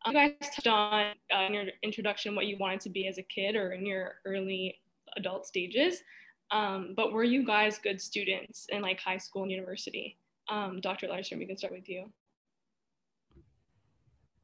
You 0.06 0.12
guys 0.12 0.32
touched 0.40 0.66
on 0.66 1.14
uh, 1.34 1.40
in 1.46 1.54
your 1.54 1.64
introduction 1.82 2.34
what 2.34 2.46
you 2.46 2.56
wanted 2.58 2.80
to 2.80 2.90
be 2.90 3.06
as 3.06 3.18
a 3.18 3.22
kid 3.22 3.54
or 3.54 3.72
in 3.72 3.86
your 3.86 4.14
early 4.24 4.80
adult 5.16 5.46
stages. 5.46 6.02
Um, 6.50 6.94
but 6.96 7.12
were 7.12 7.24
you 7.24 7.46
guys 7.46 7.78
good 7.78 8.00
students 8.00 8.66
in 8.70 8.82
like 8.82 9.00
high 9.00 9.18
school 9.18 9.42
and 9.42 9.50
university? 9.50 10.18
Um, 10.50 10.80
Dr. 10.80 11.08
Larson, 11.08 11.38
we 11.38 11.46
can 11.46 11.56
start 11.56 11.72
with 11.72 11.88
you. 11.88 12.10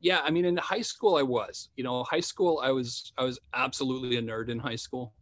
Yeah, 0.01 0.21
I 0.25 0.31
mean, 0.31 0.45
in 0.45 0.57
high 0.57 0.81
school, 0.81 1.17
I 1.17 1.23
was. 1.23 1.71
You 1.77 1.83
know, 1.83 2.05
high 2.05 2.21
school, 2.21 2.61
I 2.63 2.71
was. 2.71 3.13
I 3.19 3.25
was 3.25 3.41
absolutely 3.53 4.17
a 4.17 4.23
nerd 4.23 4.49
in 4.49 4.61
high 4.61 4.77
school. 4.77 5.13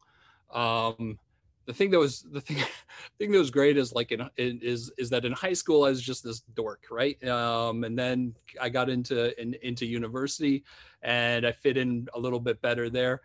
Um, 0.53 1.18
the 1.66 1.74
thing 1.74 1.90
that 1.90 1.98
was 1.98 2.22
the 2.22 2.40
thing, 2.40 2.57
thing 3.18 3.33
that 3.33 3.38
was 3.38 3.50
great 3.50 3.76
is 3.76 3.92
like 3.92 4.12
in, 4.12 4.22
in, 4.37 4.61
is 4.62 4.90
is 4.98 5.11
that 5.11 5.24
in 5.24 5.33
high 5.33 5.52
school 5.52 5.85
I 5.85 5.90
was 5.90 6.02
just 6.02 6.24
this 6.24 6.40
dork, 6.55 6.85
right? 6.90 7.22
Um, 7.26 7.85
and 7.85 7.98
then 7.98 8.35
I 8.61 8.68
got 8.68 8.88
into 8.88 9.40
in, 9.40 9.55
into 9.62 9.87
university, 9.87 10.64
and 11.02 11.46
I 11.46 11.52
fit 11.52 11.76
in 11.76 12.09
a 12.14 12.18
little 12.18 12.40
bit 12.40 12.61
better 12.62 12.88
there 12.88 13.20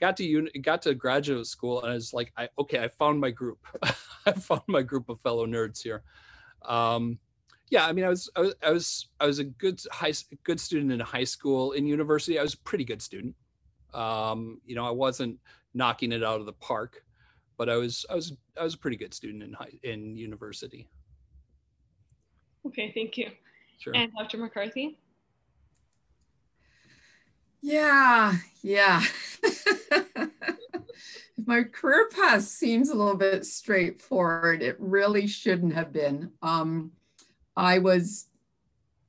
got 0.00 0.16
to 0.16 0.24
uni- 0.24 0.50
got 0.60 0.82
to 0.82 0.94
graduate 0.94 1.46
school 1.46 1.82
and 1.82 1.90
I 1.90 1.94
was 1.94 2.12
like, 2.12 2.32
I 2.36 2.48
okay, 2.58 2.82
I 2.82 2.88
found 2.88 3.20
my 3.20 3.30
group. 3.30 3.58
I 4.26 4.32
found 4.32 4.62
my 4.66 4.82
group 4.82 5.08
of 5.08 5.20
fellow 5.20 5.46
nerds 5.46 5.82
here. 5.82 6.02
Um, 6.62 7.18
yeah, 7.70 7.86
I 7.86 7.92
mean, 7.92 8.04
I 8.04 8.08
was, 8.08 8.30
I 8.36 8.40
was 8.40 8.54
I 8.62 8.70
was 8.70 9.08
I 9.20 9.26
was 9.26 9.38
a 9.38 9.44
good 9.44 9.80
high 9.90 10.12
good 10.44 10.60
student 10.60 10.92
in 10.92 11.00
high 11.00 11.24
school. 11.24 11.72
In 11.72 11.86
university, 11.86 12.38
I 12.38 12.42
was 12.42 12.54
a 12.54 12.58
pretty 12.58 12.84
good 12.84 13.02
student. 13.02 13.34
Um, 13.92 14.60
you 14.64 14.74
know, 14.74 14.86
I 14.86 14.90
wasn't 14.90 15.38
knocking 15.74 16.12
it 16.12 16.22
out 16.22 16.40
of 16.40 16.46
the 16.46 16.52
park, 16.52 17.04
but 17.58 17.68
I 17.68 17.76
was 17.76 18.04
I 18.10 18.14
was 18.14 18.32
I 18.58 18.64
was 18.64 18.74
a 18.74 18.78
pretty 18.78 18.96
good 18.96 19.14
student 19.14 19.42
in 19.42 19.52
high 19.52 19.72
in 19.82 20.16
university. 20.16 20.88
Okay, 22.66 22.92
thank 22.94 23.16
you. 23.16 23.30
Sure. 23.78 23.94
And 23.94 24.10
Dr. 24.18 24.38
McCarthy. 24.38 24.98
Yeah, 27.62 28.34
yeah. 28.62 29.02
If 29.42 30.30
my 31.46 31.62
career 31.62 32.08
path 32.08 32.42
seems 32.42 32.90
a 32.90 32.94
little 32.94 33.16
bit 33.16 33.44
straightforward. 33.44 34.62
It 34.62 34.76
really 34.78 35.26
shouldn't 35.26 35.74
have 35.74 35.92
been. 35.92 36.32
Um, 36.42 36.92
I 37.56 37.78
was, 37.78 38.28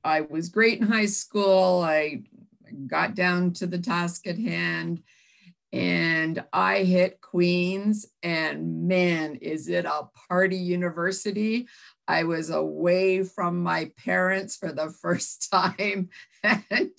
I 0.03 0.21
was 0.21 0.49
great 0.49 0.79
in 0.79 0.87
high 0.87 1.07
school. 1.07 1.81
I 1.83 2.23
got 2.87 3.15
down 3.15 3.53
to 3.53 3.67
the 3.67 3.79
task 3.79 4.27
at 4.27 4.37
hand, 4.37 5.03
and 5.73 6.43
I 6.53 6.83
hit 6.83 7.21
Queens. 7.21 8.05
And 8.23 8.87
man, 8.87 9.35
is 9.35 9.67
it 9.67 9.85
a 9.85 10.07
party 10.29 10.57
university! 10.57 11.67
I 12.07 12.23
was 12.23 12.49
away 12.49 13.23
from 13.23 13.61
my 13.61 13.91
parents 14.03 14.55
for 14.55 14.71
the 14.71 14.89
first 15.01 15.51
time 15.51 16.09
and 16.43 16.93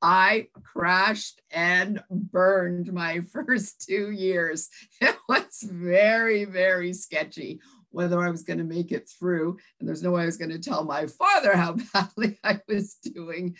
I 0.00 0.48
crashed 0.62 1.42
and 1.50 2.02
burned 2.10 2.92
my 2.92 3.20
first 3.32 3.84
two 3.86 4.10
years. 4.10 4.68
It 5.00 5.16
was 5.28 5.62
very, 5.62 6.44
very 6.44 6.92
sketchy 6.92 7.60
whether 7.90 8.20
I 8.20 8.28
was 8.28 8.42
going 8.42 8.58
to 8.58 8.64
make 8.64 8.92
it 8.92 9.08
through. 9.08 9.56
And 9.80 9.88
there's 9.88 10.02
no 10.02 10.10
way 10.10 10.22
I 10.22 10.26
was 10.26 10.36
going 10.36 10.50
to 10.50 10.58
tell 10.58 10.84
my 10.84 11.06
father 11.06 11.56
how 11.56 11.76
badly 11.94 12.38
I 12.44 12.60
was 12.68 12.94
doing. 12.96 13.56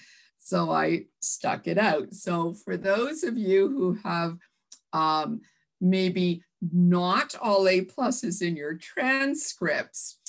So 0.47 0.71
I 0.71 1.07
stuck 1.19 1.67
it 1.67 1.77
out. 1.77 2.15
So 2.15 2.55
for 2.55 2.77
those 2.77 3.25
of 3.25 3.37
you 3.37 3.67
who 3.67 3.99
have 4.05 4.39
um, 4.93 5.41
maybe 5.81 6.45
not 6.73 7.35
all 7.43 7.67
A 7.67 7.85
pluses 7.85 8.43
in 8.43 8.55
your 8.55 8.75
transcripts, 8.75 10.21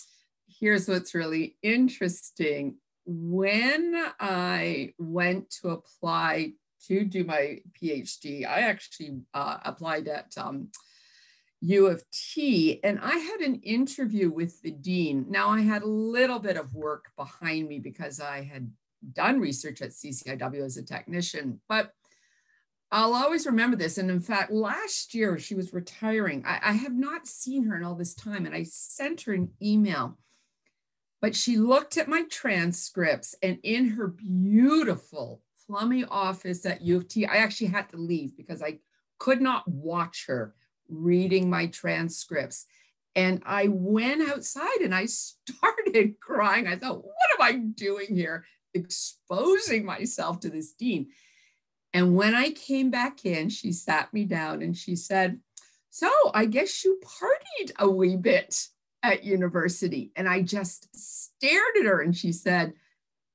here's 0.47 0.87
what's 0.87 1.13
really 1.13 1.57
interesting. 1.61 2.77
When 3.05 3.93
I 4.19 4.95
went 4.97 5.51
to 5.61 5.69
apply 5.69 6.53
to 6.87 7.05
do 7.05 7.23
my 7.23 7.59
PhD, 7.79 8.43
I 8.43 8.61
actually 8.61 9.19
uh, 9.35 9.57
applied 9.65 10.07
at 10.07 10.35
um, 10.35 10.69
U 11.61 11.85
of 11.85 12.03
T, 12.09 12.79
and 12.83 12.97
I 13.03 13.17
had 13.17 13.41
an 13.41 13.61
interview 13.61 14.31
with 14.31 14.63
the 14.63 14.71
dean. 14.71 15.27
Now, 15.29 15.49
I 15.49 15.61
had 15.61 15.83
a 15.83 15.87
little 15.87 16.39
bit 16.39 16.57
of 16.57 16.73
work 16.73 17.11
behind 17.15 17.67
me 17.67 17.77
because 17.77 18.19
I 18.19 18.41
had 18.41 18.71
done 19.13 19.39
research 19.39 19.81
at 19.81 19.91
CCIW 19.91 20.65
as 20.65 20.77
a 20.77 20.83
technician, 20.83 21.61
but 21.67 21.91
I'll 22.91 23.13
always 23.13 23.45
remember 23.45 23.75
this. 23.75 23.97
And 23.97 24.09
in 24.09 24.21
fact, 24.21 24.51
last 24.51 25.13
year 25.13 25.37
she 25.37 25.55
was 25.55 25.73
retiring. 25.73 26.43
I, 26.45 26.59
I 26.63 26.71
have 26.73 26.93
not 26.93 27.27
seen 27.27 27.65
her 27.65 27.75
in 27.75 27.83
all 27.83 27.95
this 27.95 28.15
time, 28.15 28.45
and 28.45 28.55
I 28.55 28.63
sent 28.63 29.21
her 29.23 29.33
an 29.33 29.49
email 29.61 30.17
but 31.21 31.35
she 31.35 31.57
looked 31.57 31.97
at 31.97 32.07
my 32.07 32.23
transcripts 32.29 33.35
and 33.41 33.57
in 33.63 33.89
her 33.89 34.07
beautiful 34.07 35.41
plummy 35.65 36.05
office 36.05 36.65
at 36.65 36.81
U 36.81 36.97
of 36.97 37.07
T, 37.07 37.25
I 37.25 37.37
actually 37.37 37.67
had 37.67 37.89
to 37.89 37.97
leave 37.97 38.37
because 38.37 38.61
I 38.61 38.79
could 39.17 39.41
not 39.41 39.67
watch 39.67 40.25
her 40.27 40.53
reading 40.87 41.49
my 41.49 41.67
transcripts. 41.67 42.65
And 43.15 43.41
I 43.45 43.67
went 43.67 44.29
outside 44.29 44.81
and 44.81 44.93
I 44.93 45.05
started 45.07 46.19
crying. 46.19 46.67
I 46.67 46.77
thought, 46.77 47.03
what 47.03 47.29
am 47.39 47.41
I 47.41 47.53
doing 47.53 48.15
here? 48.15 48.45
Exposing 48.77 49.85
myself 49.85 50.39
to 50.41 50.49
this 50.49 50.73
dean. 50.73 51.07
And 51.93 52.15
when 52.15 52.35
I 52.35 52.51
came 52.51 52.91
back 52.91 53.25
in, 53.25 53.49
she 53.49 53.71
sat 53.71 54.13
me 54.13 54.25
down 54.25 54.61
and 54.61 54.75
she 54.75 54.95
said, 54.95 55.39
So 55.89 56.11
I 56.33 56.45
guess 56.45 56.83
you 56.83 56.99
partied 57.03 57.71
a 57.79 57.89
wee 57.89 58.17
bit 58.17 58.67
at 59.03 59.23
university. 59.23 60.11
And 60.15 60.27
I 60.27 60.41
just 60.41 60.95
stared 60.95 61.77
at 61.79 61.85
her 61.85 62.01
and 62.01 62.15
she 62.15 62.31
said, 62.31 62.73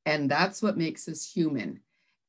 and 0.04 0.30
that's 0.30 0.62
what 0.62 0.76
makes 0.76 1.08
us 1.08 1.24
human. 1.30 1.80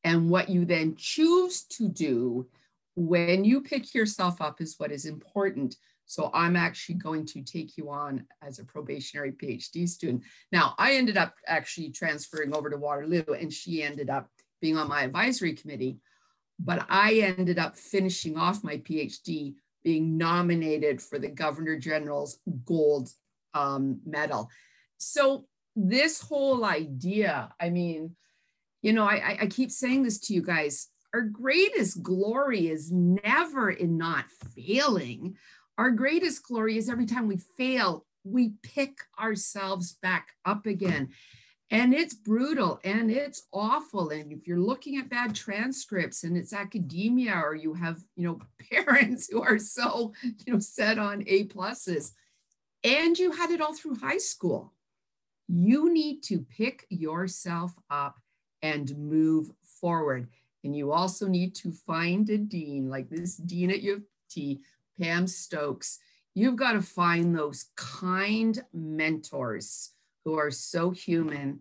And 0.04 0.30
what 0.30 0.50
you 0.50 0.66
then 0.66 0.96
choose 0.96 1.64
to 1.64 1.88
do 1.88 2.48
when 2.96 3.44
you 3.44 3.62
pick 3.62 3.96
yourself 3.96 4.42
up 4.42 4.62
is 4.62 4.76
what 4.78 4.92
is 4.92 5.06
important. 5.06 5.78
So 6.06 6.30
I'm 6.34 6.56
actually 6.56 6.96
going 6.96 7.26
to 7.28 7.42
take 7.42 7.78
you 7.78 7.90
on 7.90 8.26
as 8.42 8.60
a 8.60 8.66
probationary 8.66 9.32
PhD 9.32 9.88
student. 9.88 10.24
Now, 10.52 10.76
I 10.78 10.96
ended 10.96 11.18
up 11.18 11.36
actually 11.48 11.92
transferring 11.92 12.56
over 12.56 12.70
to 12.70 12.78
Waterloo 12.78 13.24
and 13.40 13.52
she 13.52 13.82
ended 13.84 14.10
up 14.10 14.30
being 14.62 14.78
on 14.78 14.88
my 14.88 15.04
advisory 15.04 15.54
committee. 15.54 16.00
But 16.60 16.86
I 16.90 17.34
ended 17.38 17.58
up 17.58 17.76
finishing 17.78 18.38
off 18.38 18.64
my 18.64 18.78
PhD 18.78 19.56
being 19.84 20.18
nominated 20.18 21.02
for 21.02 21.20
the 21.20 21.28
Governor 21.28 21.78
General's 21.78 22.40
Gold 22.66 23.10
um, 23.54 24.00
Medal. 24.06 24.50
So 24.98 25.46
this 25.76 26.22
whole 26.22 26.64
idea, 26.64 27.50
I 27.60 27.70
mean, 27.70 28.16
you 28.82 28.94
know, 28.94 29.06
I, 29.06 29.38
I 29.42 29.48
keep 29.48 29.72
saying 29.72 30.04
this 30.04 30.20
to 30.22 30.34
you 30.34 30.42
guys. 30.42 30.90
Our 31.14 31.22
greatest 31.22 32.02
glory 32.02 32.68
is 32.68 32.92
never 32.92 33.70
in 33.70 33.98
not 33.98 34.26
failing. 34.56 35.36
Our 35.78 35.92
greatest 35.92 36.44
glory 36.44 36.78
is 36.78 36.90
every 36.90 37.06
time 37.06 37.28
we 37.28 37.38
fail, 37.38 38.06
we 38.24 38.54
pick 38.62 38.98
ourselves 39.20 39.98
back 40.02 40.30
up 40.46 40.66
again. 40.66 41.10
And 41.72 41.94
it's 41.94 42.14
brutal 42.14 42.80
and 42.84 43.10
it's 43.10 43.48
awful. 43.52 44.10
And 44.10 44.32
if 44.32 44.46
you're 44.46 44.60
looking 44.60 44.98
at 44.98 45.10
bad 45.10 45.34
transcripts 45.34 46.24
and 46.24 46.38
it's 46.38 46.54
academia 46.54 47.34
or 47.34 47.56
you 47.56 47.74
have, 47.74 48.04
you 48.16 48.28
know, 48.28 48.40
parents 48.72 49.28
who 49.32 49.42
are 49.42 49.58
so, 49.58 50.14
you 50.46 50.54
know, 50.54 50.60
set 50.60 51.00
on 51.00 51.24
A 51.26 51.46
pluses 51.46 52.12
and 52.84 53.18
you 53.18 53.32
had 53.32 53.50
it 53.50 53.62
all 53.62 53.74
through 53.74 53.96
high 53.96 54.18
school, 54.18 54.74
you 55.48 55.92
need 55.92 56.22
to 56.24 56.46
pick 56.56 56.86
yourself 56.90 57.74
up 57.90 58.20
and 58.62 58.96
move 58.98 59.52
forward. 59.64 60.28
And 60.64 60.76
you 60.76 60.92
also 60.92 61.28
need 61.28 61.56
to 61.56 61.72
find 61.72 62.30
a 62.30 62.38
dean 62.38 62.90
like 62.90 63.10
this 63.10 63.36
dean 63.36 63.72
at 63.72 63.82
U 63.82 63.96
of 63.96 64.04
T, 64.30 64.62
Pam 65.02 65.28
Stokes. 65.28 66.00
You've 66.36 66.56
got 66.56 66.74
to 66.74 66.82
find 66.82 67.36
those 67.36 67.66
kind 67.76 68.64
mentors 68.74 69.92
who 70.26 70.38
are 70.38 70.52
so 70.52 70.92
human 70.92 71.60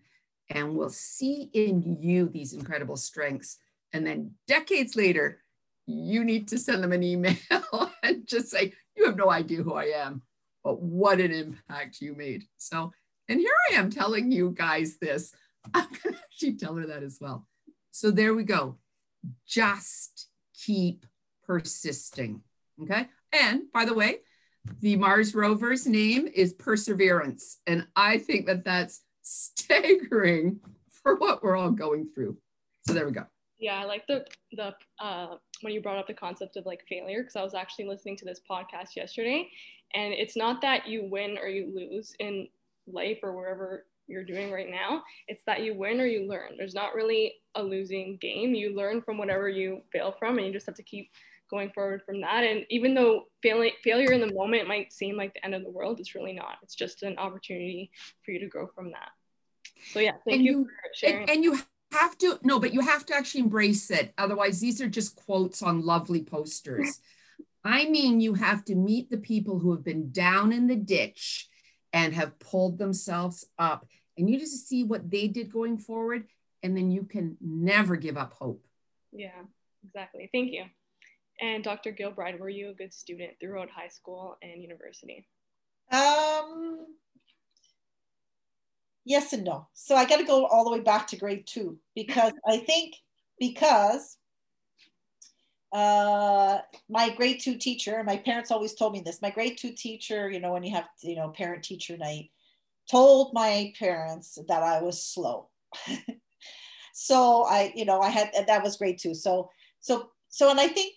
and 0.51 0.75
will 0.75 0.91
see 0.91 1.51
in 1.53 1.99
you 2.01 2.29
these 2.29 2.53
incredible 2.53 2.97
strengths. 2.97 3.59
And 3.93 4.07
then 4.07 4.33
decades 4.47 4.97
later, 4.97 5.41
you 5.87 6.25
need 6.25 6.49
to 6.49 6.59
send 6.59 6.83
them 6.83 6.93
an 6.93 7.03
email 7.03 7.37
and 8.03 8.27
just 8.27 8.51
say, 8.51 8.73
You 8.97 9.07
have 9.07 9.17
no 9.17 9.31
idea 9.31 9.63
who 9.63 9.75
I 9.75 9.87
am, 9.87 10.23
but 10.63 10.81
what 10.81 11.21
an 11.21 11.33
impact 11.33 12.01
you 12.01 12.15
made. 12.15 12.45
So, 12.57 12.93
and 13.29 13.41
here 13.41 13.55
I 13.71 13.75
am 13.75 13.91
telling 13.91 14.31
you 14.31 14.55
guys 14.57 14.97
this. 14.99 15.35
I'm 15.75 15.89
going 16.03 16.15
to 16.15 16.21
actually 16.21 16.55
tell 16.55 16.75
her 16.77 16.87
that 16.87 17.03
as 17.03 17.19
well. 17.21 17.47
So, 17.91 18.11
there 18.11 18.35
we 18.35 18.45
go. 18.45 18.79
Just 19.47 20.29
keep 20.55 21.07
persisting. 21.47 22.43
Okay. 22.83 23.07
And 23.33 23.63
by 23.73 23.85
the 23.85 23.95
way, 23.95 24.19
the 24.81 24.97
Mars 24.97 25.35
rover's 25.35 25.87
name 25.87 26.29
is 26.33 26.53
Perseverance. 26.55 27.59
And 27.67 27.87
I 27.97 28.19
think 28.19 28.47
that 28.47 28.65
that's 28.65 29.03
staggering 29.23 30.61
for 31.03 31.17
what 31.17 31.43
we're 31.43 31.57
all 31.57 31.71
going 31.71 32.09
through. 32.15 32.37
So 32.87 32.93
there 32.93 33.07
we 33.07 33.13
go. 33.13 33.25
Yeah, 33.59 33.81
I 33.81 33.85
like 33.85 34.07
the 34.09 34.27
the 34.53 34.75
uh, 34.99 35.37
when 35.61 35.73
you 35.73 35.81
brought 35.81 35.99
up 35.99 36.09
the 36.09 36.15
concept 36.15 36.57
of 36.57 36.67
like 36.67 36.83
failure 36.89 37.23
because 37.23 37.37
I 37.37 37.45
was 37.45 37.55
actually 37.55 37.87
listening 37.87 38.17
to 38.19 38.25
this 38.25 38.41
podcast 38.51 38.97
yesterday, 38.97 39.49
and 39.95 40.13
it's 40.13 40.37
not 40.37 40.61
that 40.63 40.89
you 40.89 41.09
win 41.09 41.39
or 41.39 41.47
you 41.47 41.73
lose 41.73 42.13
in 42.19 42.49
life 42.89 43.19
or 43.23 43.37
wherever 43.37 43.87
you're 44.09 44.25
doing 44.25 44.51
right 44.51 44.69
now. 44.69 45.05
It's 45.29 45.45
that 45.45 45.63
you 45.63 45.75
win 45.75 46.01
or 46.01 46.07
you 46.07 46.29
learn. 46.29 46.57
There's 46.59 46.75
not 46.75 46.95
really 46.95 47.35
a 47.55 47.63
losing 47.63 48.19
game. 48.21 48.53
You 48.53 48.77
learn 48.77 49.01
from 49.01 49.17
whatever 49.17 49.49
you 49.49 49.83
fail 49.93 50.13
from, 50.19 50.39
and 50.39 50.47
you 50.47 50.53
just 50.53 50.67
have 50.67 50.75
to 50.75 50.83
keep 50.83 51.11
going 51.53 51.71
forward 51.71 52.03
from 52.05 52.23
that. 52.23 52.43
And 52.43 52.65
even 52.71 52.95
though 52.95 53.25
failing, 53.43 53.73
failure 53.85 54.13
in 54.13 54.21
the 54.21 54.33
moment 54.33 54.67
might 54.67 54.93
seem 54.93 55.17
like 55.17 55.35
the 55.35 55.45
end 55.45 55.55
of 55.55 55.63
the 55.63 55.71
world, 55.71 56.01
it's 56.01 56.15
really 56.15 56.33
not. 56.33 56.57
It's 56.63 56.75
just 56.75 57.03
an 57.03 57.19
opportunity 57.19 57.91
for 58.25 58.33
you 58.33 58.41
to 58.41 58.47
grow 58.47 58.67
from 58.75 58.91
that. 58.93 59.11
So 59.93 60.01
yeah, 60.01 60.13
thank 60.25 60.39
and 60.39 60.45
you, 60.45 60.53
you 60.53 60.65
for 60.65 60.91
sharing. 60.95 61.23
And, 61.23 61.31
and 61.31 61.45
you 61.45 61.59
have 61.93 62.17
to 62.19 62.41
no, 62.43 62.59
but 62.59 62.73
you 62.73 62.81
have 62.81 63.05
to 63.07 63.15
actually 63.15 63.43
embrace 63.43 63.91
it. 63.91 64.15
Otherwise, 64.17 64.61
these 64.61 64.81
are 64.81 64.89
just 64.89 65.15
quotes 65.15 65.63
on 65.63 65.85
lovely 65.85 66.23
posters. 66.23 66.99
I 67.65 67.85
mean, 67.85 68.21
you 68.21 68.35
have 68.35 68.65
to 68.65 68.75
meet 68.75 69.11
the 69.11 69.19
people 69.19 69.59
who 69.59 69.73
have 69.73 69.85
been 69.85 70.11
down 70.11 70.53
in 70.53 70.67
the 70.67 70.75
ditch 70.77 71.49
and 71.93 72.15
have 72.15 72.41
pulled 72.41 72.79
themselves 72.79 73.47
up. 73.59 73.87
And 74.17 74.29
you 74.29 74.39
just 74.39 74.67
see 74.69 74.85
what 74.85 75.11
they 75.11 75.29
did 75.29 75.53
going 75.53 75.79
forward. 75.79 76.27
And 76.63 76.77
then 76.77 76.91
you 76.91 77.05
can 77.05 77.37
never 77.41 77.97
give 77.97 78.17
up 78.17 78.33
hope. 78.33 78.65
Yeah, 79.13 79.31
exactly. 79.85 80.29
Thank 80.33 80.53
you. 80.53 80.65
And 81.41 81.65
Dr. 81.65 81.93
Gilbride, 81.93 82.39
were 82.39 82.49
you 82.49 82.71
a 82.71 82.75
good 82.75 82.93
student 82.93 83.33
throughout 83.41 83.71
high 83.71 83.89
school 83.89 84.37
and 84.43 84.63
university? 84.63 85.27
Um, 85.91 86.87
yes 89.05 89.33
and 89.33 89.45
no. 89.45 89.69
So 89.73 89.97
I 89.97 90.05
got 90.05 90.19
to 90.19 90.25
go 90.25 90.47
all 90.47 90.65
the 90.65 90.71
way 90.71 90.81
back 90.81 91.07
to 91.09 91.17
grade 91.17 91.47
two 91.47 91.79
because 91.95 92.33
I 92.47 92.59
think 92.59 92.95
because 93.39 94.19
uh, 95.73 96.59
my 96.89 97.11
grade 97.11 97.41
two 97.41 97.57
teacher, 97.57 97.97
and 97.97 98.07
my 98.07 98.17
parents 98.17 98.51
always 98.51 98.75
told 98.75 98.93
me 98.93 99.01
this. 99.01 99.23
My 99.23 99.31
grade 99.31 99.57
two 99.59 99.73
teacher, 99.73 100.31
you 100.31 100.39
know, 100.39 100.53
when 100.53 100.63
you 100.63 100.75
have, 100.75 100.87
you 101.01 101.17
know, 101.17 101.29
parent 101.31 101.65
teacher 101.65 101.97
night, 101.97 102.31
told 102.91 103.33
my 103.33 103.73
parents 103.79 104.39
that 104.49 104.63
I 104.63 104.83
was 104.83 105.03
slow. 105.03 105.49
so 106.95 107.45
I, 107.45 107.73
you 107.75 107.87
know, 107.87 108.01
I 108.01 108.11
had 108.11 108.33
that 108.47 108.63
was 108.63 108.77
grade 108.77 108.99
two. 109.01 109.15
So, 109.15 109.51
so, 109.81 110.11
so, 110.29 110.51
and 110.51 110.61
I 110.61 110.69
think 110.69 110.93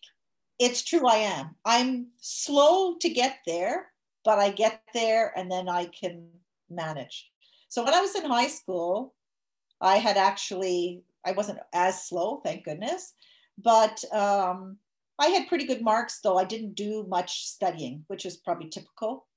it's 0.60 0.84
true. 0.84 1.08
I 1.08 1.15
am. 1.18 1.56
I'm 1.65 2.08
slow 2.20 2.96
to 3.00 3.10
get 3.10 3.39
there, 3.46 3.88
but 4.24 4.39
I 4.39 4.52
get 4.52 4.82
there 4.94 5.34
and 5.38 5.52
then 5.52 5.70
I 5.70 5.86
can 5.86 6.28
manage. 6.70 7.30
So 7.68 7.84
when 7.84 7.94
I 7.94 8.02
was 8.02 8.15
in 8.15 8.26
high 8.26 8.48
school, 8.48 9.13
I 9.82 9.98
had 9.98 10.18
actually, 10.18 11.04
I 11.26 11.34
wasn't 11.34 11.60
as 11.74 12.08
slow, 12.08 12.41
thank 12.44 12.63
goodness, 12.63 13.13
but 13.58 14.04
um, 14.13 14.78
I 15.20 15.28
had 15.28 15.48
pretty 15.48 15.65
good 15.65 15.82
marks, 15.82 16.20
though 16.22 16.38
I 16.38 16.46
didn't 16.46 16.76
do 16.76 17.06
much 17.08 17.46
studying, 17.46 18.04
which 18.08 18.26
is 18.26 18.38
probably 18.38 18.70
typical. 18.70 19.28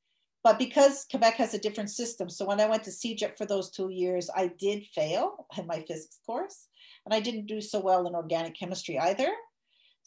But 0.45 0.59
because 0.59 1.05
Quebec 1.11 1.35
has 1.35 1.55
a 1.55 1.59
different 1.59 1.91
system, 1.91 2.31
so 2.31 2.47
when 2.47 2.61
I 2.61 2.67
went 2.67 2.85
to 2.85 2.91
CEGEP 2.91 3.37
for 3.37 3.45
those 3.45 3.71
two 3.71 3.91
years, 3.91 4.31
I 4.35 4.53
did 4.59 4.87
fail 4.87 5.47
in 5.59 5.67
my 5.67 5.81
physics 5.81 6.21
course, 6.25 6.69
and 7.05 7.13
I 7.13 7.21
didn't 7.21 7.47
do 7.47 7.61
so 7.61 7.81
well 7.81 8.07
in 8.07 8.15
organic 8.15 8.57
chemistry 8.57 8.99
either. 8.99 9.31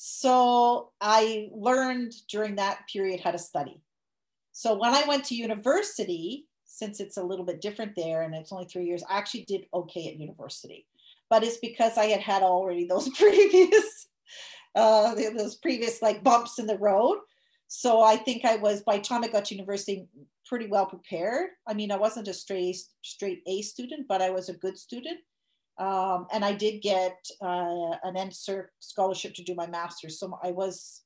So 0.03 0.93
I 0.99 1.49
learned 1.53 2.15
during 2.27 2.55
that 2.55 2.87
period 2.91 3.19
how 3.19 3.29
to 3.29 3.37
study. 3.37 3.83
So 4.51 4.73
when 4.73 4.95
I 4.95 5.03
went 5.07 5.25
to 5.25 5.35
university, 5.35 6.47
since 6.65 6.99
it's 6.99 7.17
a 7.17 7.23
little 7.23 7.45
bit 7.45 7.61
different 7.61 7.95
there 7.95 8.23
and 8.23 8.33
it's 8.33 8.51
only 8.51 8.65
three 8.65 8.85
years, 8.85 9.03
I 9.07 9.19
actually 9.19 9.43
did 9.43 9.67
okay 9.71 10.07
at 10.07 10.19
university. 10.19 10.87
But 11.29 11.43
it's 11.43 11.57
because 11.57 11.99
I 11.99 12.05
had 12.05 12.19
had 12.19 12.41
already 12.41 12.85
those 12.85 13.09
previous, 13.15 14.07
uh, 14.73 15.13
those 15.37 15.57
previous 15.57 16.01
like 16.01 16.23
bumps 16.23 16.57
in 16.57 16.65
the 16.65 16.79
road. 16.79 17.19
So 17.67 18.01
I 18.01 18.15
think 18.15 18.43
I 18.43 18.55
was 18.55 18.81
by 18.81 18.97
the 18.97 19.03
time 19.03 19.23
I 19.23 19.27
got 19.27 19.45
to 19.45 19.55
university 19.55 20.07
pretty 20.47 20.65
well 20.65 20.87
prepared. 20.87 21.49
I 21.67 21.75
mean, 21.75 21.91
I 21.91 21.97
wasn't 21.97 22.27
a 22.27 22.33
straight 22.33 22.77
straight 23.03 23.43
A 23.45 23.61
student, 23.61 24.07
but 24.07 24.23
I 24.23 24.31
was 24.31 24.49
a 24.49 24.53
good 24.53 24.79
student. 24.79 25.19
Um, 25.81 26.27
and 26.31 26.45
I 26.45 26.53
did 26.53 26.83
get 26.83 27.17
uh, 27.41 27.95
an 28.03 28.13
NSERC 28.13 28.65
scholarship 28.79 29.33
to 29.33 29.43
do 29.43 29.55
my 29.55 29.65
master's. 29.65 30.19
So 30.19 30.37
I 30.43 30.51
was 30.51 31.01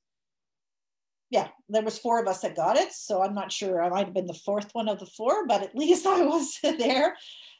yeah, 1.31 1.47
there 1.69 1.81
was 1.81 1.97
four 1.97 2.21
of 2.21 2.27
us 2.27 2.41
that 2.41 2.55
got 2.55 2.77
it. 2.77 2.91
So 2.91 3.23
I'm 3.23 3.33
not 3.33 3.51
sure. 3.51 3.81
I 3.81 3.89
might 3.89 4.05
have 4.05 4.13
been 4.13 4.27
the 4.27 4.33
fourth 4.33 4.69
one 4.73 4.87
of 4.87 4.99
the 4.99 5.05
four, 5.05 5.47
but 5.47 5.63
at 5.63 5.75
least 5.81 6.05
I 6.05 6.21
was 6.21 6.59
there. 6.61 7.15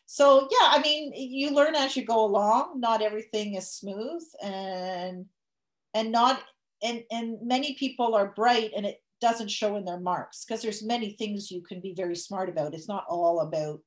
So 0.06 0.47
yeah, 0.51 0.69
I 0.71 0.82
mean, 0.82 1.13
you 1.15 1.51
learn 1.51 1.73
as 1.73 1.95
you 1.95 2.06
go 2.06 2.25
along. 2.25 2.80
Not 2.80 3.01
everything 3.01 3.56
is 3.56 3.71
smooth, 3.71 4.23
and 4.43 5.25
and 5.93 6.12
not 6.12 6.43
and 6.84 7.04
and 7.12 7.38
many 7.41 7.75
people 7.75 8.13
are 8.13 8.34
bright, 8.36 8.71
and 8.75 8.86
it 8.86 9.01
doesn't 9.21 9.49
show 9.49 9.78
in 9.78 9.86
their 9.86 9.99
marks 9.99 10.43
because 10.43 10.62
there's 10.62 10.84
many 10.84 11.12
things 11.12 11.49
you 11.49 11.62
can 11.62 11.80
be 11.80 11.93
very 11.95 12.15
smart 12.15 12.49
about. 12.49 12.73
It's 12.73 12.89
not 12.89 13.06
all 13.08 13.39
about 13.39 13.80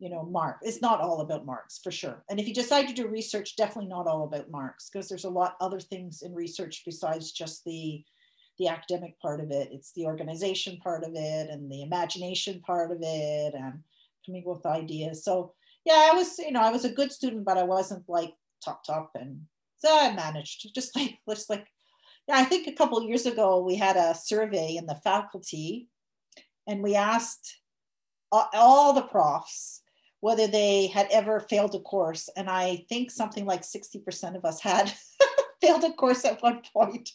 you 0.00 0.08
know 0.08 0.24
mark. 0.24 0.56
It's 0.62 0.82
not 0.82 1.00
all 1.00 1.20
about 1.20 1.46
marks 1.46 1.78
for 1.78 1.92
sure. 1.92 2.24
And 2.28 2.40
if 2.40 2.48
you 2.48 2.54
decide 2.54 2.88
to 2.88 2.94
do 2.94 3.06
research, 3.06 3.54
definitely 3.54 3.90
not 3.90 4.06
all 4.06 4.24
about 4.24 4.50
marks 4.50 4.88
because 4.88 5.08
there's 5.08 5.24
a 5.24 5.30
lot 5.30 5.56
other 5.60 5.78
things 5.78 6.22
in 6.22 6.34
research 6.34 6.82
besides 6.84 7.30
just 7.30 7.64
the 7.64 8.02
the 8.58 8.68
academic 8.68 9.18
part 9.20 9.40
of 9.40 9.50
it. 9.50 9.68
It's 9.70 9.92
the 9.92 10.06
organization 10.06 10.78
part 10.78 11.04
of 11.04 11.10
it 11.14 11.48
and 11.50 11.70
the 11.70 11.82
imagination 11.82 12.60
part 12.60 12.90
of 12.90 12.98
it 13.00 13.54
and 13.54 13.80
coming 14.26 14.42
with 14.44 14.66
ideas. 14.66 15.24
So 15.24 15.54
yeah, 15.84 16.10
I 16.10 16.14
was, 16.14 16.38
you 16.38 16.52
know, 16.52 16.60
I 16.60 16.70
was 16.70 16.84
a 16.84 16.92
good 16.92 17.12
student, 17.12 17.44
but 17.44 17.56
I 17.56 17.62
wasn't 17.62 18.04
like 18.08 18.34
top 18.62 18.84
top. 18.84 19.12
And 19.14 19.42
so 19.78 19.88
I 19.90 20.12
managed 20.12 20.74
just 20.74 20.94
like, 20.96 21.18
just 21.28 21.48
like, 21.48 21.66
yeah, 22.28 22.36
I 22.36 22.44
think 22.44 22.66
a 22.66 22.74
couple 22.74 23.02
years 23.02 23.26
ago 23.26 23.62
we 23.62 23.76
had 23.76 23.96
a 23.96 24.14
survey 24.14 24.76
in 24.76 24.86
the 24.86 24.94
faculty 24.96 25.88
and 26.66 26.82
we 26.82 26.94
asked 26.94 27.58
all 28.30 28.92
the 28.92 29.02
profs 29.02 29.82
whether 30.20 30.46
they 30.46 30.86
had 30.86 31.08
ever 31.10 31.40
failed 31.40 31.74
a 31.74 31.80
course. 31.80 32.28
And 32.36 32.48
I 32.48 32.84
think 32.88 33.10
something 33.10 33.46
like 33.46 33.62
60% 33.62 34.36
of 34.36 34.44
us 34.44 34.60
had 34.60 34.92
failed 35.60 35.84
a 35.84 35.92
course 35.92 36.24
at 36.24 36.42
one 36.42 36.62
point. 36.72 37.10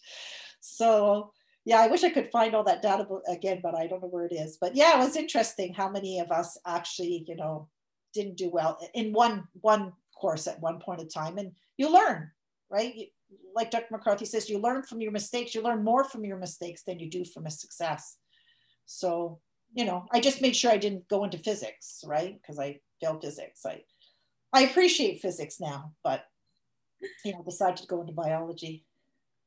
So 0.60 1.32
yeah, 1.66 1.80
I 1.80 1.88
wish 1.88 2.04
I 2.04 2.10
could 2.10 2.32
find 2.32 2.56
all 2.56 2.64
that 2.66 2.84
data 2.84 3.08
again, 3.28 3.60
but 3.62 3.76
I 3.76 3.88
don't 3.88 4.02
know 4.02 4.08
where 4.08 4.26
it 4.26 4.34
is. 4.34 4.58
But 4.62 4.76
yeah, 4.76 4.96
it 4.96 5.04
was 5.04 5.16
interesting 5.16 5.74
how 5.74 5.90
many 5.90 6.20
of 6.20 6.32
us 6.32 6.58
actually, 6.66 7.26
you 7.28 7.36
know, 7.36 7.68
didn't 8.14 8.38
do 8.38 8.50
well 8.50 8.80
in 8.94 9.12
one 9.14 9.48
one 9.62 9.94
course 10.16 10.48
at 10.48 10.62
one 10.62 10.80
point 10.80 11.02
in 11.02 11.10
time. 11.10 11.38
And 11.38 11.52
you 11.78 11.92
learn, 11.92 12.32
right? 12.70 12.96
You, 12.96 13.08
like 13.56 13.72
Dr. 13.72 13.88
McCarthy 13.92 14.26
says, 14.26 14.50
you 14.50 14.60
learn 14.60 14.84
from 14.84 15.02
your 15.02 15.12
mistakes. 15.12 15.56
You 15.56 15.62
learn 15.62 15.84
more 15.84 16.04
from 16.04 16.24
your 16.24 16.38
mistakes 16.38 16.84
than 16.84 17.00
you 17.00 17.10
do 17.10 17.26
from 17.26 17.48
a 17.48 17.52
success. 17.52 18.18
So, 18.86 19.40
you 19.74 19.86
know, 19.86 20.06
I 20.12 20.20
just 20.20 20.42
made 20.42 20.56
sure 20.56 20.72
I 20.72 20.78
didn't 20.78 21.08
go 21.08 21.24
into 21.24 21.40
physics, 21.40 22.04
right? 22.06 22.40
Because 22.40 22.60
I 22.60 22.80
failed 23.02 23.22
physics. 23.22 23.66
I 23.66 23.84
I 24.54 24.62
appreciate 24.62 25.22
physics 25.22 25.60
now, 25.60 25.94
but 26.04 26.26
you 27.24 27.34
know, 27.34 27.44
decided 27.44 27.78
to 27.78 27.88
go 27.88 28.02
into 28.02 28.14
biology. 28.14 28.86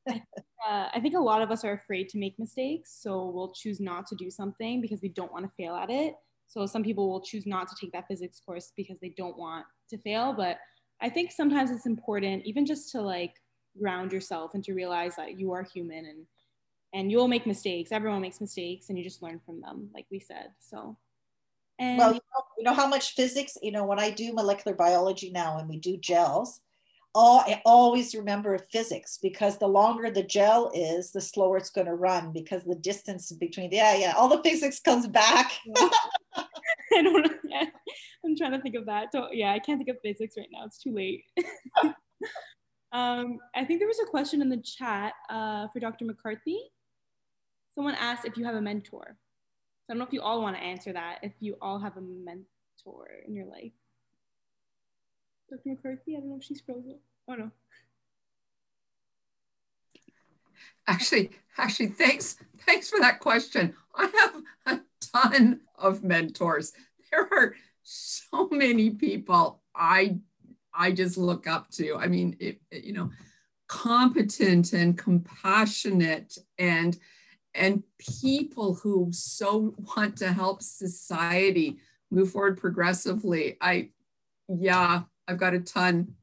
uh, 0.09 0.19
I 0.67 1.01
think 1.01 1.15
a 1.15 1.21
lot 1.21 1.43
of 1.43 1.51
us 1.51 1.65
are 1.65 1.73
afraid 1.73 2.09
to 2.11 2.19
make 2.19 2.39
mistakes, 2.39 2.99
so 3.03 3.27
we'll 3.27 3.53
choose 3.53 3.81
not 3.81 4.07
to 4.09 4.15
do 4.15 4.31
something 4.31 4.81
because 4.81 5.01
we 5.01 5.09
don't 5.09 5.33
want 5.33 5.47
to 5.47 5.53
fail 5.57 5.75
at 5.75 5.91
it. 5.91 6.15
So 6.47 6.67
some 6.67 6.83
people 6.83 7.11
will 7.11 7.21
choose 7.21 7.47
not 7.47 7.69
to 7.69 7.75
take 7.81 7.93
that 7.93 8.07
physics 8.07 8.41
course 8.45 8.73
because 8.77 8.99
they 9.01 9.15
don't 9.17 9.37
want 9.39 9.67
to 9.91 9.99
fail. 9.99 10.33
But 10.33 10.59
I 11.01 11.09
think 11.09 11.31
sometimes 11.33 11.71
it's 11.71 11.87
important, 11.87 12.45
even 12.47 12.65
just 12.67 12.91
to 12.93 13.01
like 13.01 13.35
ground 13.79 14.13
yourself 14.13 14.55
and 14.55 14.65
to 14.65 14.75
realize 14.75 15.17
that 15.17 15.39
you 15.39 15.53
are 15.53 15.63
human 15.63 16.05
and 16.07 16.27
and 16.95 17.11
you'll 17.11 17.29
make 17.29 17.47
mistakes. 17.47 17.93
Everyone 17.93 18.23
makes 18.23 18.41
mistakes, 18.41 18.89
and 18.89 18.99
you 18.99 19.05
just 19.05 19.23
learn 19.23 19.41
from 19.45 19.61
them, 19.61 19.91
like 19.95 20.07
we 20.11 20.21
said. 20.21 20.49
So. 20.59 20.97
And 21.79 21.99
well, 21.99 22.13
you 22.13 22.21
know, 22.21 22.43
you 22.59 22.65
know 22.65 22.75
how 22.75 22.89
much 22.89 23.15
physics, 23.15 23.57
you 23.63 23.71
know, 23.71 23.85
when 23.85 24.01
I 24.01 24.11
do 24.11 24.33
molecular 24.33 24.77
biology 24.77 25.31
now 25.31 25.59
and 25.59 25.69
we 25.69 25.79
do 25.79 25.97
gels, 25.97 26.61
all 27.15 27.41
I 27.41 27.63
always 27.65 28.15
remember 28.15 28.59
physics 28.71 29.19
because 29.23 29.59
the 29.59 29.67
longer 29.67 30.11
the 30.11 30.23
gel 30.23 30.71
is, 30.75 31.13
the 31.13 31.21
slower 31.21 31.57
it's 31.57 31.71
going 31.71 31.87
to 31.87 31.95
run 31.95 32.33
because 32.33 32.65
the 32.65 32.75
distance 32.75 33.33
between 33.33 33.71
yeah 33.73 33.95
yeah 33.97 34.15
all 34.17 34.29
the 34.29 34.43
physics 34.49 34.81
comes 34.81 35.07
back. 35.07 35.53
I 35.77 37.03
don't 37.03 37.23
know. 37.23 37.35
Yeah. 37.45 37.65
I'm 38.25 38.37
trying 38.37 38.53
to 38.53 38.61
think 38.61 38.75
of 38.75 38.87
that. 38.87 39.13
So 39.13 39.29
yeah, 39.33 39.53
I 39.53 39.59
can't 39.59 39.79
think 39.79 39.91
of 39.91 39.97
physics 40.03 40.35
right 40.37 40.49
now. 40.53 40.65
It's 40.67 40.79
too 40.79 40.93
late. 40.93 41.25
um, 42.93 43.39
I 43.55 43.65
think 43.65 43.81
there 43.81 43.89
was 43.89 44.01
a 44.01 44.11
question 44.11 44.43
in 44.43 44.49
the 44.49 44.63
chat 44.63 45.13
uh, 45.31 45.69
for 45.73 45.81
Dr. 45.81 46.05
McCarthy. 46.05 46.59
Someone 47.75 47.95
asked 47.95 48.25
if 48.25 48.37
you 48.37 48.45
have 48.45 48.57
a 48.57 48.61
mentor. 48.61 49.17
So 49.89 49.95
I 49.95 49.95
don't 49.95 50.01
know 50.01 50.07
if 50.07 50.13
you 50.13 50.21
all 50.21 50.43
want 50.43 50.55
to 50.55 50.63
answer 50.63 50.93
that. 50.93 51.21
If 51.23 51.33
you 51.41 51.57
all 51.63 51.79
have 51.79 51.97
a 51.97 52.03
mentor 52.03 53.09
in 53.27 53.35
your 53.35 53.47
life. 53.47 53.73
Dr. 55.49 55.63
McCarthy, 55.65 56.15
I 56.15 56.21
don't 56.21 56.29
know 56.29 56.37
if 56.37 56.45
she's 56.45 56.61
frozen. 56.61 56.99
Oh 57.27 57.35
no. 57.37 57.51
Actually, 60.87 61.31
actually, 61.57 61.87
thanks, 61.87 62.37
thanks 62.67 62.91
for 62.91 63.01
that 63.01 63.21
question. 63.21 63.75
I 63.97 64.11
have 64.67 64.77
a 64.77 64.81
ton 65.01 65.61
of 65.79 66.05
mentors. 66.05 66.75
There 67.11 67.27
are 67.33 67.55
so 67.83 68.51
many 68.51 68.91
people 68.91 69.63
I 69.75 70.19
I 70.75 70.93
just 70.93 71.17
look 71.17 71.47
up 71.47 71.71
to. 71.73 71.97
I 71.97 72.09
mean, 72.09 72.37
it, 72.39 72.61
it, 72.71 72.85
you 72.85 72.93
know, 72.93 73.11
competent 73.69 74.75
and 74.75 74.99
compassionate 74.99 76.37
and 76.59 76.99
and 77.59 77.83
people 77.99 78.75
who 78.75 79.09
so 79.11 79.75
want 79.97 80.17
to 80.19 80.33
help 80.33 80.63
society 80.63 81.79
move 82.11 82.31
forward 82.31 82.59
progressively. 82.59 83.57
I 83.61 83.91
yeah, 84.49 85.03
I've 85.27 85.39
got 85.39 85.55
a 85.55 85.61
ton. 85.61 86.15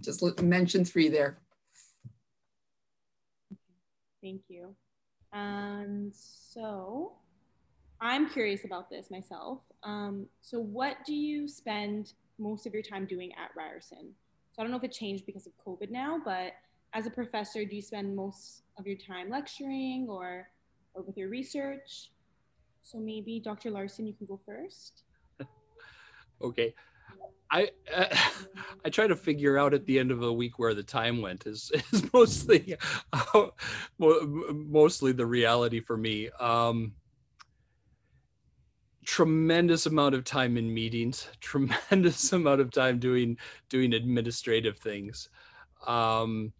Just 0.00 0.22
mention 0.42 0.84
three 0.84 1.08
there. 1.08 1.38
Thank 4.22 4.42
you. 4.48 4.74
And 5.32 6.12
so 6.14 7.12
I'm 8.00 8.28
curious 8.28 8.64
about 8.64 8.90
this 8.90 9.10
myself. 9.10 9.60
Um, 9.82 10.26
so 10.40 10.58
what 10.60 10.96
do 11.06 11.14
you 11.14 11.48
spend 11.48 12.12
most 12.38 12.66
of 12.66 12.74
your 12.74 12.82
time 12.82 13.06
doing 13.06 13.32
at 13.32 13.50
Ryerson? 13.56 14.14
So 14.52 14.60
I 14.60 14.62
don't 14.62 14.70
know 14.70 14.78
if 14.78 14.84
it 14.84 14.92
changed 14.92 15.26
because 15.26 15.46
of 15.46 15.52
COVID 15.66 15.90
now, 15.90 16.20
but 16.24 16.52
as 16.92 17.06
a 17.06 17.10
professor, 17.10 17.64
do 17.64 17.76
you 17.76 17.82
spend 17.82 18.14
most 18.14 18.62
of 18.78 18.86
your 18.86 18.96
time 18.96 19.30
lecturing 19.30 20.06
or, 20.08 20.48
or 20.94 21.02
with 21.02 21.16
your 21.16 21.28
research? 21.28 22.10
So 22.82 22.98
maybe 22.98 23.40
Dr. 23.40 23.70
Larson, 23.70 24.06
you 24.06 24.14
can 24.14 24.26
go 24.26 24.40
first. 24.44 25.04
okay. 26.42 26.74
I 27.50 27.70
uh, 27.94 28.06
I 28.84 28.90
try 28.90 29.06
to 29.06 29.16
figure 29.16 29.58
out 29.58 29.74
at 29.74 29.86
the 29.86 29.98
end 29.98 30.10
of 30.10 30.22
a 30.22 30.32
week 30.32 30.58
where 30.58 30.74
the 30.74 30.82
time 30.82 31.20
went 31.20 31.46
is 31.46 31.72
is 31.92 32.12
mostly 32.12 32.76
uh, 33.12 33.46
mostly 34.52 35.12
the 35.12 35.26
reality 35.26 35.80
for 35.80 35.96
me. 35.96 36.30
Um, 36.38 36.92
tremendous 39.04 39.86
amount 39.86 40.14
of 40.14 40.24
time 40.24 40.56
in 40.56 40.72
meetings, 40.72 41.28
tremendous 41.40 42.32
amount 42.32 42.60
of 42.60 42.70
time 42.70 42.98
doing 42.98 43.36
doing 43.68 43.92
administrative 43.92 44.78
things. 44.78 45.28
Um, 45.86 46.52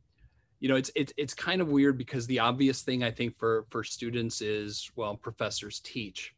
you 0.60 0.68
know, 0.68 0.76
it's 0.76 0.90
it's 0.94 1.12
it's 1.16 1.34
kind 1.34 1.60
of 1.60 1.68
weird 1.68 1.96
because 1.96 2.26
the 2.26 2.38
obvious 2.38 2.82
thing 2.82 3.02
I 3.02 3.10
think 3.10 3.36
for 3.38 3.64
for 3.70 3.82
students 3.82 4.42
is 4.42 4.90
well, 4.94 5.16
professors 5.16 5.80
teach. 5.80 6.34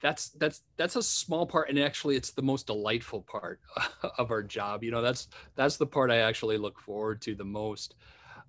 That's 0.00 0.30
that's 0.30 0.62
that's 0.76 0.96
a 0.96 1.02
small 1.02 1.46
part 1.46 1.68
and 1.68 1.78
actually 1.78 2.16
it's 2.16 2.30
the 2.30 2.42
most 2.42 2.66
delightful 2.66 3.22
part 3.22 3.60
of 4.18 4.30
our 4.30 4.42
job. 4.42 4.82
You 4.82 4.90
know 4.90 5.02
that's 5.02 5.28
that's 5.54 5.76
the 5.76 5.86
part 5.86 6.10
i 6.10 6.18
actually 6.18 6.56
look 6.56 6.80
forward 6.80 7.20
to 7.22 7.34
the 7.34 7.44
most. 7.44 7.94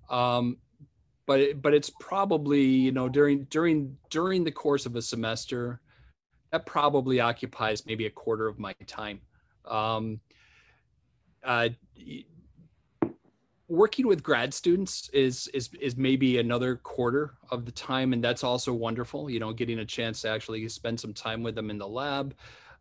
Um, 0.08 0.56
but 1.26 1.62
but 1.62 1.74
it's 1.74 1.90
probably 2.00 2.62
you 2.62 2.92
know 2.92 3.08
during 3.08 3.44
during 3.44 3.96
during 4.08 4.44
the 4.44 4.50
course 4.50 4.86
of 4.86 4.96
a 4.96 5.02
semester 5.02 5.80
that 6.52 6.64
probably 6.64 7.20
occupies 7.20 7.84
maybe 7.84 8.06
a 8.06 8.10
quarter 8.10 8.46
of 8.46 8.58
my 8.58 8.74
time. 8.86 9.20
Um, 9.66 10.20
uh, 11.42 11.70
working 13.74 14.06
with 14.06 14.22
grad 14.22 14.54
students 14.54 15.08
is 15.12 15.48
is 15.48 15.70
is 15.80 15.96
maybe 15.96 16.38
another 16.38 16.76
quarter 16.76 17.34
of 17.50 17.64
the 17.64 17.72
time 17.72 18.12
and 18.12 18.22
that's 18.22 18.44
also 18.44 18.72
wonderful 18.72 19.28
you 19.28 19.40
know 19.40 19.52
getting 19.52 19.80
a 19.80 19.84
chance 19.84 20.22
to 20.22 20.28
actually 20.28 20.68
spend 20.68 20.98
some 20.98 21.12
time 21.12 21.42
with 21.42 21.54
them 21.54 21.70
in 21.70 21.78
the 21.78 21.86
lab 21.86 22.34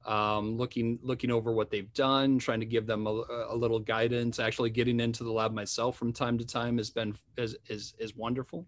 um, 0.06 0.58
looking 0.58 1.00
looking 1.02 1.32
over 1.32 1.52
what 1.52 1.70
they've 1.70 1.94
done 1.94 2.38
trying 2.38 2.60
to 2.60 2.66
give 2.66 2.86
them 2.86 3.08
a, 3.08 3.24
a, 3.50 3.56
little 3.56 3.80
guidance. 3.80 4.40
Actually 4.40 4.70
getting 4.70 5.00
into 5.00 5.24
the 5.24 5.32
lab 5.32 5.54
myself 5.54 5.98
from 5.98 6.12
time 6.12 6.38
to 6.38 6.46
time 6.46 6.78
has 6.78 6.90
been 6.90 7.16
is 7.38 7.56
is, 7.68 7.94
is 8.00 8.16
wonderful. 8.16 8.66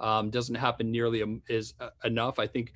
Um, 0.00 0.30
doesn't 0.30 0.56
happen 0.56 0.90
nearly 0.90 1.40
is 1.48 1.74
uh, 1.78 1.90
enough. 2.02 2.40
I 2.40 2.48
think 2.48 2.72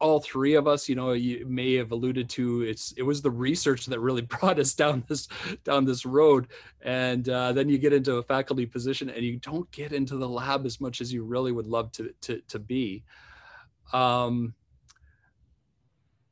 all 0.00 0.20
three 0.20 0.54
of 0.54 0.66
us, 0.66 0.88
you 0.88 0.94
know, 0.94 1.12
you 1.12 1.46
may 1.46 1.74
have 1.74 1.92
alluded 1.92 2.28
to 2.30 2.62
it's 2.62 2.92
it 2.96 3.02
was 3.02 3.22
the 3.22 3.30
research 3.30 3.86
that 3.86 4.00
really 4.00 4.22
brought 4.40 4.58
us 4.58 4.74
down 4.74 5.04
this 5.08 5.28
down 5.64 5.84
this 5.84 6.04
road, 6.04 6.48
and 6.82 7.28
uh, 7.28 7.52
then 7.52 7.68
you 7.68 7.78
get 7.78 7.92
into 7.92 8.16
a 8.16 8.22
faculty 8.22 8.66
position 8.66 9.08
and 9.10 9.24
you 9.24 9.36
don't 9.38 9.70
get 9.70 9.92
into 9.92 10.16
the 10.16 10.28
lab 10.28 10.66
as 10.66 10.80
much 10.80 11.00
as 11.00 11.12
you 11.12 11.24
really 11.24 11.52
would 11.52 11.66
love 11.66 11.92
to 11.92 12.12
to 12.22 12.40
to 12.48 12.58
be. 12.58 13.04
Um, 13.92 14.54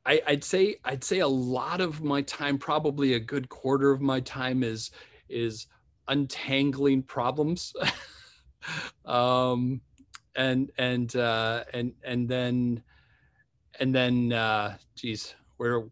I, 0.05 0.21
I'd 0.27 0.43
say 0.43 0.75
I'd 0.83 1.03
say 1.03 1.19
a 1.19 1.27
lot 1.27 1.79
of 1.79 2.03
my 2.03 2.21
time, 2.23 2.57
probably 2.57 3.13
a 3.13 3.19
good 3.19 3.47
quarter 3.49 3.91
of 3.91 4.01
my 4.01 4.19
time, 4.19 4.63
is 4.63 4.91
is 5.29 5.67
untangling 6.07 7.03
problems. 7.03 7.73
um, 9.05 9.81
and 10.35 10.71
and 10.77 11.15
uh, 11.15 11.63
and 11.73 11.93
and 12.03 12.27
then 12.27 12.83
and 13.79 13.93
then 13.93 14.33
uh 14.33 14.77
geez 14.95 15.35
where 15.57 15.83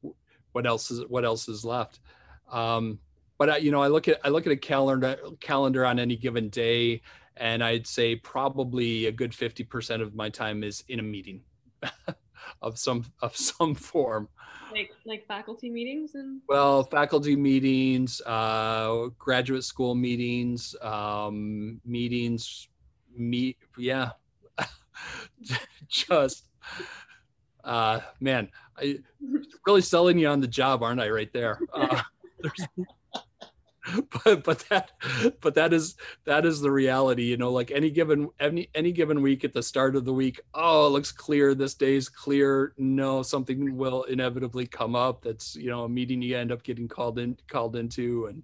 what 0.51 0.65
else 0.65 0.91
is 0.91 1.01
what 1.07 1.25
else 1.25 1.47
is 1.47 1.63
left? 1.63 1.99
Um 2.51 2.99
but 3.37 3.49
I, 3.49 3.57
you 3.57 3.71
know 3.71 3.81
i 3.81 3.87
look 3.87 4.07
at 4.07 4.19
i 4.23 4.29
look 4.29 4.45
at 4.45 4.51
a 4.51 4.55
calendar 4.55 5.17
calendar 5.39 5.83
on 5.83 5.97
any 5.97 6.15
given 6.15 6.49
day 6.49 7.01
and 7.37 7.63
i'd 7.63 7.87
say 7.87 8.15
probably 8.15 9.07
a 9.07 9.11
good 9.11 9.31
50% 9.31 9.99
of 9.99 10.13
my 10.13 10.29
time 10.29 10.63
is 10.63 10.83
in 10.89 10.99
a 10.99 11.03
meeting 11.03 11.41
of 12.61 12.77
some 12.77 13.05
of 13.21 13.35
some 13.35 13.73
form. 13.73 14.29
Like 14.71 14.91
like 15.05 15.25
faculty 15.27 15.69
meetings 15.69 16.15
and? 16.15 16.41
Well 16.47 16.83
faculty 16.83 17.35
meetings 17.35 18.21
uh 18.21 19.07
graduate 19.17 19.63
school 19.63 19.95
meetings 19.95 20.75
um 20.81 21.81
meetings 21.83 22.67
meet 23.15 23.57
yeah 23.77 24.11
just 25.87 26.45
uh, 27.63 27.99
man, 28.19 28.49
I 28.77 28.99
really 29.65 29.81
selling 29.81 30.17
you 30.17 30.27
on 30.27 30.41
the 30.41 30.47
job, 30.47 30.83
aren't 30.83 31.01
I? 31.01 31.09
Right 31.09 31.31
there. 31.33 31.59
Uh, 31.73 32.01
but 34.23 34.43
but 34.43 34.59
that 34.69 34.91
but 35.41 35.55
that 35.55 35.73
is 35.73 35.95
that 36.25 36.45
is 36.45 36.61
the 36.61 36.71
reality. 36.71 37.23
You 37.23 37.37
know, 37.37 37.51
like 37.51 37.71
any 37.71 37.89
given 37.89 38.29
any 38.39 38.69
any 38.75 38.91
given 38.91 39.21
week 39.21 39.43
at 39.43 39.53
the 39.53 39.63
start 39.63 39.95
of 39.95 40.05
the 40.05 40.13
week, 40.13 40.39
oh, 40.53 40.87
it 40.87 40.89
looks 40.91 41.11
clear. 41.11 41.55
This 41.55 41.73
day's 41.73 42.07
clear. 42.07 42.73
No, 42.77 43.23
something 43.23 43.75
will 43.75 44.03
inevitably 44.03 44.67
come 44.67 44.95
up. 44.95 45.23
That's 45.23 45.55
you 45.55 45.69
know 45.69 45.83
a 45.85 45.89
meeting 45.89 46.21
you 46.21 46.37
end 46.37 46.51
up 46.51 46.63
getting 46.63 46.87
called 46.87 47.17
in 47.17 47.37
called 47.47 47.75
into, 47.75 48.27
and 48.27 48.43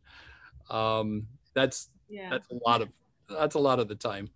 um, 0.76 1.28
that's 1.54 1.90
yeah. 2.10 2.30
that's 2.30 2.48
a 2.50 2.56
lot 2.66 2.82
of 2.82 2.90
that's 3.30 3.56
a 3.56 3.60
lot 3.60 3.80
of 3.80 3.88
the 3.88 3.96
time. 3.96 4.30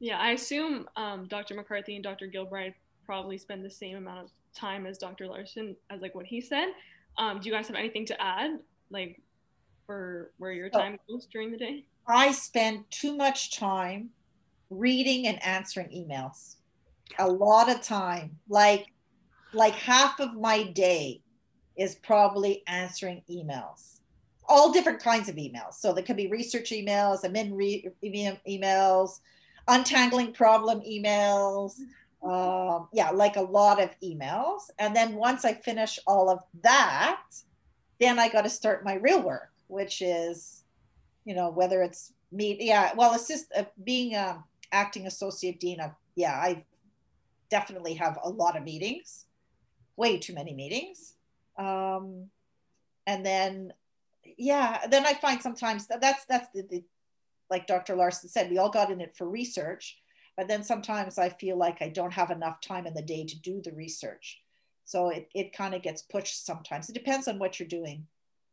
Yeah, 0.00 0.18
I 0.18 0.30
assume 0.30 0.88
um, 0.96 1.26
Dr. 1.26 1.54
McCarthy 1.54 1.96
and 1.96 2.04
Dr. 2.04 2.28
Gilbride 2.28 2.74
probably 3.08 3.38
spend 3.38 3.64
the 3.64 3.70
same 3.70 3.96
amount 3.96 4.18
of 4.18 4.30
time 4.54 4.84
as 4.84 4.98
Dr. 4.98 5.26
Larson, 5.26 5.74
as 5.88 6.02
like 6.02 6.14
what 6.14 6.26
he 6.26 6.42
said. 6.42 6.68
Um, 7.16 7.40
do 7.40 7.48
you 7.48 7.54
guys 7.54 7.66
have 7.68 7.76
anything 7.76 8.04
to 8.04 8.22
add, 8.22 8.58
like 8.90 9.18
for 9.86 10.32
where 10.36 10.52
your 10.52 10.68
time 10.68 10.98
goes 11.08 11.26
during 11.32 11.50
the 11.50 11.56
day? 11.56 11.86
I 12.06 12.32
spend 12.32 12.84
too 12.90 13.16
much 13.16 13.56
time 13.56 14.10
reading 14.68 15.26
and 15.26 15.42
answering 15.42 15.88
emails. 15.88 16.56
A 17.18 17.26
lot 17.26 17.70
of 17.70 17.80
time, 17.80 18.36
like 18.50 18.92
like 19.54 19.72
half 19.72 20.20
of 20.20 20.34
my 20.34 20.64
day 20.64 21.22
is 21.78 21.94
probably 21.94 22.62
answering 22.66 23.22
emails 23.30 24.00
all 24.46 24.72
different 24.72 24.98
kinds 24.98 25.28
of 25.28 25.36
emails 25.36 25.74
so 25.74 25.92
there 25.92 26.02
could 26.02 26.16
be 26.16 26.26
research 26.26 26.70
emails 26.70 27.22
admin 27.22 27.50
re- 27.54 27.88
emails 28.46 29.20
untangling 29.68 30.32
problem 30.32 30.80
emails 30.80 31.74
um, 32.22 32.88
yeah 32.92 33.10
like 33.10 33.36
a 33.36 33.42
lot 33.42 33.80
of 33.82 33.90
emails. 34.02 34.70
And 34.78 34.94
then 34.94 35.14
once 35.14 35.44
i 35.44 35.52
finish 35.52 35.98
all 36.06 36.28
of 36.28 36.40
that 36.62 37.22
then 38.00 38.18
i 38.18 38.28
got 38.28 38.42
to 38.42 38.50
start 38.50 38.84
my 38.84 38.94
real 38.94 39.22
work 39.22 39.50
which 39.68 40.02
is 40.02 40.62
you 41.24 41.34
know 41.34 41.50
whether 41.50 41.82
it's 41.82 42.12
me 42.32 42.56
yeah 42.60 42.92
well 42.96 43.14
assist 43.14 43.46
uh, 43.56 43.64
being 43.84 44.14
acting 44.72 45.06
associate 45.06 45.58
dean 45.60 45.80
of 45.80 45.92
yeah 46.14 46.34
i 46.34 46.64
definitely 47.50 47.94
have 47.94 48.18
a 48.22 48.28
lot 48.28 48.56
of 48.56 48.62
meetings 48.62 49.24
way 49.98 50.16
too 50.16 50.32
many 50.32 50.54
meetings. 50.54 51.14
Um, 51.58 52.28
and 53.06 53.26
then 53.26 53.72
yeah 54.36 54.86
then 54.88 55.06
i 55.06 55.14
find 55.14 55.40
sometimes 55.40 55.86
that 55.86 56.00
that's 56.00 56.26
that's 56.26 56.48
the, 56.54 56.60
the 56.70 56.84
like 57.50 57.66
dr 57.66 57.96
larson 57.96 58.28
said 58.28 58.50
we 58.50 58.58
all 58.58 58.68
got 58.68 58.90
in 58.90 59.00
it 59.00 59.16
for 59.16 59.26
research 59.26 59.98
but 60.38 60.48
then 60.48 60.62
sometimes 60.62 61.18
i 61.18 61.28
feel 61.28 61.58
like 61.58 61.82
i 61.82 61.88
don't 61.88 62.12
have 62.12 62.30
enough 62.30 62.62
time 62.62 62.86
in 62.86 62.94
the 62.94 63.02
day 63.02 63.24
to 63.26 63.38
do 63.40 63.60
the 63.60 63.72
research. 63.72 64.40
So 64.86 65.10
it, 65.10 65.28
it 65.34 65.52
kind 65.52 65.74
of 65.74 65.82
gets 65.82 66.00
pushed 66.00 66.46
sometimes. 66.46 66.88
It 66.88 66.94
depends 66.94 67.28
on 67.28 67.38
what 67.38 67.60
you're 67.60 67.68
doing. 67.68 68.06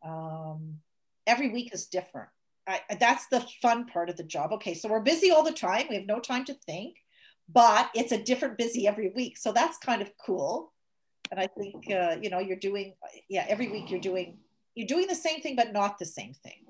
Um, 0.04 0.80
every 1.26 1.50
week 1.50 1.74
is 1.74 1.86
different. 1.86 2.28
I, 2.68 2.82
that's 3.00 3.28
the 3.28 3.40
fun 3.62 3.86
part 3.86 4.10
of 4.10 4.18
the 4.18 4.24
job. 4.24 4.52
Okay 4.52 4.74
so 4.74 4.90
we're 4.90 5.00
busy 5.00 5.32
all 5.32 5.44
the 5.44 5.54
time. 5.54 5.86
We 5.90 5.96
have 5.96 6.06
no 6.06 6.20
time 6.20 6.44
to 6.46 6.54
think 6.54 6.98
but 7.48 7.92
it's 7.94 8.12
a 8.12 8.24
different 8.24 8.58
busy 8.58 8.88
every 8.88 9.10
week. 9.16 9.38
So 9.38 9.54
that's 9.54 9.78
kind 9.78 10.02
of 10.02 10.10
cool. 10.26 10.74
And 11.32 11.40
i 11.40 11.48
think 11.48 11.92
uh, 11.92 12.18
you 12.22 12.30
know 12.30 12.40
you're 12.40 12.58
doing 12.58 12.94
yeah 13.30 13.46
every 13.48 13.70
week 13.70 13.90
you're 13.90 14.00
doing 14.00 14.38
you're 14.76 14.88
doing 14.88 15.08
the 15.08 15.16
same 15.16 15.42
thing 15.42 15.56
but 15.56 15.74
not 15.74 15.98
the 15.98 16.06
same 16.06 16.34
thing 16.34 16.65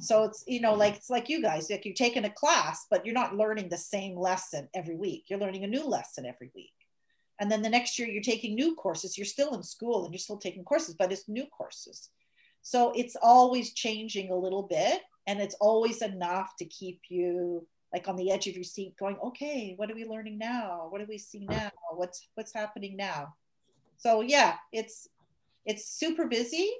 so 0.00 0.24
it's 0.24 0.42
you 0.46 0.60
know 0.60 0.74
like 0.74 0.96
it's 0.96 1.10
like 1.10 1.28
you 1.28 1.42
guys 1.42 1.70
like 1.70 1.84
you're 1.84 1.94
taking 1.94 2.24
a 2.24 2.30
class 2.30 2.86
but 2.90 3.04
you're 3.04 3.14
not 3.14 3.36
learning 3.36 3.68
the 3.68 3.76
same 3.76 4.16
lesson 4.16 4.68
every 4.74 4.96
week. 4.96 5.24
You're 5.28 5.38
learning 5.38 5.64
a 5.64 5.68
new 5.68 5.84
lesson 5.84 6.24
every 6.26 6.50
week. 6.54 6.72
And 7.38 7.50
then 7.50 7.62
the 7.62 7.68
next 7.68 7.98
year 7.98 8.08
you're 8.08 8.22
taking 8.22 8.54
new 8.54 8.74
courses. 8.74 9.16
You're 9.16 9.26
still 9.26 9.54
in 9.54 9.62
school 9.62 10.04
and 10.04 10.12
you're 10.12 10.18
still 10.18 10.38
taking 10.38 10.64
courses 10.64 10.94
but 10.94 11.12
it's 11.12 11.28
new 11.28 11.46
courses. 11.46 12.08
So 12.62 12.92
it's 12.94 13.16
always 13.20 13.72
changing 13.72 14.30
a 14.30 14.36
little 14.36 14.62
bit 14.62 15.02
and 15.26 15.40
it's 15.40 15.56
always 15.60 16.02
enough 16.02 16.56
to 16.58 16.64
keep 16.64 17.00
you 17.08 17.66
like 17.92 18.08
on 18.08 18.16
the 18.16 18.30
edge 18.30 18.46
of 18.46 18.54
your 18.54 18.64
seat 18.64 18.96
going 18.96 19.16
okay 19.22 19.74
what 19.76 19.90
are 19.90 19.94
we 19.94 20.04
learning 20.06 20.38
now? 20.38 20.86
What 20.88 21.00
do 21.00 21.06
we 21.08 21.18
see 21.18 21.46
now? 21.46 21.70
What's 21.92 22.28
what's 22.34 22.54
happening 22.54 22.96
now? 22.96 23.34
So 23.98 24.22
yeah 24.22 24.54
it's 24.72 25.08
it's 25.66 25.86
super 25.86 26.26
busy 26.26 26.72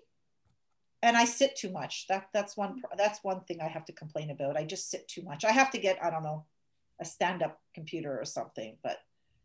and 1.02 1.16
I 1.16 1.24
sit 1.24 1.56
too 1.56 1.70
much. 1.70 2.06
That 2.08 2.28
that's 2.32 2.56
one 2.56 2.82
that's 2.96 3.24
one 3.24 3.40
thing 3.42 3.60
I 3.60 3.68
have 3.68 3.84
to 3.86 3.92
complain 3.92 4.30
about. 4.30 4.56
I 4.56 4.64
just 4.64 4.90
sit 4.90 5.08
too 5.08 5.22
much. 5.22 5.44
I 5.44 5.52
have 5.52 5.70
to 5.72 5.78
get 5.78 6.02
I 6.02 6.10
don't 6.10 6.22
know 6.22 6.44
a 7.00 7.04
stand 7.04 7.42
up 7.42 7.60
computer 7.74 8.18
or 8.18 8.24
something. 8.24 8.76
But 8.82 8.98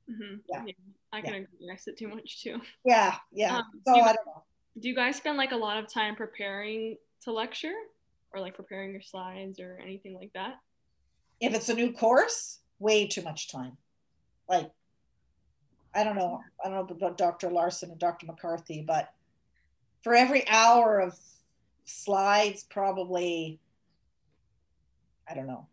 mm-hmm. 0.09 0.37
yeah. 0.49 0.63
yeah. 0.65 0.73
I 1.13 1.21
can 1.21 1.33
yeah. 1.33 1.39
agree. 1.39 1.71
I 1.71 1.75
sit 1.77 1.97
too 1.97 2.09
much 2.09 2.43
too. 2.43 2.59
Yeah, 2.83 3.15
yeah. 3.31 3.57
Um, 3.57 3.63
so 3.85 3.93
do 3.93 3.99
you, 3.99 4.03
I 4.03 4.07
don't 4.07 4.25
know. 4.25 4.43
Do 4.79 4.89
you 4.89 4.95
guys 4.95 5.15
spend 5.15 5.37
like 5.37 5.53
a 5.53 5.57
lot 5.57 5.77
of 5.77 5.87
time 5.87 6.15
preparing 6.15 6.97
to 7.21 7.31
lecture, 7.31 7.73
or 8.33 8.41
like 8.41 8.55
preparing 8.55 8.91
your 8.91 9.01
slides 9.01 9.59
or 9.59 9.79
anything 9.81 10.13
like 10.15 10.31
that? 10.33 10.55
If 11.39 11.53
it's 11.53 11.69
a 11.69 11.73
new 11.73 11.93
course, 11.93 12.59
way 12.79 13.07
too 13.07 13.21
much 13.21 13.49
time. 13.49 13.77
Like 14.49 14.69
I 15.93 16.03
don't 16.03 16.17
know. 16.17 16.41
I 16.63 16.69
don't 16.69 16.89
know 16.89 16.95
about 16.95 17.17
Dr. 17.17 17.49
Larson 17.49 17.91
and 17.91 17.99
Dr. 17.99 18.25
McCarthy, 18.25 18.83
but 18.85 19.13
for 20.03 20.13
every 20.13 20.47
hour 20.49 20.99
of 20.99 21.17
slides 21.85 22.63
probably 22.63 23.59
i 25.29 25.33
don't 25.33 25.47
know 25.47 25.67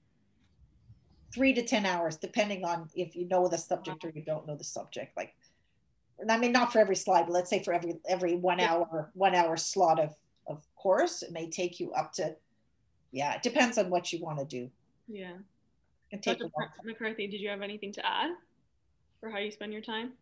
three 1.35 1.53
to 1.53 1.63
ten 1.63 1.87
hours 1.87 2.17
depending 2.17 2.65
on 2.65 2.89
if 2.95 3.17
you 3.17 3.27
know 3.29 3.49
the 3.49 3.59
subject 3.59 4.05
or 4.05 4.11
you 4.15 4.23
don't 4.23 4.47
know 4.47 4.57
the 4.57 4.65
subject 4.65 5.17
like 5.17 5.35
i 6.29 6.39
mean 6.39 6.53
not 6.53 6.73
for 6.73 6.79
every 6.79 6.97
slide 6.97 7.25
but 7.27 7.33
let's 7.33 7.51
say 7.51 7.63
for 7.63 7.73
every 7.73 7.97
every 8.09 8.37
one 8.37 8.61
hour 8.61 9.11
one 9.15 9.35
hour 9.35 9.57
slot 9.57 9.99
of 9.99 10.15
of 10.47 10.63
course 10.77 11.23
it 11.23 11.33
may 11.33 11.49
take 11.49 11.81
you 11.81 11.93
up 11.93 12.13
to 12.13 12.35
yeah 13.11 13.35
it 13.35 13.43
depends 13.43 13.79
on 13.79 13.91
what 13.91 14.13
you 14.13 14.21
want 14.21 14.39
to 14.39 14.45
do. 14.45 14.71
Yeah. 15.09 15.35
Dr. 16.21 16.51
mccarthy 16.85 17.27
did 17.27 17.41
you 17.41 17.49
have 17.49 17.63
anything 17.63 17.93
to 17.93 18.07
add 18.07 18.33
for 19.21 19.31
how 19.31 19.39
you 19.39 19.51
spend 19.51 19.73
your 19.73 19.81
time? 19.81 20.13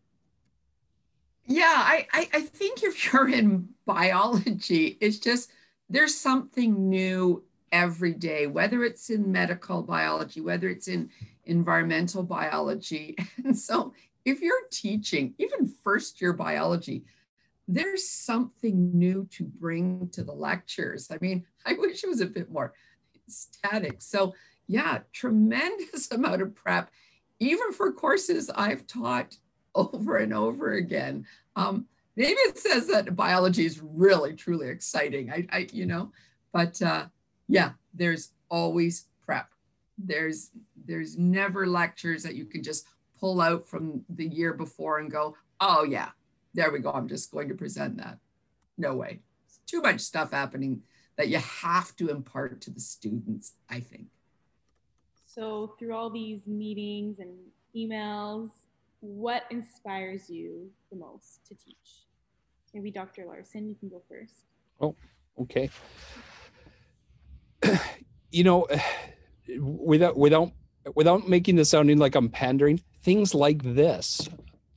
Yeah 1.45 1.65
I, 1.65 2.07
I 2.13 2.29
i 2.33 2.41
think 2.41 2.83
if 2.83 3.05
you're 3.13 3.29
in 3.29 3.69
biology 3.85 4.97
it's 5.01 5.19
just 5.19 5.51
there's 5.91 6.17
something 6.17 6.89
new 6.89 7.43
every 7.71 8.13
day, 8.13 8.47
whether 8.47 8.83
it's 8.83 9.09
in 9.09 9.31
medical 9.31 9.83
biology, 9.83 10.39
whether 10.39 10.69
it's 10.69 10.87
in 10.87 11.09
environmental 11.45 12.23
biology. 12.23 13.15
And 13.45 13.57
so 13.57 13.93
if 14.23 14.41
you're 14.41 14.67
teaching, 14.71 15.33
even 15.37 15.73
first 15.83 16.21
year 16.21 16.31
biology, 16.31 17.03
there's 17.67 18.07
something 18.07 18.97
new 18.97 19.27
to 19.31 19.43
bring 19.43 20.09
to 20.13 20.23
the 20.23 20.31
lectures. 20.33 21.09
I 21.11 21.17
mean, 21.19 21.45
I 21.65 21.73
wish 21.73 22.03
it 22.03 22.09
was 22.09 22.21
a 22.21 22.25
bit 22.25 22.49
more 22.49 22.73
static. 23.27 24.01
So, 24.01 24.33
yeah, 24.67 24.99
tremendous 25.11 26.11
amount 26.11 26.41
of 26.41 26.55
prep, 26.55 26.89
even 27.39 27.73
for 27.73 27.91
courses 27.91 28.49
I've 28.49 28.87
taught 28.87 29.35
over 29.75 30.17
and 30.17 30.33
over 30.33 30.73
again. 30.73 31.25
Um, 31.55 31.87
maybe 32.15 32.39
it 32.39 32.57
says 32.57 32.87
that 32.87 33.15
biology 33.15 33.65
is 33.65 33.81
really 33.81 34.33
truly 34.33 34.69
exciting. 34.69 35.31
I, 35.31 35.47
I 35.51 35.67
you 35.71 35.85
know 35.85 36.11
but 36.51 36.81
uh, 36.81 37.05
yeah 37.47 37.71
there's 37.93 38.31
always 38.49 39.05
prep. 39.25 39.49
There's 39.97 40.51
there's 40.85 41.17
never 41.17 41.67
lectures 41.67 42.23
that 42.23 42.35
you 42.35 42.45
can 42.45 42.63
just 42.63 42.87
pull 43.19 43.41
out 43.41 43.67
from 43.67 44.03
the 44.09 44.25
year 44.25 44.53
before 44.53 44.99
and 44.99 45.11
go 45.11 45.35
oh 45.59 45.83
yeah 45.83 46.09
there 46.53 46.71
we 46.71 46.79
go 46.79 46.91
i'm 46.91 47.07
just 47.07 47.31
going 47.31 47.49
to 47.49 47.55
present 47.55 47.97
that. 47.97 48.17
No 48.77 48.95
way. 48.95 49.19
It's 49.45 49.59
too 49.67 49.81
much 49.81 50.01
stuff 50.01 50.31
happening 50.31 50.81
that 51.17 51.27
you 51.27 51.37
have 51.37 51.95
to 51.97 52.09
impart 52.09 52.61
to 52.61 52.71
the 52.71 52.79
students 52.79 53.53
i 53.69 53.79
think. 53.79 54.07
So 55.25 55.75
through 55.79 55.93
all 55.93 56.09
these 56.09 56.45
meetings 56.45 57.19
and 57.19 57.31
emails 57.75 58.49
what 59.01 59.43
inspires 59.49 60.29
you 60.29 60.69
the 60.89 60.95
most 60.95 61.45
to 61.47 61.55
teach? 61.55 62.05
Maybe 62.73 62.91
Dr. 62.91 63.25
Larson, 63.25 63.67
you 63.67 63.75
can 63.75 63.89
go 63.89 64.01
first. 64.07 64.45
Oh, 64.79 64.95
okay. 65.41 65.69
you 68.31 68.43
know, 68.43 68.67
without 69.59 70.15
without 70.15 70.51
without 70.95 71.27
making 71.27 71.57
this 71.57 71.69
sounding 71.69 71.97
like 71.97 72.15
I'm 72.15 72.29
pandering, 72.29 72.79
things 73.01 73.35
like 73.35 73.61
this, 73.63 74.27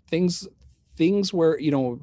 things 0.09 0.49
things 0.97 1.33
where 1.33 1.59
you 1.59 1.71
know 1.71 2.01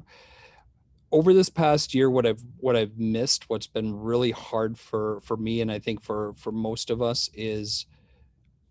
over 1.10 1.34
this 1.34 1.48
past 1.48 1.94
year 1.94 2.10
what 2.10 2.26
i've 2.26 2.42
what 2.58 2.76
i've 2.76 2.98
missed 2.98 3.48
what's 3.48 3.66
been 3.66 3.94
really 3.98 4.30
hard 4.30 4.78
for 4.78 5.20
for 5.20 5.36
me 5.36 5.60
and 5.60 5.70
i 5.70 5.78
think 5.78 6.02
for 6.02 6.34
for 6.36 6.52
most 6.52 6.90
of 6.90 7.00
us 7.00 7.30
is 7.34 7.86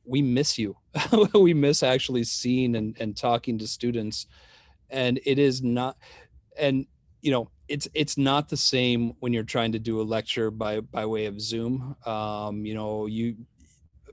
we 0.05 0.21
miss 0.21 0.57
you. 0.57 0.77
we 1.33 1.53
miss 1.53 1.83
actually 1.83 2.23
seeing 2.23 2.75
and, 2.75 2.97
and 2.99 3.15
talking 3.15 3.57
to 3.59 3.67
students. 3.67 4.27
And 4.89 5.19
it 5.25 5.39
is 5.39 5.61
not, 5.63 5.97
and 6.57 6.85
you 7.21 7.31
know, 7.31 7.49
it's 7.67 7.87
it's 7.93 8.17
not 8.17 8.49
the 8.49 8.57
same 8.57 9.13
when 9.19 9.31
you're 9.31 9.43
trying 9.43 9.71
to 9.71 9.79
do 9.79 10.01
a 10.01 10.03
lecture 10.03 10.51
by 10.51 10.81
by 10.81 11.05
way 11.05 11.25
of 11.25 11.39
Zoom. 11.39 11.95
Um, 12.05 12.65
you 12.65 12.73
know, 12.73 13.05
you 13.05 13.35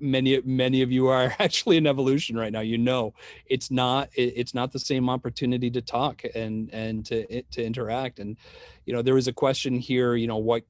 many 0.00 0.40
many 0.44 0.82
of 0.82 0.92
you 0.92 1.08
are 1.08 1.34
actually 1.38 1.76
in 1.76 1.86
evolution 1.86 2.36
right 2.36 2.52
now 2.52 2.60
you 2.60 2.78
know 2.78 3.14
it's 3.46 3.70
not 3.70 4.08
it's 4.14 4.54
not 4.54 4.72
the 4.72 4.78
same 4.78 5.08
opportunity 5.08 5.70
to 5.70 5.82
talk 5.82 6.22
and 6.34 6.70
and 6.72 7.04
to 7.06 7.42
to 7.50 7.64
interact 7.64 8.18
and 8.18 8.36
you 8.86 8.92
know 8.92 9.02
there 9.02 9.14
was 9.14 9.28
a 9.28 9.32
question 9.32 9.78
here 9.78 10.14
you 10.14 10.26
know 10.26 10.36
what 10.36 10.62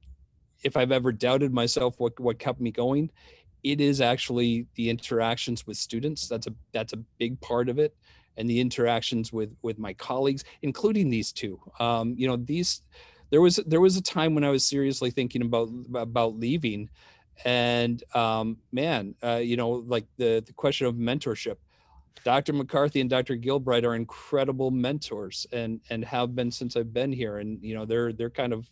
if 0.63 0.75
i've 0.77 0.91
ever 0.91 1.11
doubted 1.11 1.53
myself 1.53 1.99
what 1.99 2.19
what 2.19 2.39
kept 2.39 2.59
me 2.59 2.71
going 2.71 3.09
it 3.63 3.81
is 3.81 4.01
actually 4.01 4.65
the 4.75 4.89
interactions 4.89 5.65
with 5.67 5.77
students 5.77 6.27
that's 6.27 6.47
a 6.47 6.53
that's 6.71 6.93
a 6.93 6.97
big 7.17 7.39
part 7.41 7.69
of 7.69 7.79
it 7.79 7.95
and 8.37 8.49
the 8.49 8.59
interactions 8.59 9.33
with 9.33 9.55
with 9.61 9.77
my 9.77 9.93
colleagues 9.93 10.43
including 10.61 11.09
these 11.09 11.31
two 11.31 11.59
um, 11.79 12.13
you 12.17 12.27
know 12.27 12.37
these 12.37 12.81
there 13.31 13.41
was 13.41 13.57
there 13.67 13.81
was 13.81 13.97
a 13.97 14.01
time 14.01 14.33
when 14.33 14.43
i 14.43 14.49
was 14.49 14.65
seriously 14.65 15.11
thinking 15.11 15.41
about 15.41 15.69
about 15.93 16.35
leaving 16.35 16.89
and 17.45 18.03
um, 18.13 18.57
man, 18.71 19.15
uh, 19.23 19.35
you 19.35 19.55
know, 19.55 19.69
like 19.69 20.05
the 20.17 20.43
the 20.45 20.53
question 20.53 20.87
of 20.87 20.95
mentorship. 20.95 21.57
Dr. 22.25 22.51
McCarthy 22.51 22.99
and 22.99 23.09
Dr. 23.09 23.37
Gilbride 23.37 23.85
are 23.85 23.95
incredible 23.95 24.71
mentors 24.71 25.47
and 25.53 25.79
and 25.89 26.03
have 26.03 26.35
been 26.35 26.51
since 26.51 26.75
I've 26.75 26.93
been 26.93 27.11
here. 27.11 27.37
And 27.37 27.63
you 27.63 27.75
know, 27.75 27.85
they're 27.85 28.11
they're 28.11 28.29
kind 28.29 28.51
of 28.51 28.69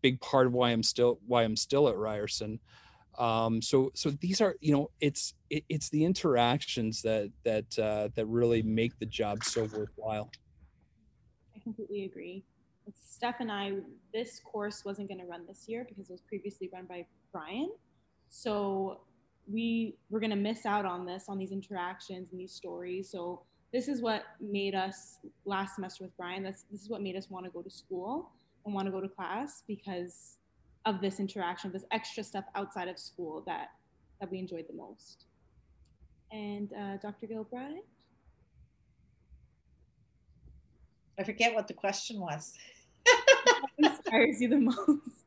big 0.00 0.20
part 0.20 0.46
of 0.46 0.54
why 0.54 0.70
I'm 0.70 0.82
still 0.82 1.20
why 1.26 1.42
I'm 1.42 1.56
still 1.56 1.88
at 1.88 1.96
Ryerson. 1.96 2.60
Um, 3.18 3.60
so 3.60 3.90
so 3.94 4.10
these 4.10 4.40
are 4.40 4.56
you 4.60 4.72
know 4.72 4.90
it's 5.00 5.34
it, 5.50 5.64
it's 5.68 5.90
the 5.90 6.04
interactions 6.04 7.02
that 7.02 7.30
that 7.44 7.78
uh, 7.78 8.08
that 8.14 8.26
really 8.26 8.62
make 8.62 8.98
the 8.98 9.06
job 9.06 9.44
so 9.44 9.64
worthwhile. 9.64 10.30
I 11.54 11.60
completely 11.60 12.04
agree. 12.04 12.44
Steph 12.94 13.40
and 13.40 13.52
I, 13.52 13.74
this 14.12 14.40
course 14.40 14.84
wasn't 14.84 15.08
going 15.08 15.20
to 15.20 15.26
run 15.26 15.44
this 15.46 15.68
year 15.68 15.84
because 15.88 16.08
it 16.08 16.12
was 16.12 16.22
previously 16.22 16.70
run 16.72 16.86
by 16.86 17.06
Brian. 17.32 17.70
So 18.30 19.02
we 19.46 19.96
were 20.08 20.20
going 20.20 20.30
to 20.30 20.36
miss 20.36 20.66
out 20.66 20.84
on 20.84 21.04
this, 21.04 21.26
on 21.28 21.38
these 21.38 21.52
interactions 21.52 22.28
and 22.30 22.40
these 22.40 22.52
stories. 22.52 23.10
So 23.10 23.42
this 23.72 23.88
is 23.88 24.02
what 24.02 24.24
made 24.40 24.74
us 24.74 25.18
last 25.44 25.74
semester 25.74 26.04
with 26.04 26.16
Brian. 26.16 26.42
That's 26.42 26.64
this 26.70 26.82
is 26.82 26.88
what 26.88 27.02
made 27.02 27.16
us 27.16 27.30
want 27.30 27.44
to 27.46 27.50
go 27.50 27.62
to 27.62 27.70
school 27.70 28.30
and 28.64 28.74
want 28.74 28.86
to 28.86 28.92
go 28.92 29.00
to 29.00 29.08
class 29.08 29.62
because 29.66 30.38
of 30.86 31.00
this 31.00 31.20
interaction, 31.20 31.68
of 31.68 31.72
this 31.72 31.84
extra 31.90 32.24
stuff 32.24 32.44
outside 32.54 32.88
of 32.88 32.98
school 32.98 33.42
that 33.46 33.68
that 34.20 34.30
we 34.30 34.38
enjoyed 34.38 34.66
the 34.68 34.74
most. 34.74 35.24
And 36.30 36.72
uh, 36.72 36.96
Dr. 36.98 37.26
Gilbride. 37.26 37.80
I 41.18 41.24
forget 41.24 41.54
what 41.54 41.68
the 41.68 41.74
question 41.74 42.20
was. 42.20 42.54
what 43.76 43.92
inspires 43.92 44.40
you 44.40 44.48
the 44.48 44.58
most? 44.60 45.24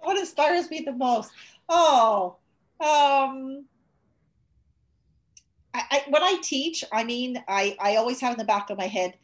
What 0.00 0.18
inspires 0.18 0.70
me 0.70 0.82
the 0.84 0.92
most? 0.92 1.32
Oh, 1.68 2.36
um, 2.80 3.64
I, 5.74 5.82
I, 5.90 6.02
when 6.08 6.22
I 6.22 6.38
teach, 6.42 6.84
I 6.92 7.04
mean, 7.04 7.42
I, 7.48 7.76
I 7.80 7.96
always 7.96 8.20
have 8.20 8.32
in 8.32 8.38
the 8.38 8.44
back 8.44 8.70
of 8.70 8.78
my 8.78 8.86
head, 8.86 9.14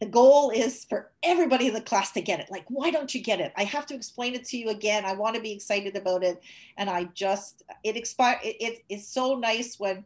the 0.00 0.06
goal 0.06 0.50
is 0.50 0.84
for 0.84 1.10
everybody 1.22 1.68
in 1.68 1.74
the 1.74 1.80
class 1.80 2.12
to 2.12 2.20
get 2.20 2.40
it. 2.40 2.50
Like, 2.50 2.64
why 2.68 2.90
don't 2.90 3.14
you 3.14 3.22
get 3.22 3.40
it? 3.40 3.52
I 3.56 3.64
have 3.64 3.86
to 3.86 3.94
explain 3.94 4.34
it 4.34 4.44
to 4.46 4.58
you 4.58 4.68
again. 4.68 5.04
I 5.06 5.14
want 5.14 5.36
to 5.36 5.42
be 5.42 5.52
excited 5.52 5.96
about 5.96 6.22
it. 6.22 6.42
And 6.76 6.90
I 6.90 7.04
just, 7.14 7.62
it 7.82 7.96
expire. 7.96 8.38
It, 8.44 8.56
it, 8.60 8.84
it's 8.90 9.08
so 9.08 9.36
nice 9.36 9.80
when, 9.80 10.04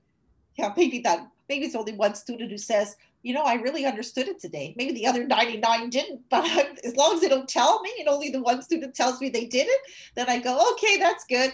yeah, 0.55 0.73
maybe 0.77 1.01
that, 1.01 1.27
maybe 1.49 1.67
it's 1.67 1.75
only 1.75 1.93
one 1.93 2.15
student 2.15 2.51
who 2.51 2.59
says, 2.59 2.97
you 3.23 3.35
know, 3.35 3.43
I 3.43 3.55
really 3.55 3.85
understood 3.85 4.29
it 4.29 4.41
today. 4.41 4.75
Maybe 4.77 4.93
the 4.93 5.07
other 5.07 5.27
99 5.27 5.91
didn't, 5.91 6.21
but 6.31 6.47
as 6.85 6.95
long 6.97 7.15
as 7.15 7.21
they 7.21 7.29
don't 7.29 7.49
tell 7.49 7.83
me 7.83 7.93
and 7.99 8.09
only 8.09 8.31
the 8.31 8.43
one 8.43 8.63
student 8.63 8.95
tells 8.95 9.21
me 9.21 9.29
they 9.29 9.47
did 9.47 9.67
it, 9.69 9.81
then 10.15 10.29
I 10.29 10.39
go, 10.39 10.73
okay, 10.73 10.99
that's 10.99 11.25
good. 11.25 11.53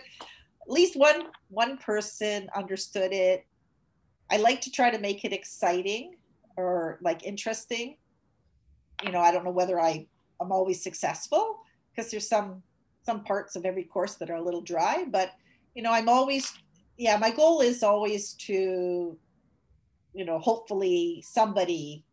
At 0.63 0.73
least 0.73 0.97
one 0.97 1.29
one 1.49 1.79
person 1.79 2.49
understood 2.55 3.13
it. 3.13 3.47
I 4.31 4.39
like 4.39 4.61
to 4.63 4.71
try 4.71 4.91
to 4.91 4.99
make 4.99 5.25
it 5.25 5.33
exciting 5.33 6.17
or 6.57 6.99
like 7.01 7.25
interesting. 7.25 7.97
You 9.05 9.13
know, 9.13 9.21
I 9.21 9.31
don't 9.33 9.45
know 9.45 9.51
whether 9.51 9.81
I 9.81 10.07
I'm 10.41 10.53
always 10.53 10.83
successful 10.83 11.59
because 11.95 12.11
there's 12.11 12.29
some 12.29 12.63
some 13.03 13.23
parts 13.25 13.57
of 13.57 13.65
every 13.65 13.85
course 13.85 14.15
that 14.17 14.31
are 14.31 14.37
a 14.37 14.43
little 14.43 14.63
dry, 14.63 15.05
but 15.09 15.33
you 15.75 15.83
know, 15.83 15.93
I'm 15.93 16.09
always 16.09 16.53
yeah, 16.97 17.17
my 17.17 17.31
goal 17.31 17.61
is 17.61 17.83
always 17.83 18.33
to 18.35 19.19
you 20.15 20.25
know, 20.25 20.39
hopefully 20.39 21.23
somebody 21.27 22.05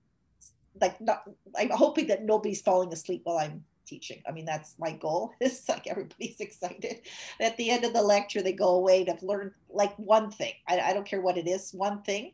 like 0.81 0.99
not, 0.99 1.23
I'm 1.57 1.69
hoping 1.69 2.07
that 2.07 2.23
nobody's 2.23 2.61
falling 2.61 2.91
asleep 2.91 3.21
while 3.23 3.37
I'm 3.37 3.63
teaching. 3.85 4.21
I 4.27 4.31
mean, 4.31 4.45
that's 4.45 4.75
my 4.79 4.91
goal. 4.91 5.31
It's 5.39 5.67
like 5.69 5.87
everybody's 5.87 6.39
excited. 6.39 7.01
At 7.39 7.57
the 7.57 7.69
end 7.69 7.85
of 7.85 7.93
the 7.93 8.01
lecture, 8.01 8.41
they 8.41 8.53
go 8.53 8.75
away 8.75 9.05
to 9.05 9.17
learn 9.21 9.53
like 9.69 9.95
one 9.97 10.31
thing. 10.31 10.53
I, 10.67 10.79
I 10.79 10.93
don't 10.93 11.05
care 11.05 11.21
what 11.21 11.37
it 11.37 11.47
is, 11.47 11.73
one 11.73 12.01
thing. 12.01 12.33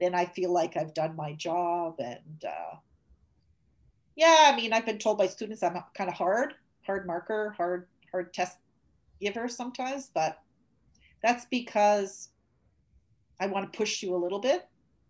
Then 0.00 0.14
I 0.14 0.26
feel 0.26 0.52
like 0.52 0.76
I've 0.76 0.94
done 0.94 1.16
my 1.16 1.32
job. 1.32 1.96
And 1.98 2.44
uh, 2.44 2.76
yeah, 4.16 4.50
I 4.52 4.56
mean, 4.56 4.72
I've 4.72 4.86
been 4.86 4.98
told 4.98 5.18
by 5.18 5.26
students 5.26 5.62
I'm 5.62 5.76
kind 5.94 6.08
of 6.08 6.16
hard, 6.16 6.54
hard 6.84 7.06
marker, 7.06 7.54
hard, 7.56 7.86
hard 8.10 8.32
test 8.32 8.56
giver 9.20 9.48
sometimes, 9.48 10.10
but 10.12 10.38
that's 11.22 11.44
because 11.46 12.30
I 13.38 13.46
want 13.46 13.70
to 13.70 13.76
push 13.76 14.02
you 14.02 14.14
a 14.14 14.16
little 14.16 14.38
bit 14.38 14.66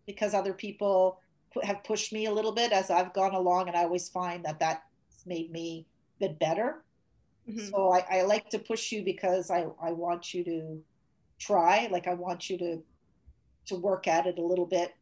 because 0.06 0.34
other 0.34 0.52
people 0.52 1.20
have 1.62 1.84
pushed 1.84 2.12
me 2.12 2.26
a 2.26 2.32
little 2.32 2.52
bit 2.52 2.72
as 2.72 2.90
I've 2.90 3.14
gone 3.14 3.34
along, 3.34 3.68
and 3.68 3.76
I 3.76 3.84
always 3.84 4.08
find 4.08 4.44
that 4.44 4.58
that's 4.58 4.82
made 5.24 5.50
me 5.50 5.86
a 6.20 6.28
bit 6.28 6.38
better. 6.38 6.82
Mm-hmm. 7.48 7.68
So 7.68 7.92
I, 7.92 8.18
I 8.18 8.22
like 8.22 8.50
to 8.50 8.58
push 8.58 8.90
you 8.92 9.04
because 9.04 9.50
I, 9.50 9.66
I 9.80 9.92
want 9.92 10.34
you 10.34 10.44
to 10.44 10.82
try, 11.38 11.88
like 11.90 12.06
I 12.08 12.14
want 12.14 12.50
you 12.50 12.58
to 12.58 12.82
to 13.66 13.74
work 13.74 14.06
at 14.06 14.26
it 14.26 14.38
a 14.38 14.42
little 14.42 14.66
bit, 14.66 14.94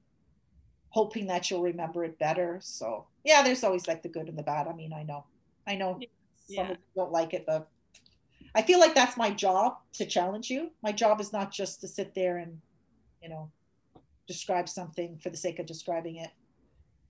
hoping 0.94 1.26
that 1.26 1.50
you'll 1.50 1.60
remember 1.60 2.04
it 2.04 2.16
better. 2.20 2.60
So 2.62 3.04
yeah, 3.24 3.42
there's 3.42 3.64
always 3.64 3.88
like 3.88 4.04
the 4.04 4.08
good 4.08 4.28
and 4.28 4.38
the 4.38 4.44
bad. 4.44 4.68
I 4.68 4.72
mean, 4.72 4.92
I 4.92 5.02
know, 5.02 5.24
I 5.66 5.74
know 5.74 5.98
yeah. 6.46 6.68
some 6.68 6.76
don't 6.94 7.10
like 7.10 7.34
it, 7.34 7.44
but 7.44 7.68
I 8.54 8.62
feel 8.62 8.78
like 8.78 8.94
that's 8.94 9.16
my 9.16 9.30
job 9.30 9.78
to 9.94 10.06
challenge 10.06 10.50
you. 10.50 10.70
My 10.84 10.92
job 10.92 11.20
is 11.20 11.32
not 11.32 11.50
just 11.50 11.80
to 11.80 11.88
sit 11.88 12.14
there 12.14 12.38
and, 12.38 12.60
you 13.20 13.28
know, 13.28 13.50
describe 14.28 14.68
something 14.68 15.18
for 15.18 15.30
the 15.30 15.36
sake 15.36 15.58
of 15.58 15.66
describing 15.66 16.16
it. 16.16 16.30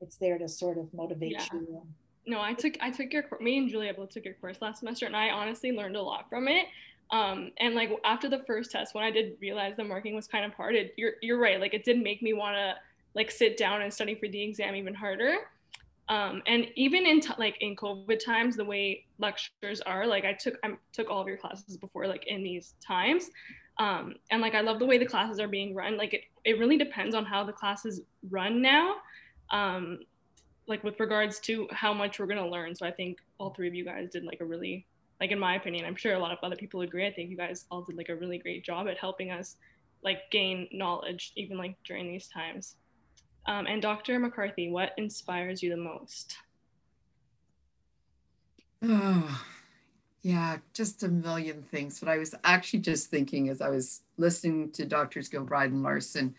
It's 0.01 0.17
there 0.17 0.39
to 0.39 0.49
sort 0.49 0.79
of 0.79 0.93
motivate 0.95 1.33
yeah. 1.33 1.45
you. 1.53 1.83
No, 2.27 2.41
I 2.41 2.55
took 2.55 2.79
I 2.81 2.91
took 2.91 3.13
your 3.13 3.25
me 3.39 3.59
and 3.59 3.69
Julia 3.69 3.93
both 3.93 4.09
took 4.09 4.25
your 4.25 4.33
course 4.35 4.63
last 4.63 4.79
semester, 4.79 5.05
and 5.05 5.15
I 5.15 5.29
honestly 5.29 5.73
learned 5.73 5.97
a 5.97 6.03
lot 6.03 6.31
from 6.31 6.49
it. 6.49 6.65
Um, 7.11 7.53
and 7.59 7.75
like 7.75 7.91
after 8.03 8.31
the 8.31 8.43
first 8.47 8.71
test, 8.71 8.95
when 8.95 9.05
I 9.05 9.11
did 9.11 9.37
realize 9.43 9.77
the 9.77 9.85
marking 9.85 10.15
was 10.15 10.27
kind 10.27 10.47
of 10.47 10.55
hard, 10.55 10.75
it, 10.75 10.95
you're 10.97 11.15
you're 11.21 11.39
right. 11.39 11.61
Like 11.61 11.75
it 11.75 11.85
did 11.85 12.03
make 12.03 12.23
me 12.23 12.33
want 12.33 12.57
to 12.57 12.75
like 13.15 13.31
sit 13.31 13.57
down 13.57 13.83
and 13.83 13.93
study 13.93 14.15
for 14.15 14.29
the 14.29 14.43
exam 14.43 14.75
even 14.75 14.95
harder. 14.95 15.37
Um, 16.09 16.43
and 16.47 16.67
even 16.77 17.07
in 17.07 17.21
t- 17.21 17.33
like 17.39 17.57
in 17.61 17.77
COVID 17.77 18.23
times, 18.23 18.57
the 18.57 18.65
way 18.65 19.07
lectures 19.19 19.81
are, 19.87 20.07
like 20.07 20.25
I 20.25 20.35
took 20.35 20.55
I 20.63 20.75
took 20.93 21.09
all 21.09 21.23
of 21.23 21.29
your 21.29 21.39
classes 21.39 21.77
before, 21.77 22.07
like 22.07 22.27
in 22.27 22.43
these 22.43 22.75
times, 22.87 23.31
um, 23.79 24.15
and 24.31 24.43
like 24.43 24.55
I 24.55 24.61
love 24.61 24.79
the 24.79 24.87
way 24.87 24.99
the 24.99 25.07
classes 25.07 25.41
are 25.41 25.49
being 25.49 25.75
run. 25.75 25.97
Like 25.97 26.13
it, 26.13 26.23
it 26.45 26.59
really 26.59 26.77
depends 26.77 27.15
on 27.15 27.25
how 27.25 27.43
the 27.43 27.53
classes 27.53 28.03
run 28.31 28.61
now. 28.61 28.97
Um, 29.51 30.01
like 30.67 30.83
with 30.85 30.99
regards 31.01 31.41
to 31.41 31.69
how 31.71 31.95
much 31.95 32.19
we're 32.19 32.27
gonna 32.27 32.49
learn. 32.49 32.75
So 32.75 32.87
I 32.87 32.91
think 32.91 33.19
all 33.39 33.51
three 33.51 33.69
of 33.69 33.75
you 33.75 33.85
guys 33.85 34.11
did 34.11 34.25
like 34.25 34.41
a 34.41 34.45
really 34.45 34.87
like 35.21 35.31
in 35.31 35.39
my 35.39 35.55
opinion, 35.55 35.87
I'm 35.87 35.97
sure 35.97 36.15
a 36.15 36.19
lot 36.19 36.33
of 36.33 36.39
other 36.43 36.57
people 36.57 36.83
agree. 36.83 37.07
I 37.07 37.13
think 37.13 37.31
you 37.31 37.37
guys 37.37 37.65
all 37.71 37.83
did 37.83 37.97
like 37.97 38.11
a 38.11 38.17
really 38.17 38.39
great 38.39 38.65
job 38.65 38.89
at 38.89 38.99
helping 38.99 39.31
us 39.31 39.57
like 40.03 40.19
gain 40.31 40.69
knowledge 40.71 41.33
even 41.37 41.57
like 41.57 41.77
during 41.85 42.09
these 42.09 42.29
times. 42.29 42.77
Um, 43.47 43.67
and 43.67 43.83
Dr. 43.83 44.19
McCarthy, 44.19 44.71
what 44.71 44.93
inspires 44.97 45.63
you 45.63 45.71
the 45.71 45.77
most? 45.77 46.37
Oh, 48.83 49.45
yeah, 50.23 50.59
just 50.73 51.03
a 51.03 51.09
million 51.09 51.63
things. 51.63 52.01
But 52.01 52.09
I 52.09 52.19
was 52.19 52.35
actually 52.45 52.81
just 52.81 53.11
thinking 53.11 53.51
as 53.51 53.61
I 53.61 53.69
was 53.69 54.03
listening 54.17 54.73
to 54.73 54.87
Doctors 54.87 55.29
Gilbride 55.29 55.67
and 55.67 55.83
Larson, 55.83 56.35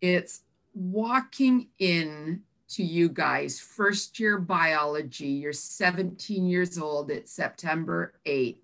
it's 0.00 0.42
walking 0.74 1.68
in 1.78 2.42
to 2.68 2.82
you 2.82 3.08
guys, 3.08 3.60
first 3.60 4.18
year 4.18 4.38
biology, 4.38 5.28
you're 5.28 5.52
17 5.52 6.46
years 6.46 6.78
old, 6.78 7.10
it's 7.10 7.32
September 7.32 8.14
8th, 8.26 8.56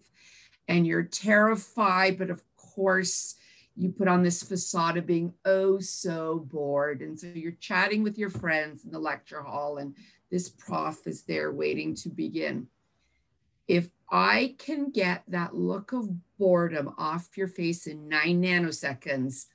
and 0.68 0.86
you're 0.86 1.04
terrified, 1.04 2.18
but 2.18 2.30
of 2.30 2.42
course, 2.56 3.36
you 3.76 3.90
put 3.90 4.08
on 4.08 4.22
this 4.22 4.42
facade 4.42 4.96
of 4.96 5.06
being 5.06 5.32
oh 5.44 5.78
so 5.78 6.46
bored. 6.50 7.00
And 7.00 7.18
so 7.18 7.28
you're 7.28 7.52
chatting 7.52 8.02
with 8.02 8.18
your 8.18 8.30
friends 8.30 8.84
in 8.84 8.90
the 8.90 8.98
lecture 8.98 9.42
hall, 9.42 9.78
and 9.78 9.94
this 10.30 10.48
prof 10.48 11.06
is 11.06 11.22
there 11.22 11.52
waiting 11.52 11.94
to 11.96 12.08
begin. 12.08 12.68
If 13.66 13.88
I 14.10 14.56
can 14.58 14.90
get 14.90 15.22
that 15.28 15.54
look 15.54 15.92
of 15.92 16.10
boredom 16.38 16.94
off 16.98 17.36
your 17.36 17.46
face 17.46 17.86
in 17.86 18.08
nine 18.08 18.42
nanoseconds, 18.42 19.46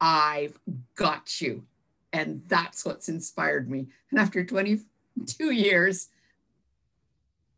I've 0.00 0.58
got 0.94 1.40
you. 1.40 1.64
And 2.12 2.42
that's 2.46 2.84
what's 2.84 3.08
inspired 3.08 3.68
me. 3.68 3.88
And 4.10 4.20
after 4.20 4.44
22 4.44 5.50
years, 5.50 6.08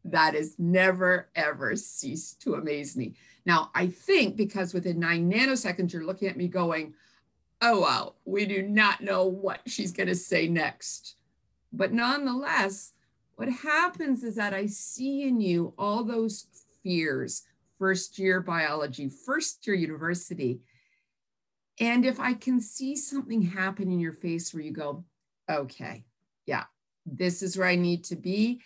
that 0.04 0.34
has 0.34 0.54
never, 0.58 1.28
ever 1.34 1.76
ceased 1.76 2.40
to 2.42 2.54
amaze 2.54 2.96
me. 2.96 3.14
Now, 3.46 3.70
I 3.74 3.86
think 3.88 4.36
because 4.36 4.74
within 4.74 5.00
nine 5.00 5.30
nanoseconds, 5.30 5.92
you're 5.92 6.04
looking 6.04 6.28
at 6.28 6.36
me 6.36 6.48
going, 6.48 6.94
oh, 7.62 7.80
wow, 7.80 8.14
we 8.24 8.46
do 8.46 8.62
not 8.62 9.00
know 9.00 9.26
what 9.26 9.60
she's 9.66 9.92
going 9.92 10.08
to 10.08 10.14
say 10.14 10.48
next. 10.48 11.16
But 11.72 11.92
nonetheless, 11.92 12.92
what 13.36 13.48
happens 13.48 14.22
is 14.22 14.36
that 14.36 14.54
I 14.54 14.66
see 14.66 15.22
in 15.22 15.40
you 15.40 15.74
all 15.78 16.04
those 16.04 16.46
fears, 16.82 17.42
first 17.78 18.18
year 18.18 18.40
biology, 18.40 19.08
first 19.08 19.66
year 19.66 19.76
university. 19.76 20.60
And 21.78 22.04
if 22.04 22.20
I 22.20 22.34
can 22.34 22.60
see 22.60 22.96
something 22.96 23.40
happen 23.40 23.90
in 23.90 24.00
your 24.00 24.12
face 24.12 24.52
where 24.52 24.62
you 24.62 24.72
go, 24.72 25.04
okay, 25.48 26.04
yeah, 26.46 26.64
this 27.06 27.42
is 27.42 27.56
where 27.56 27.68
I 27.68 27.76
need 27.76 28.04
to 28.04 28.16
be. 28.16 28.60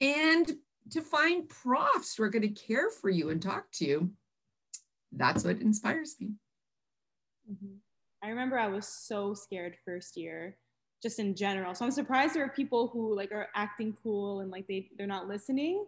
And 0.00 0.50
to 0.90 1.00
find 1.00 1.48
profs 1.48 2.16
who 2.16 2.22
are 2.22 2.30
going 2.30 2.42
to 2.42 2.48
care 2.48 2.90
for 2.90 3.10
you 3.10 3.30
and 3.30 3.42
talk 3.42 3.70
to 3.72 3.86
you, 3.86 4.10
that's 5.12 5.44
what 5.44 5.60
inspires 5.60 6.16
me. 6.20 6.32
Mm-hmm. 7.50 7.76
I 8.22 8.28
remember 8.28 8.58
I 8.58 8.68
was 8.68 8.86
so 8.86 9.34
scared 9.34 9.76
first 9.84 10.16
year, 10.16 10.56
just 11.02 11.18
in 11.18 11.34
general. 11.34 11.74
So 11.74 11.84
I'm 11.84 11.90
surprised 11.90 12.34
there 12.34 12.44
are 12.44 12.50
people 12.50 12.88
who 12.88 13.14
like 13.14 13.32
are 13.32 13.48
acting 13.54 13.96
cool 14.02 14.40
and 14.40 14.50
like 14.50 14.66
they 14.66 14.90
they're 14.96 15.06
not 15.06 15.28
listening. 15.28 15.84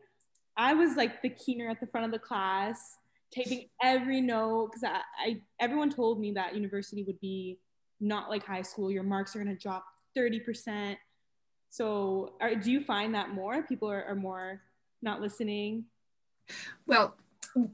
I 0.56 0.74
was 0.74 0.96
like 0.96 1.22
the 1.22 1.30
keener 1.30 1.68
at 1.68 1.80
the 1.80 1.86
front 1.86 2.06
of 2.06 2.12
the 2.12 2.18
class, 2.18 2.96
taking 3.30 3.68
every 3.82 4.20
note 4.20 4.70
because 4.72 4.84
I, 4.84 5.30
I 5.30 5.40
everyone 5.58 5.90
told 5.90 6.20
me 6.20 6.32
that 6.32 6.54
university 6.54 7.02
would 7.04 7.20
be 7.20 7.58
not 8.00 8.30
like 8.30 8.44
high 8.44 8.62
school. 8.62 8.90
Your 8.90 9.02
marks 9.02 9.34
are 9.34 9.38
gonna 9.38 9.54
drop 9.54 9.84
30%. 10.16 10.96
So 11.70 12.34
are, 12.40 12.54
do 12.54 12.70
you 12.70 12.82
find 12.82 13.14
that 13.14 13.30
more 13.30 13.62
people 13.62 13.90
are, 13.90 14.04
are 14.04 14.16
more 14.16 14.60
not 15.02 15.20
listening? 15.20 15.84
Well, 16.86 17.14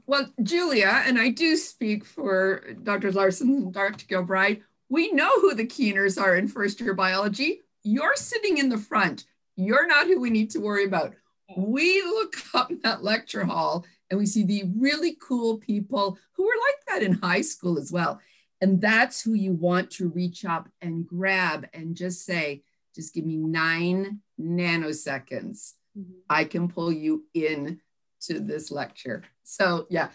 well, 0.05 0.31
Julia, 0.41 1.03
and 1.05 1.19
I 1.19 1.29
do 1.29 1.55
speak 1.55 2.05
for 2.05 2.63
Dr. 2.83 3.11
Larson 3.11 3.49
and 3.49 3.73
Dr. 3.73 4.05
Gilbride, 4.05 4.61
we 4.89 5.11
know 5.11 5.29
who 5.41 5.53
the 5.53 5.65
keeners 5.65 6.17
are 6.17 6.35
in 6.35 6.47
first 6.47 6.79
year 6.79 6.93
biology. 6.93 7.61
You're 7.83 8.15
sitting 8.15 8.57
in 8.57 8.69
the 8.69 8.77
front. 8.77 9.25
You're 9.55 9.87
not 9.87 10.07
who 10.07 10.19
we 10.19 10.29
need 10.29 10.51
to 10.51 10.59
worry 10.59 10.85
about. 10.85 11.13
We 11.55 12.01
look 12.01 12.35
up 12.53 12.71
in 12.71 12.79
that 12.83 13.03
lecture 13.03 13.45
hall 13.45 13.85
and 14.09 14.17
we 14.17 14.25
see 14.25 14.43
the 14.43 14.63
really 14.77 15.17
cool 15.21 15.57
people 15.57 16.17
who 16.33 16.43
were 16.45 16.49
like 16.49 17.01
that 17.01 17.05
in 17.05 17.19
high 17.19 17.41
school 17.41 17.77
as 17.77 17.91
well. 17.91 18.19
And 18.61 18.81
that's 18.81 19.21
who 19.21 19.33
you 19.33 19.53
want 19.53 19.91
to 19.91 20.09
reach 20.09 20.45
up 20.45 20.69
and 20.81 21.05
grab 21.05 21.67
and 21.73 21.95
just 21.95 22.25
say, 22.25 22.63
just 22.95 23.13
give 23.13 23.25
me 23.25 23.37
nine 23.37 24.19
nanoseconds. 24.39 25.73
Mm-hmm. 25.97 26.11
I 26.29 26.45
can 26.45 26.67
pull 26.67 26.91
you 26.91 27.25
in 27.33 27.79
to 28.21 28.39
this 28.39 28.71
lecture. 28.71 29.23
So 29.43 29.87
yeah, 29.89 30.09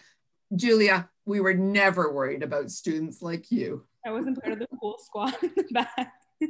Julia, 0.55 1.09
we 1.25 1.39
were 1.39 1.53
never 1.53 2.11
worried 2.11 2.43
about 2.43 2.71
students 2.71 3.21
like 3.21 3.51
you. 3.51 3.85
I 4.05 4.11
wasn't 4.11 4.41
part 4.41 4.53
of 4.53 4.59
the 4.59 4.67
cool 4.79 4.97
squad 4.99 5.35
in 5.41 5.51
the 5.55 5.63
back. 5.71 6.13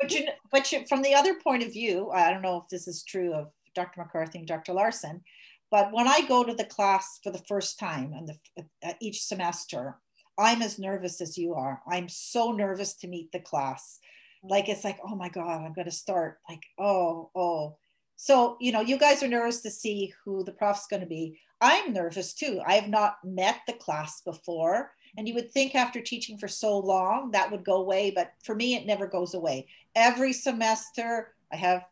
but 0.00 0.12
you, 0.12 0.26
but 0.52 0.72
you, 0.72 0.86
from 0.86 1.02
the 1.02 1.14
other 1.14 1.34
point 1.34 1.62
of 1.62 1.72
view, 1.72 2.10
I 2.10 2.30
don't 2.30 2.42
know 2.42 2.58
if 2.58 2.68
this 2.68 2.86
is 2.86 3.02
true 3.02 3.32
of 3.32 3.50
Dr. 3.74 4.02
McCarthy 4.02 4.38
and 4.38 4.46
Dr. 4.46 4.74
Larson, 4.74 5.22
but 5.70 5.92
when 5.92 6.06
I 6.06 6.20
go 6.28 6.44
to 6.44 6.54
the 6.54 6.64
class 6.64 7.18
for 7.22 7.32
the 7.32 7.42
first 7.48 7.78
time 7.78 8.12
and 8.12 8.28
the, 8.56 8.94
each 9.00 9.22
semester, 9.24 9.96
I'm 10.38 10.62
as 10.62 10.78
nervous 10.78 11.20
as 11.20 11.38
you 11.38 11.54
are. 11.54 11.80
I'm 11.90 12.08
so 12.08 12.52
nervous 12.52 12.94
to 12.96 13.08
meet 13.08 13.32
the 13.32 13.40
class. 13.40 13.98
Like 14.42 14.68
it's 14.68 14.84
like, 14.84 14.98
oh 15.04 15.14
my 15.14 15.28
God, 15.28 15.64
I'm 15.64 15.72
going 15.72 15.86
to 15.86 15.90
start. 15.90 16.38
Like, 16.48 16.62
oh, 16.78 17.30
oh. 17.34 17.76
So, 18.16 18.56
you 18.60 18.72
know, 18.72 18.80
you 18.80 18.98
guys 18.98 19.22
are 19.22 19.28
nervous 19.28 19.60
to 19.62 19.70
see 19.70 20.12
who 20.24 20.44
the 20.44 20.52
prof's 20.52 20.86
going 20.86 21.00
to 21.00 21.06
be. 21.06 21.38
I'm 21.60 21.92
nervous 21.92 22.34
too. 22.34 22.60
I 22.66 22.74
have 22.74 22.88
not 22.88 23.16
met 23.24 23.60
the 23.66 23.72
class 23.72 24.20
before. 24.20 24.92
And 25.16 25.28
you 25.28 25.34
would 25.34 25.52
think 25.52 25.74
after 25.74 26.00
teaching 26.00 26.38
for 26.38 26.48
so 26.48 26.78
long 26.78 27.30
that 27.30 27.50
would 27.50 27.64
go 27.64 27.76
away. 27.76 28.10
But 28.10 28.32
for 28.42 28.54
me, 28.54 28.74
it 28.74 28.86
never 28.86 29.06
goes 29.06 29.34
away. 29.34 29.66
Every 29.94 30.32
semester, 30.32 31.34
I 31.52 31.56
have 31.56 31.84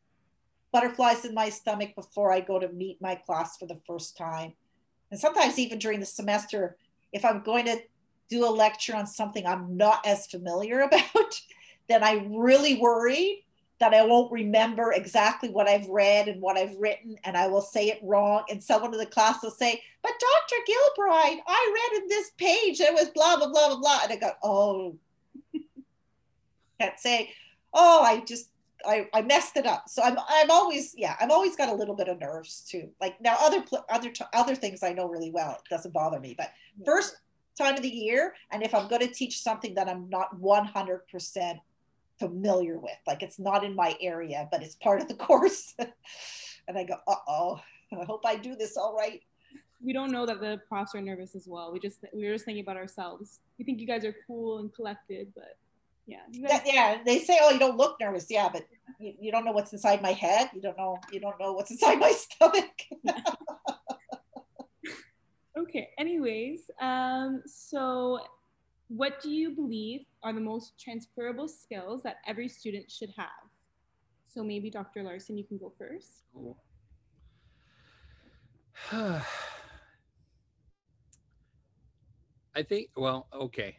butterflies 0.72 1.24
in 1.24 1.34
my 1.34 1.48
stomach 1.48 1.94
before 1.94 2.32
I 2.32 2.40
go 2.40 2.58
to 2.58 2.68
meet 2.68 3.00
my 3.00 3.14
class 3.14 3.56
for 3.56 3.66
the 3.66 3.80
first 3.86 4.16
time. 4.16 4.54
And 5.10 5.20
sometimes, 5.20 5.58
even 5.58 5.78
during 5.78 6.00
the 6.00 6.06
semester, 6.06 6.76
if 7.12 7.24
I'm 7.24 7.42
going 7.42 7.66
to 7.66 7.78
do 8.28 8.46
a 8.46 8.50
lecture 8.50 8.96
on 8.96 9.06
something 9.06 9.46
I'm 9.46 9.76
not 9.76 10.04
as 10.06 10.26
familiar 10.26 10.80
about, 10.82 11.40
then 11.88 12.02
I'm 12.02 12.34
really 12.34 12.76
worried 12.76 13.44
that 13.82 13.94
I 13.94 14.04
won't 14.04 14.30
remember 14.30 14.92
exactly 14.92 15.50
what 15.50 15.68
I've 15.68 15.88
read 15.88 16.28
and 16.28 16.40
what 16.40 16.56
I've 16.56 16.76
written, 16.76 17.16
and 17.24 17.36
I 17.36 17.48
will 17.48 17.60
say 17.60 17.88
it 17.88 17.98
wrong. 18.00 18.44
And 18.48 18.62
someone 18.62 18.92
in 18.92 19.00
the 19.00 19.06
class 19.06 19.42
will 19.42 19.50
say, 19.50 19.82
But 20.02 20.12
Dr. 20.12 20.62
Gilbride, 20.68 21.38
I 21.44 21.90
read 21.92 22.02
in 22.02 22.08
this 22.08 22.30
page 22.38 22.80
it 22.80 22.94
was 22.94 23.08
blah, 23.08 23.36
blah, 23.36 23.48
blah, 23.48 23.68
blah, 23.68 23.80
blah. 23.80 24.00
And 24.04 24.12
I 24.12 24.16
go, 24.16 24.30
Oh, 24.44 24.96
can't 26.80 26.98
say, 27.00 27.32
Oh, 27.74 28.02
I 28.02 28.20
just, 28.20 28.50
I, 28.86 29.08
I 29.12 29.22
messed 29.22 29.56
it 29.56 29.66
up. 29.66 29.88
So 29.88 30.00
I'm, 30.02 30.16
I'm 30.28 30.50
always, 30.52 30.94
yeah, 30.96 31.16
I've 31.20 31.30
always 31.30 31.56
got 31.56 31.68
a 31.68 31.74
little 31.74 31.96
bit 31.96 32.06
of 32.06 32.20
nerves 32.20 32.64
too. 32.68 32.88
Like 33.00 33.20
now, 33.20 33.36
other, 33.40 33.64
other, 33.90 34.12
other 34.32 34.54
things 34.54 34.84
I 34.84 34.92
know 34.92 35.08
really 35.08 35.32
well. 35.32 35.52
It 35.52 35.68
doesn't 35.68 35.92
bother 35.92 36.20
me. 36.20 36.36
But 36.38 36.52
first 36.86 37.16
time 37.58 37.74
of 37.74 37.82
the 37.82 37.88
year, 37.88 38.34
and 38.52 38.62
if 38.62 38.76
I'm 38.76 38.86
going 38.86 39.06
to 39.06 39.12
teach 39.12 39.40
something 39.40 39.74
that 39.74 39.88
I'm 39.88 40.08
not 40.08 40.40
100% 40.40 41.60
familiar 42.26 42.78
with. 42.78 43.00
Like 43.06 43.22
it's 43.22 43.38
not 43.38 43.64
in 43.64 43.74
my 43.74 43.96
area, 44.00 44.48
but 44.52 44.62
it's 44.62 44.76
part 44.76 45.00
of 45.02 45.08
the 45.08 45.14
course. 45.28 45.74
and 46.68 46.78
I 46.78 46.84
go, 46.84 46.94
uh 47.06 47.14
oh, 47.28 47.60
I 48.00 48.04
hope 48.04 48.22
I 48.24 48.36
do 48.36 48.54
this 48.54 48.76
all 48.76 48.94
right. 48.96 49.20
We 49.84 49.92
don't 49.92 50.12
know 50.12 50.24
that 50.26 50.40
the 50.40 50.60
profs 50.68 50.94
are 50.94 51.00
nervous 51.00 51.34
as 51.34 51.46
well. 51.48 51.72
We 51.72 51.80
just 51.80 51.98
we 52.14 52.24
were 52.26 52.34
just 52.34 52.44
thinking 52.44 52.62
about 52.62 52.76
ourselves. 52.76 53.40
We 53.58 53.64
think 53.64 53.80
you 53.80 53.86
guys 53.86 54.04
are 54.04 54.14
cool 54.26 54.58
and 54.60 54.72
collected, 54.72 55.32
but 55.34 55.56
yeah. 56.06 56.20
Guys- 56.48 56.62
yeah, 56.64 56.98
they 57.04 57.18
say, 57.18 57.38
oh, 57.42 57.50
you 57.50 57.58
don't 57.58 57.76
look 57.76 57.96
nervous. 58.00 58.26
Yeah, 58.30 58.48
but 58.52 58.62
you, 59.00 59.14
you 59.20 59.32
don't 59.32 59.44
know 59.44 59.52
what's 59.52 59.72
inside 59.72 60.00
my 60.00 60.12
head. 60.12 60.50
You 60.54 60.60
don't 60.62 60.78
know 60.78 60.98
you 61.12 61.20
don't 61.20 61.38
know 61.40 61.52
what's 61.52 61.70
inside 61.72 61.98
my 61.98 62.12
stomach. 62.24 62.70
okay. 65.58 65.88
Anyways, 65.98 66.70
um, 66.80 67.42
so 67.46 68.20
what 68.94 69.22
do 69.22 69.30
you 69.30 69.50
believe 69.50 70.02
are 70.22 70.34
the 70.34 70.40
most 70.40 70.78
transferable 70.78 71.48
skills 71.48 72.02
that 72.02 72.16
every 72.26 72.46
student 72.46 72.90
should 72.90 73.08
have? 73.16 73.28
So 74.26 74.44
maybe 74.44 74.68
Dr. 74.68 75.02
Larson, 75.02 75.38
you 75.38 75.44
can 75.44 75.56
go 75.56 75.72
first. 75.78 76.24
I 82.54 82.62
think, 82.62 82.90
well, 82.94 83.28
okay. 83.32 83.76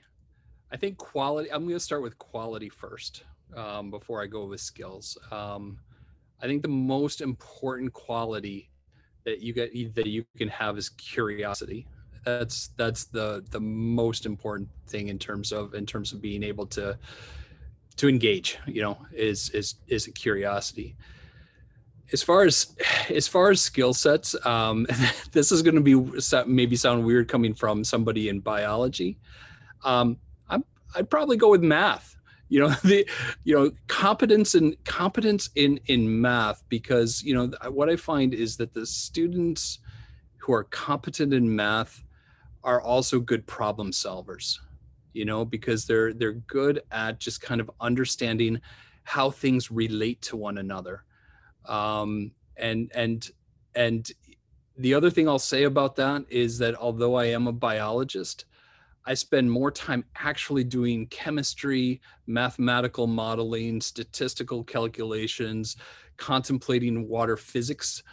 I 0.71 0.77
think 0.77 0.97
quality, 0.97 1.51
I'm 1.51 1.61
going 1.65 1.75
to 1.75 1.79
start 1.79 2.01
with 2.01 2.17
quality 2.17 2.69
first 2.69 3.23
um, 3.55 3.91
before 3.91 4.19
I 4.19 4.25
go 4.25 4.45
with 4.45 4.61
skills. 4.61 5.15
Um, 5.31 5.77
I 6.41 6.47
think 6.47 6.63
the 6.63 6.69
most 6.69 7.21
important 7.21 7.93
quality 7.93 8.71
that 9.25 9.41
you 9.41 9.53
get 9.53 9.71
that 9.93 10.07
you 10.07 10.25
can 10.37 10.47
have 10.49 10.75
is 10.75 10.89
curiosity 10.89 11.85
that's 12.23 12.69
that's 12.77 13.05
the 13.05 13.43
the 13.51 13.59
most 13.59 14.25
important 14.25 14.69
thing 14.87 15.09
in 15.09 15.19
terms 15.19 15.51
of 15.51 15.73
in 15.73 15.85
terms 15.85 16.13
of 16.13 16.21
being 16.21 16.43
able 16.43 16.65
to 16.67 16.97
to 17.97 18.09
engage 18.09 18.57
you 18.65 18.81
know 18.81 18.97
is 19.13 19.49
is 19.51 19.75
is 19.87 20.07
a 20.07 20.11
curiosity. 20.11 20.95
As 22.11 22.21
far 22.21 22.43
as 22.43 22.75
as 23.09 23.27
far 23.27 23.49
as 23.49 23.61
skill 23.61 23.93
sets 23.93 24.35
um, 24.45 24.87
this 25.31 25.51
is 25.51 25.61
going 25.61 25.75
to 25.75 25.81
be 25.81 25.95
maybe 26.45 26.75
sound 26.75 27.05
weird 27.05 27.27
coming 27.27 27.53
from 27.53 27.83
somebody 27.83 28.29
in 28.29 28.39
biology. 28.39 29.19
Um, 29.83 30.17
I'm, 30.49 30.63
i'd 30.95 31.09
probably 31.09 31.37
go 31.37 31.49
with 31.49 31.63
math. 31.63 32.15
You 32.49 32.61
know 32.61 32.69
the 32.83 33.07
you 33.43 33.55
know 33.55 33.71
competence 33.87 34.55
and 34.55 34.81
competence 34.85 35.49
in 35.55 35.79
in 35.87 36.21
math 36.21 36.63
because 36.69 37.23
you 37.23 37.33
know 37.33 37.51
what 37.69 37.89
i 37.89 37.95
find 37.95 38.33
is 38.33 38.57
that 38.57 38.73
the 38.73 38.85
students 38.85 39.79
who 40.43 40.53
are 40.53 40.65
competent 40.65 41.33
in 41.33 41.55
math 41.55 42.02
are 42.63 42.81
also 42.81 43.19
good 43.19 43.45
problem 43.45 43.91
solvers 43.91 44.59
you 45.13 45.25
know 45.25 45.45
because 45.45 45.85
they're 45.85 46.13
they're 46.13 46.33
good 46.33 46.81
at 46.91 47.19
just 47.19 47.41
kind 47.41 47.61
of 47.61 47.69
understanding 47.79 48.59
how 49.03 49.29
things 49.29 49.69
relate 49.69 50.21
to 50.21 50.37
one 50.37 50.57
another. 50.57 51.03
Um, 51.65 52.31
and 52.57 52.91
and 52.93 53.29
and 53.75 54.09
the 54.77 54.93
other 54.93 55.09
thing 55.09 55.27
i'll 55.27 55.39
say 55.39 55.63
about 55.63 55.95
that 55.95 56.23
is 56.29 56.59
that 56.59 56.75
although 56.75 57.15
i 57.15 57.25
am 57.25 57.47
a 57.47 57.51
biologist 57.51 58.45
i 59.05 59.13
spend 59.13 59.49
more 59.49 59.71
time 59.71 60.03
actually 60.17 60.63
doing 60.63 61.07
chemistry 61.07 61.99
mathematical 62.27 63.07
modeling 63.07 63.81
statistical 63.81 64.63
calculations 64.63 65.77
contemplating 66.17 67.07
water 67.07 67.35
physics 67.35 68.03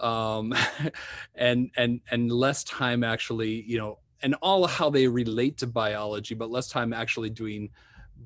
um, 0.00 0.54
and 1.34 1.70
and 1.76 2.00
and 2.10 2.30
less 2.30 2.64
time 2.64 3.04
actually, 3.04 3.62
you 3.62 3.78
know, 3.78 3.98
and 4.22 4.34
all 4.42 4.66
how 4.66 4.90
they 4.90 5.06
relate 5.08 5.58
to 5.58 5.66
biology, 5.66 6.34
but 6.34 6.50
less 6.50 6.68
time 6.68 6.92
actually 6.92 7.30
doing 7.30 7.70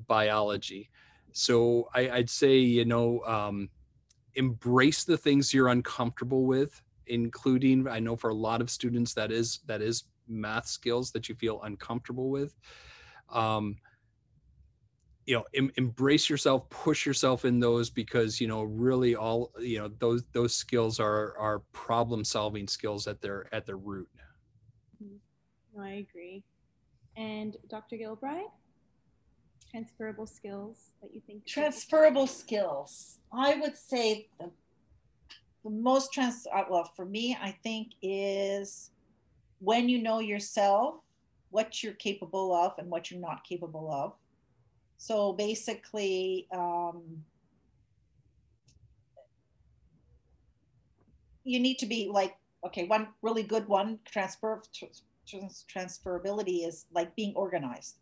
biology. 0.07 0.89
So 1.31 1.89
I, 1.93 2.09
would 2.09 2.29
say, 2.29 2.57
you 2.57 2.85
know, 2.85 3.21
um, 3.25 3.69
embrace 4.35 5.03
the 5.03 5.17
things 5.17 5.53
you're 5.53 5.67
uncomfortable 5.67 6.45
with, 6.45 6.81
including 7.07 7.87
I 7.87 7.99
know 7.99 8.15
for 8.15 8.29
a 8.29 8.35
lot 8.35 8.61
of 8.61 8.69
students 8.69 9.13
that 9.13 9.31
is 9.31 9.59
that 9.65 9.81
is 9.81 10.05
math 10.27 10.67
skills 10.67 11.11
that 11.11 11.29
you 11.29 11.35
feel 11.35 11.61
uncomfortable 11.63 12.29
with. 12.29 12.55
Um, 13.29 13.77
you 15.25 15.35
know 15.35 15.43
em- 15.53 15.71
embrace 15.75 16.29
yourself 16.29 16.69
push 16.69 17.05
yourself 17.05 17.45
in 17.45 17.59
those 17.59 17.89
because 17.89 18.39
you 18.39 18.47
know 18.47 18.63
really 18.63 19.15
all 19.15 19.51
you 19.59 19.79
know 19.79 19.89
those 19.99 20.23
those 20.33 20.55
skills 20.55 20.99
are 20.99 21.37
are 21.37 21.59
problem 21.71 22.23
solving 22.23 22.67
skills 22.67 23.07
at 23.07 23.21
their 23.21 23.53
at 23.53 23.65
their 23.65 23.77
root. 23.77 24.09
Mm-hmm. 25.03 25.15
no, 25.77 25.83
i 25.83 26.05
agree. 26.09 26.43
And 27.17 27.57
dr 27.69 27.95
gilbride? 27.95 28.51
Transferable 29.71 30.27
skills 30.27 30.91
that 31.01 31.13
you 31.13 31.21
think 31.25 31.45
transferable 31.45 32.27
skills. 32.27 33.19
I 33.33 33.55
would 33.55 33.75
say 33.75 34.29
the, 34.39 34.49
the 35.63 35.69
most 35.69 36.13
trans 36.13 36.47
uh, 36.53 36.63
well 36.69 36.89
for 36.95 37.05
me 37.05 37.37
i 37.41 37.51
think 37.63 37.93
is 38.01 38.91
when 39.59 39.89
you 39.89 40.01
know 40.01 40.19
yourself 40.19 40.95
what 41.55 41.81
you're 41.81 41.93
capable 41.93 42.53
of 42.53 42.73
and 42.77 42.89
what 42.89 43.09
you're 43.09 43.19
not 43.19 43.45
capable 43.45 43.89
of. 43.89 44.13
So 45.05 45.33
basically, 45.33 46.47
um, 46.51 47.03
you 51.43 51.59
need 51.59 51.77
to 51.77 51.85
be 51.85 52.09
like, 52.11 52.35
okay, 52.65 52.87
one 52.87 53.09
really 53.21 53.43
good 53.43 53.67
one 53.67 53.99
transfer 54.03 54.63
transferability 55.71 56.67
is 56.67 56.87
like 56.91 57.15
being 57.15 57.35
organized. 57.35 57.97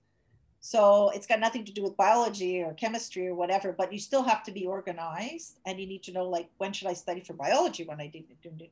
So 0.61 1.09
it's 1.09 1.27
got 1.27 1.41
nothing 1.41 1.65
to 1.65 1.73
do 1.73 1.83
with 1.83 1.97
biology 1.97 2.61
or 2.61 2.73
chemistry 2.73 3.27
or 3.27 3.35
whatever, 3.35 3.73
but 3.73 3.91
you 3.91 3.99
still 3.99 4.23
have 4.23 4.41
to 4.43 4.53
be 4.53 4.65
organized 4.65 5.59
and 5.65 5.81
you 5.81 5.85
need 5.85 6.03
to 6.03 6.13
know 6.13 6.23
like 6.29 6.47
when 6.57 6.71
should 6.71 6.87
I 6.87 6.93
study 6.93 7.19
for 7.19 7.33
biology 7.33 7.83
when 7.83 7.99
I 7.99 8.07
do 8.07 8.23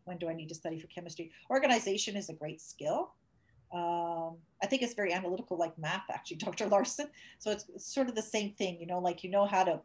when 0.05 0.17
do 0.17 0.29
I 0.29 0.34
need 0.34 0.47
to 0.47 0.55
study 0.55 0.79
for 0.79 0.88
chemistry? 0.88 1.34
Organization 1.49 2.15
is 2.15 2.29
a 2.29 2.34
great 2.34 2.61
skill. 2.61 3.11
Um, 3.74 4.38
I 4.61 4.67
think 4.67 4.82
it's 4.82 4.93
very 4.93 5.13
analytical 5.13 5.57
like 5.57 5.78
math 5.78 6.09
actually, 6.11 6.38
Dr. 6.45 6.67
Larson. 6.67 7.07
So 7.39 7.51
it's, 7.51 7.65
sort 7.78 8.09
of 8.09 8.15
the 8.15 8.22
same 8.22 8.51
thing, 8.51 8.80
you 8.80 8.88
know, 8.88 8.99
like 8.99 9.24
you 9.24 9.30
know 9.30 9.45
how 9.45 9.63
to 9.63 9.80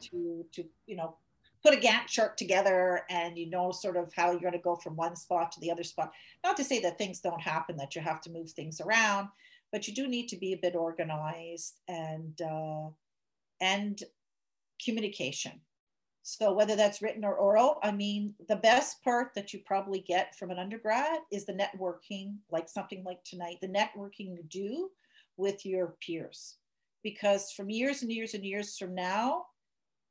to 0.00 0.44
to 0.52 0.64
you 0.86 0.96
know 0.96 1.16
put 1.62 1.74
a 1.74 1.76
Gantt 1.76 2.06
chart 2.06 2.36
together 2.36 3.02
and 3.08 3.38
you 3.38 3.48
know 3.48 3.70
sort 3.70 3.96
of 3.96 4.12
how 4.14 4.30
you're 4.30 4.40
going 4.40 4.52
to 4.52 4.58
go 4.58 4.76
from 4.76 4.96
one 4.96 5.16
spot 5.16 5.52
to 5.52 5.60
the 5.60 5.70
other 5.70 5.84
spot. 5.84 6.12
Not 6.44 6.56
to 6.56 6.64
say 6.64 6.80
that 6.80 6.98
things 6.98 7.20
don't 7.20 7.40
happen, 7.40 7.76
that 7.76 7.94
you 7.94 8.02
have 8.02 8.20
to 8.22 8.30
move 8.30 8.50
things 8.50 8.80
around, 8.80 9.28
but 9.70 9.86
you 9.86 9.94
do 9.94 10.08
need 10.08 10.28
to 10.28 10.36
be 10.36 10.52
a 10.52 10.58
bit 10.58 10.74
organized 10.74 11.80
and 11.88 12.40
uh, 12.42 12.88
and 13.60 14.02
communication. 14.84 15.60
So 16.22 16.52
whether 16.52 16.76
that's 16.76 17.02
written 17.02 17.24
or 17.24 17.34
oral, 17.34 17.78
I 17.82 17.90
mean, 17.90 18.34
the 18.48 18.56
best 18.56 19.02
part 19.02 19.34
that 19.34 19.52
you 19.52 19.60
probably 19.66 20.00
get 20.00 20.36
from 20.36 20.50
an 20.50 20.58
undergrad 20.58 21.18
is 21.32 21.44
the 21.44 21.52
networking, 21.52 22.36
like 22.50 22.68
something 22.68 23.02
like 23.04 23.22
tonight, 23.24 23.58
the 23.60 23.68
networking 23.68 24.36
you 24.36 24.44
do 24.48 24.90
with 25.36 25.66
your 25.66 25.96
peers. 26.00 26.56
Because 27.02 27.50
from 27.50 27.70
years 27.70 28.02
and 28.02 28.12
years 28.12 28.34
and 28.34 28.44
years 28.44 28.78
from 28.78 28.94
now, 28.94 29.46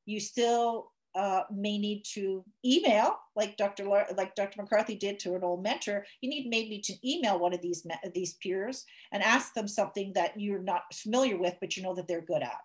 you 0.05 0.19
still 0.19 0.91
uh, 1.15 1.43
may 1.51 1.77
need 1.77 2.03
to 2.13 2.43
email, 2.65 3.17
like 3.35 3.55
Dr. 3.55 3.85
like 3.85 4.35
Dr. 4.35 4.61
McCarthy 4.61 4.95
did 4.95 5.19
to 5.19 5.35
an 5.35 5.43
old 5.43 5.63
mentor. 5.63 6.05
You 6.21 6.29
need 6.29 6.47
maybe 6.49 6.79
to 6.79 7.09
email 7.09 7.39
one 7.39 7.53
of 7.53 7.61
these 7.61 7.85
these 8.13 8.33
peers 8.35 8.85
and 9.11 9.23
ask 9.23 9.53
them 9.53 9.67
something 9.67 10.11
that 10.13 10.39
you're 10.39 10.63
not 10.63 10.83
familiar 10.93 11.37
with, 11.37 11.55
but 11.59 11.75
you 11.75 11.83
know 11.83 11.95
that 11.95 12.07
they're 12.07 12.21
good 12.21 12.41
at. 12.41 12.57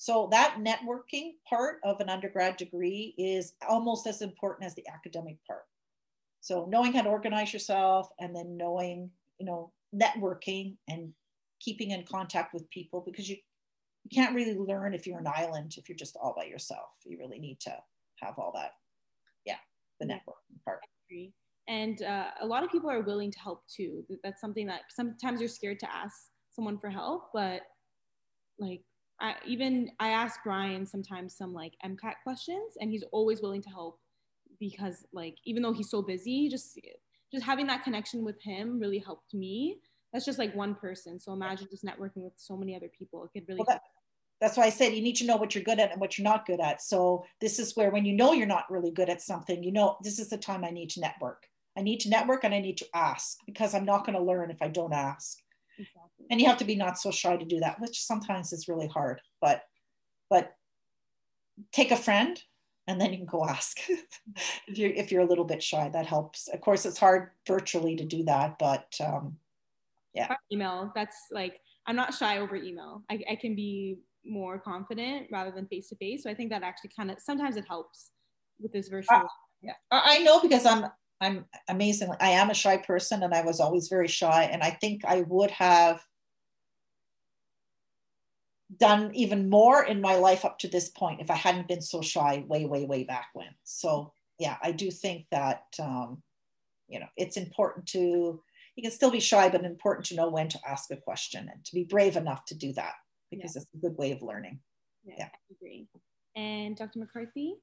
So 0.00 0.28
that 0.30 0.56
networking 0.58 1.32
part 1.46 1.76
of 1.84 2.00
an 2.00 2.08
undergrad 2.08 2.56
degree 2.56 3.14
is 3.18 3.52
almost 3.68 4.06
as 4.06 4.22
important 4.22 4.64
as 4.64 4.74
the 4.74 4.88
academic 4.88 5.36
part. 5.46 5.64
So 6.40 6.64
knowing 6.70 6.94
how 6.94 7.02
to 7.02 7.10
organize 7.10 7.52
yourself 7.52 8.08
and 8.18 8.34
then 8.34 8.56
knowing, 8.56 9.10
you 9.38 9.44
know, 9.44 9.72
networking 9.94 10.76
and 10.88 11.12
keeping 11.60 11.90
in 11.90 12.06
contact 12.06 12.54
with 12.54 12.70
people 12.70 13.02
because 13.04 13.28
you 13.28 13.36
you 14.04 14.08
can't 14.10 14.34
really 14.34 14.54
learn 14.54 14.94
if 14.94 15.06
you're 15.06 15.18
an 15.18 15.26
island 15.26 15.74
if 15.76 15.86
you're 15.86 15.98
just 15.98 16.16
all 16.16 16.32
by 16.34 16.44
yourself. 16.44 16.88
You 17.04 17.18
really 17.18 17.38
need 17.38 17.60
to 17.60 17.76
have 18.22 18.38
all 18.38 18.52
that. 18.54 18.70
Yeah 19.44 19.58
the 20.00 20.06
networking 20.06 20.64
part. 20.64 20.80
And 21.68 22.00
uh, 22.00 22.28
a 22.40 22.46
lot 22.46 22.64
of 22.64 22.70
people 22.70 22.88
are 22.88 23.02
willing 23.02 23.30
to 23.30 23.38
help 23.38 23.64
too. 23.68 24.02
That's 24.24 24.40
something 24.40 24.66
that 24.68 24.84
sometimes 24.88 25.40
you're 25.40 25.48
scared 25.50 25.78
to 25.80 25.94
ask 25.94 26.14
someone 26.52 26.78
for 26.78 26.88
help 26.88 27.24
but 27.34 27.60
like 28.58 28.80
I, 29.20 29.34
even 29.46 29.90
i 30.00 30.10
ask 30.10 30.40
brian 30.44 30.86
sometimes 30.86 31.36
some 31.36 31.52
like 31.52 31.74
mcat 31.84 32.14
questions 32.22 32.74
and 32.80 32.90
he's 32.90 33.04
always 33.12 33.42
willing 33.42 33.62
to 33.62 33.68
help 33.68 33.98
because 34.58 35.04
like 35.12 35.36
even 35.44 35.62
though 35.62 35.72
he's 35.72 35.90
so 35.90 36.02
busy 36.02 36.48
just 36.48 36.78
just 37.32 37.44
having 37.44 37.66
that 37.68 37.84
connection 37.84 38.24
with 38.24 38.40
him 38.42 38.78
really 38.78 38.98
helped 38.98 39.34
me 39.34 39.80
that's 40.12 40.24
just 40.24 40.38
like 40.38 40.54
one 40.54 40.74
person. 40.74 41.20
So 41.20 41.32
imagine 41.32 41.68
just 41.70 41.84
networking 41.84 42.22
with 42.22 42.32
so 42.36 42.56
many 42.56 42.74
other 42.74 42.88
people. 42.88 43.24
It 43.24 43.30
could 43.32 43.48
really. 43.48 43.58
Well, 43.58 43.66
that, 43.68 43.82
that's 44.40 44.56
why 44.56 44.64
I 44.64 44.70
said 44.70 44.94
you 44.94 45.02
need 45.02 45.16
to 45.16 45.26
know 45.26 45.36
what 45.36 45.54
you're 45.54 45.64
good 45.64 45.78
at 45.78 45.92
and 45.92 46.00
what 46.00 46.18
you're 46.18 46.24
not 46.24 46.46
good 46.46 46.60
at. 46.60 46.82
So 46.82 47.24
this 47.40 47.58
is 47.58 47.76
where 47.76 47.90
when 47.90 48.04
you 48.04 48.14
know 48.14 48.32
you're 48.32 48.46
not 48.46 48.70
really 48.70 48.90
good 48.90 49.08
at 49.08 49.22
something, 49.22 49.62
you 49.62 49.70
know 49.70 49.96
this 50.02 50.18
is 50.18 50.30
the 50.30 50.38
time 50.38 50.64
I 50.64 50.70
need 50.70 50.90
to 50.90 51.00
network. 51.00 51.46
I 51.76 51.82
need 51.82 52.00
to 52.00 52.10
network 52.10 52.44
and 52.44 52.54
I 52.54 52.60
need 52.60 52.78
to 52.78 52.86
ask 52.94 53.38
because 53.46 53.74
I'm 53.74 53.84
not 53.84 54.04
going 54.04 54.18
to 54.18 54.24
learn 54.24 54.50
if 54.50 54.60
I 54.60 54.68
don't 54.68 54.92
ask. 54.92 55.38
Exactly. 55.80 56.26
And 56.30 56.40
you 56.40 56.46
have 56.46 56.58
to 56.58 56.64
be 56.64 56.76
not 56.76 56.98
so 56.98 57.10
shy 57.10 57.36
to 57.36 57.44
do 57.44 57.60
that, 57.60 57.80
which 57.80 58.02
sometimes 58.02 58.52
is 58.52 58.68
really 58.68 58.88
hard. 58.88 59.20
But 59.40 59.62
but 60.28 60.52
take 61.72 61.90
a 61.90 61.96
friend 61.96 62.40
and 62.86 63.00
then 63.00 63.12
you 63.12 63.18
can 63.18 63.26
go 63.26 63.44
ask 63.44 63.78
if 64.68 64.78
you're 64.78 64.90
if 64.90 65.10
you're 65.10 65.22
a 65.22 65.26
little 65.26 65.44
bit 65.44 65.62
shy 65.62 65.88
that 65.88 66.06
helps 66.06 66.48
of 66.48 66.60
course 66.60 66.86
it's 66.86 66.98
hard 66.98 67.30
virtually 67.46 67.96
to 67.96 68.04
do 68.04 68.24
that 68.24 68.58
but 68.58 68.86
um, 69.04 69.36
yeah 70.14 70.34
email 70.50 70.90
that's 70.94 71.16
like 71.30 71.60
i'm 71.86 71.96
not 71.96 72.14
shy 72.14 72.38
over 72.38 72.56
email 72.56 73.02
I, 73.10 73.22
I 73.32 73.34
can 73.36 73.54
be 73.54 73.98
more 74.24 74.58
confident 74.58 75.26
rather 75.30 75.50
than 75.50 75.66
face 75.66 75.88
to 75.90 75.96
face 75.96 76.22
so 76.22 76.30
i 76.30 76.34
think 76.34 76.50
that 76.50 76.62
actually 76.62 76.90
kind 76.96 77.10
of 77.10 77.18
sometimes 77.20 77.56
it 77.56 77.64
helps 77.68 78.12
with 78.58 78.72
this 78.72 78.88
virtual 78.88 79.18
uh, 79.18 79.26
yeah 79.62 79.74
i 79.90 80.18
know 80.20 80.40
because 80.40 80.64
i'm 80.64 80.86
i'm 81.20 81.44
amazingly 81.68 82.16
i 82.20 82.30
am 82.30 82.50
a 82.50 82.54
shy 82.54 82.76
person 82.76 83.22
and 83.22 83.34
i 83.34 83.42
was 83.42 83.60
always 83.60 83.88
very 83.88 84.08
shy 84.08 84.44
and 84.44 84.62
i 84.62 84.70
think 84.70 85.04
i 85.04 85.22
would 85.22 85.50
have 85.50 86.02
done 88.78 89.10
even 89.14 89.50
more 89.50 89.84
in 89.84 90.00
my 90.00 90.14
life 90.14 90.44
up 90.44 90.58
to 90.58 90.68
this 90.68 90.88
point 90.90 91.20
if 91.20 91.30
i 91.30 91.34
hadn't 91.34 91.68
been 91.68 91.82
so 91.82 92.00
shy 92.00 92.44
way 92.46 92.64
way 92.64 92.84
way 92.84 93.04
back 93.04 93.28
when 93.34 93.48
so 93.64 94.12
yeah 94.38 94.56
i 94.62 94.70
do 94.70 94.90
think 94.90 95.26
that 95.30 95.64
um, 95.80 96.22
you 96.88 97.00
know 97.00 97.08
it's 97.16 97.36
important 97.36 97.86
to 97.86 98.40
you 98.80 98.82
can 98.82 98.92
still 98.92 99.10
be 99.10 99.20
shy, 99.20 99.48
but 99.50 99.64
important 99.64 100.06
to 100.06 100.14
know 100.14 100.30
when 100.30 100.48
to 100.48 100.58
ask 100.66 100.90
a 100.90 100.96
question 100.96 101.50
and 101.52 101.64
to 101.64 101.74
be 101.74 101.84
brave 101.84 102.16
enough 102.16 102.46
to 102.46 102.54
do 102.54 102.72
that 102.74 102.94
because 103.30 103.54
yeah. 103.54 103.62
it's 103.62 103.74
a 103.74 103.78
good 103.78 103.96
way 103.98 104.12
of 104.12 104.22
learning. 104.22 104.60
Yeah, 105.04 105.14
yeah. 105.18 105.24
I 105.26 105.54
agree. 105.54 105.86
And 106.34 106.76
Dr. 106.76 107.00
McCarthy, 107.00 107.56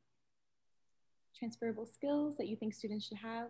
transferable 1.37 1.85
skills 1.85 2.35
that 2.37 2.47
you 2.47 2.55
think 2.55 2.73
students 2.73 3.07
should 3.07 3.17
have? 3.17 3.49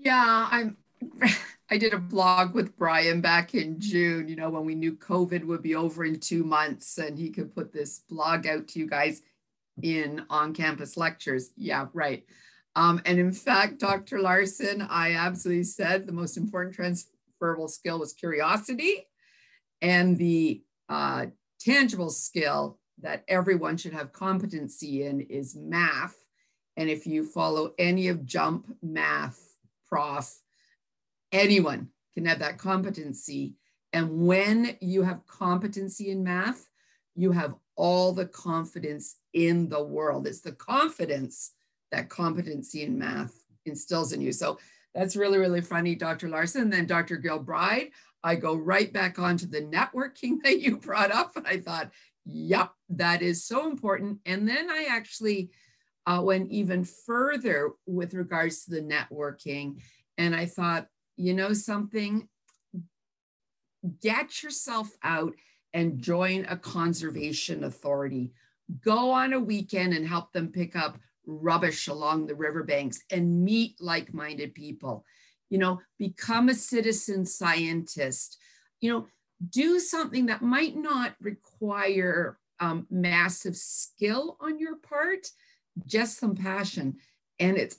Yeah, 0.00 0.48
I'm. 0.50 0.76
I 1.72 1.78
did 1.78 1.94
a 1.94 1.98
blog 1.98 2.52
with 2.52 2.76
Brian 2.76 3.20
back 3.20 3.54
in 3.54 3.78
June, 3.78 4.28
you 4.28 4.34
know, 4.34 4.50
when 4.50 4.64
we 4.64 4.74
knew 4.74 4.96
COVID 4.96 5.44
would 5.44 5.62
be 5.62 5.76
over 5.76 6.04
in 6.04 6.18
two 6.18 6.42
months 6.42 6.98
and 6.98 7.16
he 7.16 7.30
could 7.30 7.54
put 7.54 7.72
this 7.72 8.00
blog 8.10 8.44
out 8.44 8.66
to 8.68 8.80
you 8.80 8.88
guys 8.88 9.22
in 9.80 10.24
on 10.28 10.52
campus 10.52 10.96
lectures. 10.96 11.50
Yeah, 11.56 11.86
right. 11.92 12.24
Um, 12.76 13.00
and 13.04 13.18
in 13.18 13.32
fact, 13.32 13.78
Dr. 13.78 14.20
Larson, 14.20 14.82
I 14.82 15.12
absolutely 15.12 15.64
said 15.64 16.06
the 16.06 16.12
most 16.12 16.36
important 16.36 16.74
transferable 16.74 17.68
skill 17.68 18.00
was 18.00 18.12
curiosity. 18.12 19.06
And 19.80 20.18
the 20.18 20.62
uh, 20.88 21.26
tangible 21.60 22.10
skill 22.10 22.78
that 23.02 23.24
everyone 23.28 23.76
should 23.76 23.92
have 23.92 24.12
competency 24.12 25.04
in 25.04 25.20
is 25.20 25.56
math. 25.56 26.16
And 26.80 26.88
if 26.88 27.06
you 27.06 27.26
follow 27.26 27.74
any 27.78 28.08
of 28.08 28.24
JUMP 28.24 28.64
math 28.82 29.54
prof, 29.86 30.40
anyone 31.30 31.88
can 32.14 32.24
have 32.24 32.38
that 32.38 32.56
competency. 32.56 33.56
And 33.92 34.26
when 34.26 34.78
you 34.80 35.02
have 35.02 35.26
competency 35.26 36.10
in 36.10 36.24
math, 36.24 36.70
you 37.14 37.32
have 37.32 37.54
all 37.76 38.14
the 38.14 38.24
confidence 38.24 39.16
in 39.34 39.68
the 39.68 39.82
world. 39.82 40.26
It's 40.26 40.40
the 40.40 40.52
confidence 40.52 41.52
that 41.92 42.08
competency 42.08 42.82
in 42.82 42.98
math 42.98 43.34
instills 43.66 44.14
in 44.14 44.22
you. 44.22 44.32
So 44.32 44.58
that's 44.94 45.16
really, 45.16 45.36
really 45.36 45.60
funny, 45.60 45.94
Dr. 45.94 46.30
Larson. 46.30 46.62
And 46.62 46.72
then 46.72 46.86
Dr. 46.86 47.18
Gilbride, 47.18 47.90
I 48.24 48.36
go 48.36 48.54
right 48.54 48.90
back 48.90 49.18
onto 49.18 49.44
the 49.44 49.60
networking 49.60 50.38
that 50.44 50.60
you 50.60 50.78
brought 50.78 51.12
up. 51.12 51.36
And 51.36 51.46
I 51.46 51.58
thought, 51.58 51.90
yep, 52.24 52.70
that 52.88 53.20
is 53.20 53.44
so 53.44 53.68
important. 53.68 54.20
And 54.24 54.48
then 54.48 54.70
I 54.70 54.86
actually 54.88 55.50
uh, 56.06 56.20
went 56.22 56.50
even 56.50 56.84
further 56.84 57.70
with 57.86 58.14
regards 58.14 58.64
to 58.64 58.70
the 58.70 58.82
networking. 58.82 59.80
And 60.18 60.34
I 60.34 60.46
thought, 60.46 60.86
you 61.16 61.34
know 61.34 61.52
something, 61.52 62.28
get 64.00 64.42
yourself 64.42 64.90
out 65.02 65.34
and 65.72 66.00
join 66.00 66.46
a 66.48 66.56
conservation 66.56 67.64
authority. 67.64 68.32
Go 68.84 69.10
on 69.10 69.32
a 69.32 69.40
weekend 69.40 69.94
and 69.94 70.06
help 70.06 70.32
them 70.32 70.48
pick 70.48 70.76
up 70.76 70.98
rubbish 71.26 71.88
along 71.88 72.26
the 72.26 72.34
riverbanks 72.34 73.00
and 73.10 73.44
meet 73.44 73.76
like 73.80 74.14
minded 74.14 74.54
people. 74.54 75.04
You 75.48 75.58
know, 75.58 75.80
become 75.98 76.48
a 76.48 76.54
citizen 76.54 77.26
scientist. 77.26 78.38
You 78.80 78.92
know, 78.92 79.06
do 79.48 79.80
something 79.80 80.26
that 80.26 80.42
might 80.42 80.76
not 80.76 81.14
require 81.20 82.38
um, 82.60 82.86
massive 82.90 83.56
skill 83.56 84.36
on 84.40 84.58
your 84.58 84.76
part, 84.76 85.26
just 85.86 86.18
some 86.18 86.34
passion. 86.34 86.96
And 87.38 87.56
it's 87.56 87.78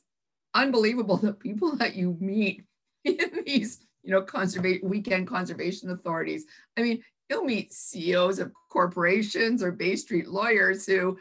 unbelievable 0.53 1.17
the 1.17 1.33
people 1.33 1.75
that 1.77 1.95
you 1.95 2.17
meet 2.19 2.63
in 3.05 3.43
these, 3.45 3.85
you 4.03 4.11
know, 4.11 4.21
conservation 4.21 4.87
weekend 4.87 5.27
conservation 5.27 5.89
authorities. 5.91 6.45
I 6.77 6.81
mean, 6.81 7.03
you'll 7.29 7.43
meet 7.43 7.73
CEOs 7.73 8.39
of 8.39 8.51
corporations 8.69 9.63
or 9.63 9.71
Bay 9.71 9.95
Street 9.95 10.27
lawyers 10.27 10.85
who 10.85 11.17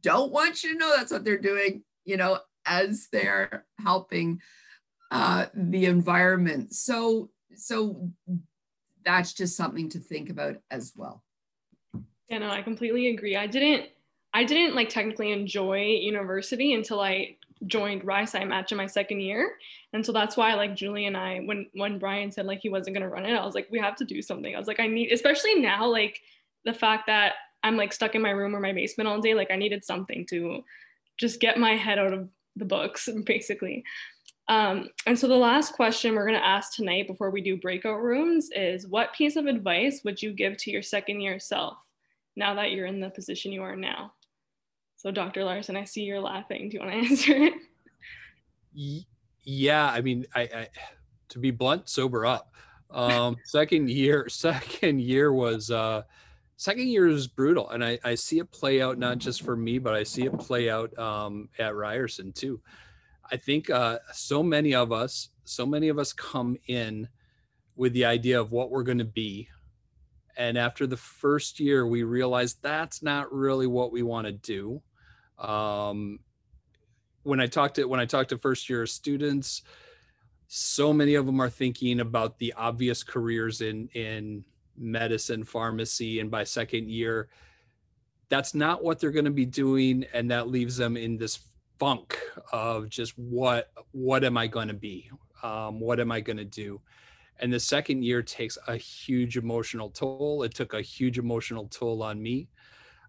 don't 0.00 0.30
want 0.30 0.62
you 0.62 0.72
to 0.72 0.78
know 0.78 0.94
that's 0.96 1.10
what 1.10 1.24
they're 1.24 1.38
doing, 1.38 1.82
you 2.04 2.16
know, 2.16 2.38
as 2.66 3.08
they're 3.10 3.64
helping 3.78 4.40
uh, 5.10 5.46
the 5.54 5.86
environment. 5.86 6.74
So 6.74 7.30
so 7.54 8.10
that's 9.04 9.32
just 9.32 9.56
something 9.56 9.88
to 9.90 9.98
think 9.98 10.30
about 10.30 10.56
as 10.70 10.92
well. 10.94 11.22
Yeah, 12.28 12.38
no, 12.38 12.50
I 12.50 12.62
completely 12.62 13.08
agree. 13.08 13.36
I 13.36 13.46
didn't 13.46 13.90
I 14.32 14.44
didn't 14.44 14.76
like 14.76 14.88
technically 14.88 15.32
enjoy 15.32 15.82
university 15.82 16.74
until 16.74 17.00
I 17.00 17.36
joined 17.66 18.04
Rise 18.04 18.34
Match 18.34 18.72
in 18.72 18.78
my 18.78 18.86
second 18.86 19.20
year. 19.20 19.52
And 19.92 20.04
so 20.04 20.12
that's 20.12 20.36
why 20.36 20.54
like 20.54 20.76
Julie 20.76 21.06
and 21.06 21.16
I, 21.16 21.40
when 21.40 21.66
when 21.74 21.98
Brian 21.98 22.30
said 22.30 22.46
like 22.46 22.60
he 22.60 22.68
wasn't 22.68 22.94
gonna 22.94 23.08
run 23.08 23.26
it, 23.26 23.34
I 23.34 23.44
was 23.44 23.54
like, 23.54 23.68
we 23.70 23.78
have 23.78 23.96
to 23.96 24.04
do 24.04 24.22
something. 24.22 24.54
I 24.54 24.58
was 24.58 24.68
like, 24.68 24.80
I 24.80 24.86
need 24.86 25.12
especially 25.12 25.56
now, 25.56 25.86
like 25.86 26.20
the 26.64 26.72
fact 26.72 27.06
that 27.06 27.34
I'm 27.62 27.76
like 27.76 27.92
stuck 27.92 28.14
in 28.14 28.22
my 28.22 28.30
room 28.30 28.54
or 28.54 28.60
my 28.60 28.72
basement 28.72 29.08
all 29.08 29.20
day, 29.20 29.34
like 29.34 29.50
I 29.50 29.56
needed 29.56 29.84
something 29.84 30.26
to 30.26 30.64
just 31.18 31.40
get 31.40 31.58
my 31.58 31.76
head 31.76 31.98
out 31.98 32.12
of 32.12 32.28
the 32.56 32.64
books, 32.64 33.08
basically. 33.26 33.84
Um, 34.48 34.88
and 35.06 35.16
so 35.16 35.28
the 35.28 35.36
last 35.36 35.74
question 35.74 36.14
we're 36.14 36.28
to 36.30 36.44
ask 36.44 36.74
tonight 36.74 37.06
before 37.06 37.30
we 37.30 37.40
do 37.40 37.56
breakout 37.56 38.02
rooms 38.02 38.48
is 38.54 38.88
what 38.88 39.14
piece 39.14 39.36
of 39.36 39.46
advice 39.46 40.00
would 40.04 40.20
you 40.20 40.32
give 40.32 40.56
to 40.58 40.72
your 40.72 40.82
second 40.82 41.20
year 41.20 41.38
self 41.38 41.78
now 42.34 42.54
that 42.54 42.72
you're 42.72 42.86
in 42.86 43.00
the 43.00 43.10
position 43.10 43.52
you 43.52 43.62
are 43.62 43.76
now? 43.76 44.12
So 45.00 45.10
Dr. 45.10 45.44
Larson, 45.44 45.78
I 45.78 45.84
see 45.84 46.02
you're 46.02 46.20
laughing. 46.20 46.68
Do 46.68 46.76
you 46.76 46.80
want 46.80 46.92
to 46.92 46.98
answer 47.10 47.32
it? 47.32 47.54
Yeah, 49.44 49.86
I 49.86 50.02
mean, 50.02 50.26
I, 50.34 50.42
I 50.42 50.68
to 51.30 51.38
be 51.38 51.50
blunt, 51.50 51.88
sober 51.88 52.26
up. 52.26 52.52
Um, 52.90 53.38
second 53.46 53.88
year, 53.88 54.28
second 54.28 55.00
year 55.00 55.32
was 55.32 55.70
uh, 55.70 56.02
second 56.58 56.88
year 56.88 57.08
is 57.08 57.26
brutal, 57.28 57.70
and 57.70 57.82
I, 57.82 57.98
I 58.04 58.14
see 58.14 58.40
it 58.40 58.52
play 58.52 58.82
out 58.82 58.98
not 58.98 59.16
just 59.16 59.40
for 59.40 59.56
me, 59.56 59.78
but 59.78 59.94
I 59.94 60.02
see 60.02 60.26
it 60.26 60.38
play 60.38 60.68
out 60.68 60.96
um, 60.98 61.48
at 61.58 61.74
Ryerson 61.74 62.32
too. 62.32 62.60
I 63.32 63.38
think 63.38 63.70
uh, 63.70 64.00
so 64.12 64.42
many 64.42 64.74
of 64.74 64.92
us, 64.92 65.30
so 65.44 65.64
many 65.64 65.88
of 65.88 65.98
us 65.98 66.12
come 66.12 66.58
in 66.66 67.08
with 67.74 67.94
the 67.94 68.04
idea 68.04 68.38
of 68.38 68.52
what 68.52 68.70
we're 68.70 68.82
going 68.82 68.98
to 68.98 69.06
be, 69.06 69.48
and 70.36 70.58
after 70.58 70.86
the 70.86 70.98
first 70.98 71.58
year, 71.58 71.86
we 71.86 72.02
realize 72.02 72.56
that's 72.56 73.02
not 73.02 73.32
really 73.32 73.66
what 73.66 73.92
we 73.92 74.02
want 74.02 74.26
to 74.26 74.32
do 74.32 74.82
um, 75.40 76.20
when 77.22 77.40
I 77.40 77.46
talked 77.46 77.76
to 77.76 77.84
when 77.84 78.00
I 78.00 78.06
talk 78.06 78.28
to 78.28 78.38
first 78.38 78.68
year 78.68 78.86
students, 78.86 79.62
so 80.48 80.92
many 80.92 81.14
of 81.14 81.26
them 81.26 81.40
are 81.40 81.50
thinking 81.50 82.00
about 82.00 82.38
the 82.38 82.52
obvious 82.54 83.02
careers 83.02 83.60
in 83.60 83.88
in 83.94 84.44
medicine, 84.76 85.44
pharmacy, 85.44 86.20
and 86.20 86.30
by 86.30 86.44
second 86.44 86.88
year, 86.88 87.28
that's 88.28 88.54
not 88.54 88.82
what 88.82 88.98
they're 88.98 89.10
going 89.10 89.24
to 89.24 89.30
be 89.30 89.46
doing, 89.46 90.04
and 90.12 90.30
that 90.30 90.48
leaves 90.48 90.76
them 90.76 90.96
in 90.96 91.16
this 91.16 91.40
funk 91.78 92.18
of 92.52 92.88
just 92.88 93.18
what 93.18 93.70
what 93.92 94.24
am 94.24 94.36
I 94.36 94.46
going 94.46 94.68
to 94.68 94.74
be? 94.74 95.10
Um, 95.42 95.80
what 95.80 96.00
am 96.00 96.12
I 96.12 96.20
going 96.20 96.36
to 96.36 96.44
do? 96.44 96.80
And 97.40 97.52
the 97.52 97.60
second 97.60 98.04
year 98.04 98.22
takes 98.22 98.58
a 98.68 98.76
huge 98.76 99.38
emotional 99.38 99.88
toll. 99.88 100.42
It 100.42 100.54
took 100.54 100.74
a 100.74 100.82
huge 100.82 101.18
emotional 101.18 101.66
toll 101.68 102.02
on 102.02 102.22
me. 102.22 102.48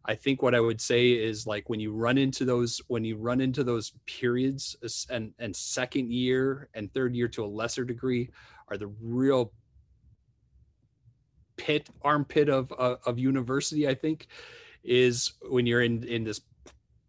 I 0.05 0.15
think 0.15 0.41
what 0.41 0.55
I 0.55 0.59
would 0.59 0.81
say 0.81 1.11
is 1.11 1.45
like 1.45 1.69
when 1.69 1.79
you 1.79 1.93
run 1.93 2.17
into 2.17 2.43
those 2.43 2.81
when 2.87 3.03
you 3.03 3.17
run 3.17 3.39
into 3.39 3.63
those 3.63 3.93
periods 4.07 4.75
and 5.09 5.33
and 5.37 5.55
second 5.55 6.11
year 6.11 6.69
and 6.73 6.91
third 6.93 7.15
year 7.15 7.27
to 7.29 7.43
a 7.43 7.45
lesser 7.45 7.85
degree 7.85 8.29
are 8.67 8.77
the 8.77 8.91
real 9.01 9.53
pit 11.57 11.87
armpit 12.01 12.49
of 12.49 12.71
of, 12.73 12.99
of 13.05 13.19
university 13.19 13.87
I 13.87 13.93
think 13.93 14.27
is 14.83 15.33
when 15.47 15.67
you're 15.67 15.83
in 15.83 16.03
in 16.03 16.23
this 16.23 16.41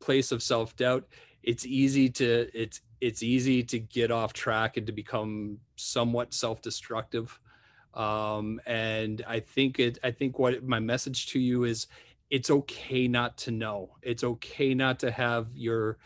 place 0.01 0.33
of 0.33 0.43
self-doubt 0.43 1.07
it's 1.43 1.65
easy 1.65 2.11
to 2.11 2.49
it's 2.53 2.83
it's 3.01 3.23
easy 3.23 3.63
to 3.63 3.79
get 3.79 4.11
off 4.11 4.33
track 4.33 4.77
and 4.77 4.87
to 4.87 4.93
become 4.93 5.59
somewhat 5.77 6.35
self-destructive. 6.35 7.39
Um 7.95 8.61
and 8.67 9.23
i 9.29 9.41
think 9.41 9.79
it 9.79 9.99
i 10.03 10.11
think 10.11 10.39
what 10.39 10.65
my 10.65 10.81
message 10.81 11.27
to 11.29 11.39
you 11.39 11.65
is 11.65 11.89
it's 12.33 12.51
okay 12.51 13.09
not 13.09 13.37
to 13.37 13.51
know. 13.51 13.91
It's 14.01 14.25
okay 14.25 14.73
not 14.73 15.01
to 15.01 15.11
have 15.11 15.49
your 15.55 15.99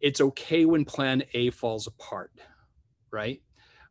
it's 0.00 0.22
okay 0.22 0.64
when 0.64 0.86
plan 0.86 1.22
A 1.34 1.50
falls 1.50 1.86
apart, 1.86 2.32
right? 3.10 3.42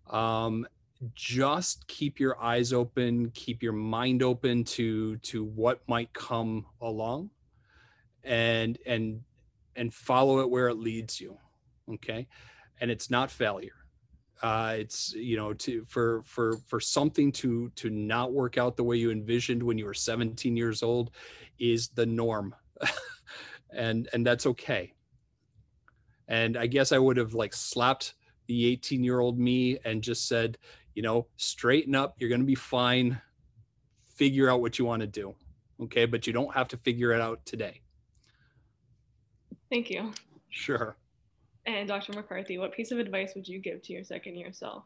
Um, 0.10 0.66
just 1.14 1.88
keep 1.88 2.20
your 2.20 2.42
eyes 2.42 2.74
open, 2.74 3.30
keep 3.36 3.62
your 3.62 3.72
mind 3.72 4.24
open 4.24 4.64
to 4.64 5.18
to 5.18 5.44
what 5.44 5.88
might 5.88 6.12
come 6.12 6.66
along 6.82 7.30
and 8.24 8.80
and 8.88 9.22
and 9.76 9.94
follow 9.94 10.40
it 10.40 10.50
where 10.50 10.70
it 10.70 10.76
leads 10.78 11.22
you. 11.22 11.38
Okay? 11.94 12.28
And 12.80 12.90
it's 12.90 13.12
not 13.12 13.30
failure 13.30 13.81
uh, 14.42 14.76
it's 14.78 15.14
you 15.14 15.38
know 15.38 15.54
to 15.54 15.86
for 15.88 16.24
for 16.26 16.58
for 16.68 16.80
something 16.80 17.32
to 17.32 17.70
to 17.76 17.90
not 17.90 18.34
work 18.34 18.58
out 18.58 18.76
the 18.76 18.84
way 18.84 18.98
you 18.98 19.12
envisioned 19.12 19.62
when 19.62 19.78
you 19.78 19.86
were 19.86 19.94
17 19.94 20.58
years 20.58 20.82
old 20.82 21.12
is 21.60 21.90
the 21.90 22.06
norm. 22.06 22.56
And 23.74 24.10
and 24.12 24.28
that's 24.28 24.46
okay. 24.48 24.92
And 26.28 26.58
i 26.58 26.68
guess 26.68 26.92
i 26.92 26.98
would 26.98 27.16
have 27.16 27.34
like 27.34 27.54
slapped 27.54 28.16
the 28.48 28.66
18 28.66 29.02
year 29.02 29.22
old 29.22 29.40
me 29.40 29.78
and 29.86 30.04
just 30.04 30.28
said 30.28 30.58
you 30.94 31.02
know 31.02 31.28
straighten 31.38 31.96
up. 31.96 32.16
You're 32.20 32.28
going 32.28 32.42
to 32.42 32.46
be 32.46 32.54
fine. 32.56 33.22
Figure 34.14 34.50
out 34.50 34.60
what 34.60 34.78
you 34.78 34.84
want 34.84 35.00
to 35.04 35.08
do. 35.08 35.34
Okay? 35.84 36.06
But 36.06 36.28
you 36.28 36.34
don't 36.34 36.54
have 36.54 36.68
to 36.68 36.78
figure 36.78 37.14
it 37.14 37.22
out 37.22 37.46
today. 37.46 37.80
Thank 39.70 39.90
you. 39.90 40.12
Sure 40.50 40.98
and 41.66 41.88
Dr. 41.88 42.14
McCarthy, 42.14 42.58
what 42.58 42.74
piece 42.74 42.92
of 42.92 43.00
advice 43.00 43.34
would 43.36 43.48
you 43.48 43.60
give 43.60 43.82
to 43.84 43.94
your 43.94 44.04
second 44.04 44.36
year 44.36 44.52
self? 44.52 44.84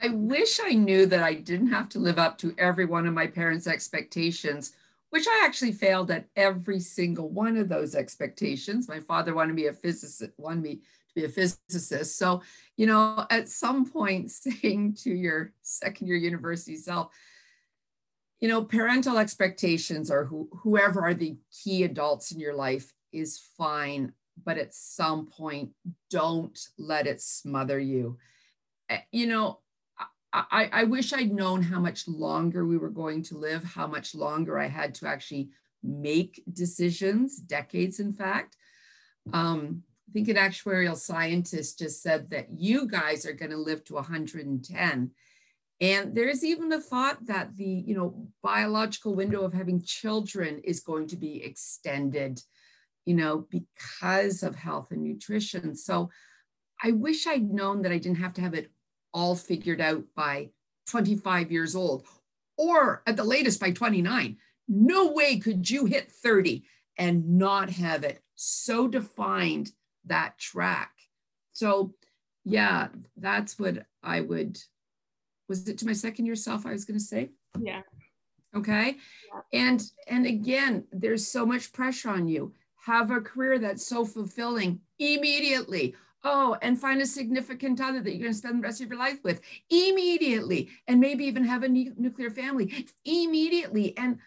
I 0.00 0.08
wish 0.08 0.60
I 0.62 0.72
knew 0.72 1.06
that 1.06 1.22
I 1.22 1.34
didn't 1.34 1.68
have 1.68 1.88
to 1.90 1.98
live 1.98 2.18
up 2.18 2.36
to 2.38 2.54
every 2.58 2.84
one 2.84 3.06
of 3.06 3.14
my 3.14 3.26
parents' 3.26 3.66
expectations, 3.66 4.72
which 5.10 5.26
I 5.26 5.42
actually 5.44 5.72
failed 5.72 6.10
at 6.10 6.26
every 6.36 6.80
single 6.80 7.30
one 7.30 7.56
of 7.56 7.68
those 7.68 7.94
expectations. 7.94 8.88
My 8.88 9.00
father 9.00 9.34
wanted 9.34 9.54
me 9.54 9.66
a 9.66 9.72
physicist, 9.72 10.32
wanted 10.36 10.62
me 10.62 10.74
to 10.74 11.14
be 11.14 11.24
a 11.24 11.28
physicist. 11.28 12.18
So, 12.18 12.42
you 12.76 12.86
know, 12.86 13.26
at 13.30 13.48
some 13.48 13.86
point 13.86 14.30
saying 14.30 14.96
to 15.04 15.10
your 15.10 15.52
second 15.62 16.06
year 16.06 16.16
university 16.16 16.76
self, 16.76 17.10
you 18.40 18.48
know, 18.48 18.62
parental 18.62 19.16
expectations 19.16 20.10
or 20.10 20.26
who, 20.26 20.50
whoever 20.62 21.00
are 21.02 21.14
the 21.14 21.36
key 21.50 21.84
adults 21.84 22.30
in 22.30 22.40
your 22.40 22.54
life 22.54 22.92
is 23.12 23.38
fine 23.56 24.12
but 24.42 24.58
at 24.58 24.74
some 24.74 25.26
point, 25.26 25.70
don't 26.10 26.58
let 26.78 27.06
it 27.06 27.20
smother 27.20 27.78
you. 27.78 28.18
Eh, 28.88 29.00
you 29.12 29.26
know, 29.26 29.60
I, 30.32 30.68
I 30.72 30.84
wish 30.84 31.12
I'd 31.12 31.32
known 31.32 31.62
how 31.62 31.78
much 31.78 32.08
longer 32.08 32.66
we 32.66 32.76
were 32.76 32.90
going 32.90 33.22
to 33.24 33.38
live, 33.38 33.62
how 33.62 33.86
much 33.86 34.16
longer 34.16 34.58
I 34.58 34.66
had 34.66 34.94
to 34.96 35.06
actually 35.06 35.50
make 35.84 36.42
decisions, 36.52 37.36
decades, 37.36 38.00
in 38.00 38.12
fact. 38.12 38.56
Um, 39.32 39.84
I 40.08 40.12
think 40.12 40.28
an 40.28 40.36
actuarial 40.36 40.96
scientist 40.96 41.78
just 41.78 42.02
said 42.02 42.30
that 42.30 42.48
you 42.50 42.88
guys 42.88 43.24
are 43.26 43.32
going 43.32 43.52
to 43.52 43.56
live 43.56 43.84
to 43.84 43.94
110. 43.94 45.10
And 45.80 46.14
there's 46.14 46.44
even 46.44 46.68
the 46.68 46.80
thought 46.80 47.24
that 47.26 47.56
the, 47.56 47.64
you 47.64 47.94
know, 47.94 48.26
biological 48.42 49.14
window 49.14 49.44
of 49.44 49.52
having 49.52 49.82
children 49.82 50.60
is 50.64 50.80
going 50.80 51.06
to 51.08 51.16
be 51.16 51.44
extended 51.44 52.40
you 53.04 53.14
know, 53.14 53.46
because 53.50 54.42
of 54.42 54.54
health 54.54 54.90
and 54.90 55.02
nutrition. 55.02 55.74
So 55.74 56.10
I 56.82 56.92
wish 56.92 57.26
I'd 57.26 57.50
known 57.50 57.82
that 57.82 57.92
I 57.92 57.98
didn't 57.98 58.18
have 58.18 58.34
to 58.34 58.40
have 58.40 58.54
it 58.54 58.70
all 59.12 59.36
figured 59.36 59.80
out 59.80 60.04
by 60.16 60.50
25 60.88 61.52
years 61.52 61.74
old 61.74 62.04
or 62.56 63.02
at 63.06 63.16
the 63.16 63.24
latest 63.24 63.60
by 63.60 63.70
29. 63.70 64.36
No 64.68 65.12
way 65.12 65.38
could 65.38 65.68
you 65.68 65.86
hit 65.86 66.10
30 66.10 66.64
and 66.98 67.38
not 67.38 67.70
have 67.70 68.04
it 68.04 68.22
so 68.34 68.88
defined 68.88 69.70
that 70.06 70.38
track. 70.38 70.92
So, 71.52 71.94
yeah, 72.44 72.88
that's 73.16 73.58
what 73.58 73.86
I 74.02 74.20
would. 74.20 74.58
Was 75.48 75.68
it 75.68 75.78
to 75.78 75.86
my 75.86 75.92
second 75.92 76.26
year 76.26 76.36
self 76.36 76.66
I 76.66 76.72
was 76.72 76.84
going 76.84 76.98
to 76.98 77.04
say? 77.04 77.30
Yeah. 77.60 77.82
Okay. 78.54 78.96
Yeah. 79.32 79.60
And 79.60 79.82
and 80.08 80.26
again, 80.26 80.84
there's 80.92 81.26
so 81.26 81.44
much 81.44 81.72
pressure 81.72 82.10
on 82.10 82.28
you 82.28 82.52
have 82.84 83.10
a 83.10 83.20
career 83.20 83.58
that's 83.58 83.86
so 83.86 84.04
fulfilling 84.04 84.80
immediately. 84.98 85.94
Oh, 86.26 86.56
and 86.62 86.80
find 86.80 87.02
a 87.02 87.06
significant 87.06 87.80
other 87.82 88.00
that 88.00 88.10
you're 88.10 88.20
going 88.20 88.32
to 88.32 88.38
spend 88.38 88.58
the 88.58 88.62
rest 88.66 88.80
of 88.80 88.88
your 88.88 88.98
life 88.98 89.18
with 89.22 89.42
immediately, 89.68 90.70
and 90.88 90.98
maybe 90.98 91.24
even 91.24 91.44
have 91.44 91.62
a 91.62 91.68
nuclear 91.68 92.30
family 92.30 92.86
immediately. 93.04 93.94
And, 93.98 94.18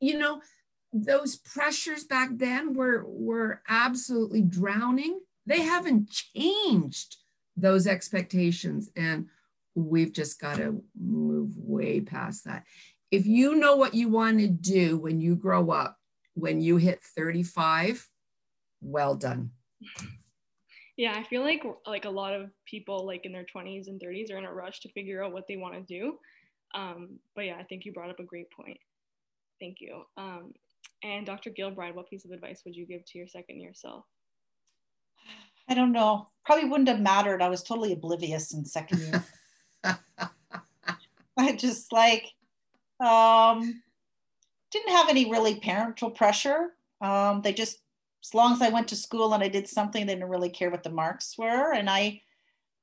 you 0.00 0.18
know, 0.18 0.40
those 0.92 1.36
pressures 1.36 2.04
back 2.04 2.30
then 2.32 2.74
were, 2.74 3.04
were 3.06 3.62
absolutely 3.68 4.42
drowning. 4.42 5.20
They 5.46 5.62
haven't 5.62 6.10
changed 6.10 7.16
those 7.56 7.86
expectations. 7.86 8.90
And 8.96 9.28
we've 9.74 10.12
just 10.12 10.40
got 10.40 10.56
to 10.56 10.82
move 11.00 11.56
way 11.56 12.00
past 12.00 12.44
that. 12.44 12.64
If 13.10 13.24
you 13.24 13.54
know 13.54 13.76
what 13.76 13.94
you 13.94 14.08
want 14.08 14.38
to 14.40 14.48
do 14.48 14.98
when 14.98 15.20
you 15.20 15.36
grow 15.36 15.70
up, 15.70 15.96
when 16.34 16.60
you 16.60 16.76
hit 16.76 17.02
35, 17.02 18.08
well 18.80 19.14
done. 19.14 19.50
Yeah, 20.96 21.14
I 21.16 21.22
feel 21.24 21.42
like 21.42 21.62
like 21.86 22.04
a 22.04 22.10
lot 22.10 22.34
of 22.34 22.50
people 22.66 23.06
like 23.06 23.24
in 23.24 23.32
their 23.32 23.46
20s 23.54 23.88
and 23.88 24.00
30s 24.00 24.32
are 24.32 24.38
in 24.38 24.44
a 24.44 24.52
rush 24.52 24.80
to 24.80 24.92
figure 24.92 25.24
out 25.24 25.32
what 25.32 25.44
they 25.48 25.56
want 25.56 25.74
to 25.74 25.80
do. 25.80 26.18
Um, 26.74 27.18
but 27.34 27.46
yeah, 27.46 27.56
I 27.58 27.64
think 27.64 27.84
you 27.84 27.92
brought 27.92 28.10
up 28.10 28.20
a 28.20 28.24
great 28.24 28.50
point. 28.50 28.78
Thank 29.60 29.76
you. 29.80 30.02
Um, 30.16 30.52
and 31.02 31.26
Dr. 31.26 31.50
Gilbride, 31.50 31.94
what 31.94 32.08
piece 32.08 32.24
of 32.24 32.30
advice 32.30 32.62
would 32.64 32.76
you 32.76 32.86
give 32.86 33.04
to 33.06 33.18
your 33.18 33.26
second 33.26 33.60
year 33.60 33.72
self? 33.74 34.04
I 35.68 35.74
don't 35.74 35.92
know. 35.92 36.28
Probably 36.44 36.68
wouldn't 36.68 36.88
have 36.88 37.00
mattered. 37.00 37.42
I 37.42 37.48
was 37.48 37.62
totally 37.62 37.92
oblivious 37.92 38.52
in 38.52 38.64
second 38.64 39.00
year. 39.00 39.24
I 41.36 41.52
just 41.56 41.92
like 41.92 42.26
um, 43.00 43.82
didn't 44.72 44.92
have 44.92 45.08
any 45.08 45.30
really 45.30 45.56
parental 45.56 46.10
pressure. 46.10 46.70
Um, 47.00 47.42
they 47.42 47.52
just, 47.52 47.78
as 48.24 48.34
long 48.34 48.52
as 48.52 48.62
I 48.62 48.70
went 48.70 48.88
to 48.88 48.96
school 48.96 49.34
and 49.34 49.42
I 49.42 49.48
did 49.48 49.68
something, 49.68 50.06
they 50.06 50.14
didn't 50.14 50.30
really 50.30 50.50
care 50.50 50.70
what 50.70 50.82
the 50.82 50.90
marks 50.90 51.36
were. 51.36 51.72
And 51.72 51.90
I 51.90 52.22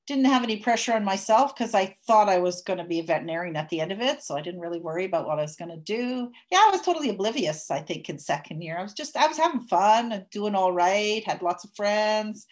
didn't 0.10 0.26
have 0.26 0.44
any 0.44 0.58
pressure 0.58 0.94
on 0.94 1.06
myself 1.06 1.56
because 1.56 1.76
I 1.76 1.96
thought 2.08 2.30
I 2.30 2.40
was 2.40 2.64
going 2.64 2.80
to 2.80 2.84
be 2.84 3.00
a 3.00 3.04
veterinarian 3.04 3.56
at 3.56 3.70
the 3.70 3.80
end 3.80 3.92
of 3.92 4.02
it. 4.02 4.24
So 4.24 4.36
I 4.36 4.42
didn't 4.42 4.60
really 4.60 4.80
worry 4.80 5.06
about 5.06 5.28
what 5.28 5.38
I 5.38 5.44
was 5.44 5.56
going 5.56 5.70
to 5.70 5.78
do. 5.78 6.32
Yeah, 6.52 6.58
I 6.58 6.72
was 6.72 6.82
totally 6.82 7.10
oblivious, 7.10 7.70
I 7.70 7.82
think, 7.82 8.10
in 8.10 8.18
second 8.18 8.62
year. 8.62 8.78
I 8.78 8.82
was 8.82 8.94
just, 8.94 9.16
I 9.16 9.28
was 9.28 9.38
having 9.38 9.62
fun 9.62 10.12
and 10.12 10.26
doing 10.32 10.56
all 10.56 10.74
right, 10.74 11.24
had 11.26 11.44
lots 11.44 11.64
of 11.64 11.76
friends. 11.76 12.48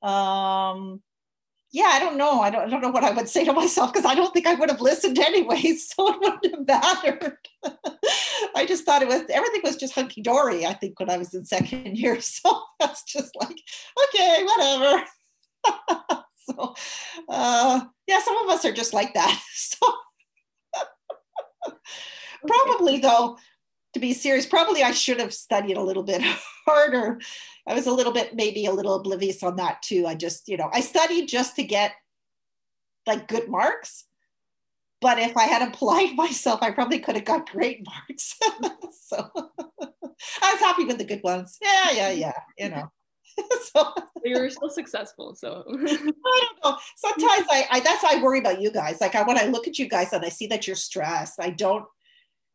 Um, 0.00 1.02
yeah, 1.72 1.88
I 1.90 1.98
don't 1.98 2.18
know. 2.18 2.40
I 2.40 2.50
don't, 2.50 2.62
I 2.62 2.68
don't 2.68 2.82
know 2.82 2.90
what 2.90 3.02
I 3.02 3.10
would 3.10 3.28
say 3.28 3.44
to 3.44 3.52
myself 3.52 3.92
because 3.92 4.06
I 4.06 4.14
don't 4.14 4.32
think 4.32 4.46
I 4.46 4.54
would 4.54 4.70
have 4.70 4.80
listened 4.80 5.18
anyways. 5.18 5.92
So 5.96 6.14
it 6.14 6.20
wouldn't 6.20 6.68
have 6.70 6.82
mattered. 6.82 7.38
I 8.54 8.66
just 8.66 8.84
thought 8.84 9.02
it 9.02 9.08
was 9.08 9.22
everything 9.30 9.62
was 9.64 9.76
just 9.76 9.94
hunky 9.94 10.22
dory. 10.22 10.66
I 10.66 10.74
think 10.74 10.98
when 10.98 11.10
I 11.10 11.18
was 11.18 11.34
in 11.34 11.44
second 11.44 11.96
year, 11.98 12.20
so 12.20 12.62
that's 12.78 13.02
just 13.04 13.34
like 13.36 13.60
okay, 14.04 14.44
whatever. 14.44 15.04
so 16.38 16.74
uh, 17.28 17.80
yeah, 18.06 18.20
some 18.20 18.36
of 18.38 18.50
us 18.50 18.64
are 18.64 18.72
just 18.72 18.94
like 18.94 19.14
that. 19.14 19.40
So 19.54 19.88
probably 22.46 22.98
though, 22.98 23.38
to 23.94 24.00
be 24.00 24.12
serious, 24.12 24.46
probably 24.46 24.82
I 24.82 24.92
should 24.92 25.20
have 25.20 25.32
studied 25.32 25.76
a 25.76 25.82
little 25.82 26.02
bit 26.02 26.22
harder. 26.66 27.20
I 27.66 27.74
was 27.74 27.86
a 27.86 27.92
little 27.92 28.12
bit, 28.12 28.34
maybe 28.34 28.66
a 28.66 28.72
little 28.72 28.94
oblivious 28.94 29.42
on 29.42 29.56
that 29.56 29.82
too. 29.82 30.06
I 30.06 30.14
just, 30.14 30.48
you 30.48 30.56
know, 30.56 30.70
I 30.72 30.80
studied 30.80 31.28
just 31.28 31.56
to 31.56 31.62
get 31.62 31.92
like 33.06 33.28
good 33.28 33.48
marks. 33.48 34.04
But 35.02 35.18
if 35.18 35.36
I 35.36 35.44
had 35.44 35.68
applied 35.68 36.12
myself, 36.16 36.62
I 36.62 36.70
probably 36.70 37.00
could 37.00 37.16
have 37.16 37.26
got 37.26 37.50
great 37.50 37.84
marks. 37.84 38.38
so 39.02 39.30
I 40.42 40.52
was 40.52 40.60
happy 40.60 40.84
with 40.84 40.98
the 40.98 41.04
good 41.04 41.22
ones. 41.22 41.58
Yeah, 41.60 41.90
yeah, 41.90 42.10
mm-hmm. 42.10 42.20
yeah, 42.20 42.32
you 42.58 42.68
know. 42.70 42.92
so 43.72 43.92
you 44.24 44.38
were 44.38 44.50
still 44.50 44.70
successful. 44.70 45.34
So 45.34 45.64
I 45.66 45.72
don't 45.72 46.64
know. 46.64 46.78
Sometimes 46.96 47.46
I, 47.50 47.66
I 47.70 47.80
that's 47.80 48.02
why 48.02 48.14
I 48.14 48.22
worry 48.22 48.38
about 48.38 48.60
you 48.60 48.70
guys. 48.70 49.00
Like 49.00 49.14
I, 49.14 49.22
when 49.22 49.38
I 49.38 49.46
look 49.46 49.66
at 49.66 49.78
you 49.78 49.88
guys 49.88 50.12
and 50.12 50.24
I 50.24 50.28
see 50.28 50.46
that 50.48 50.66
you're 50.66 50.76
stressed, 50.76 51.40
I 51.40 51.50
don't 51.50 51.84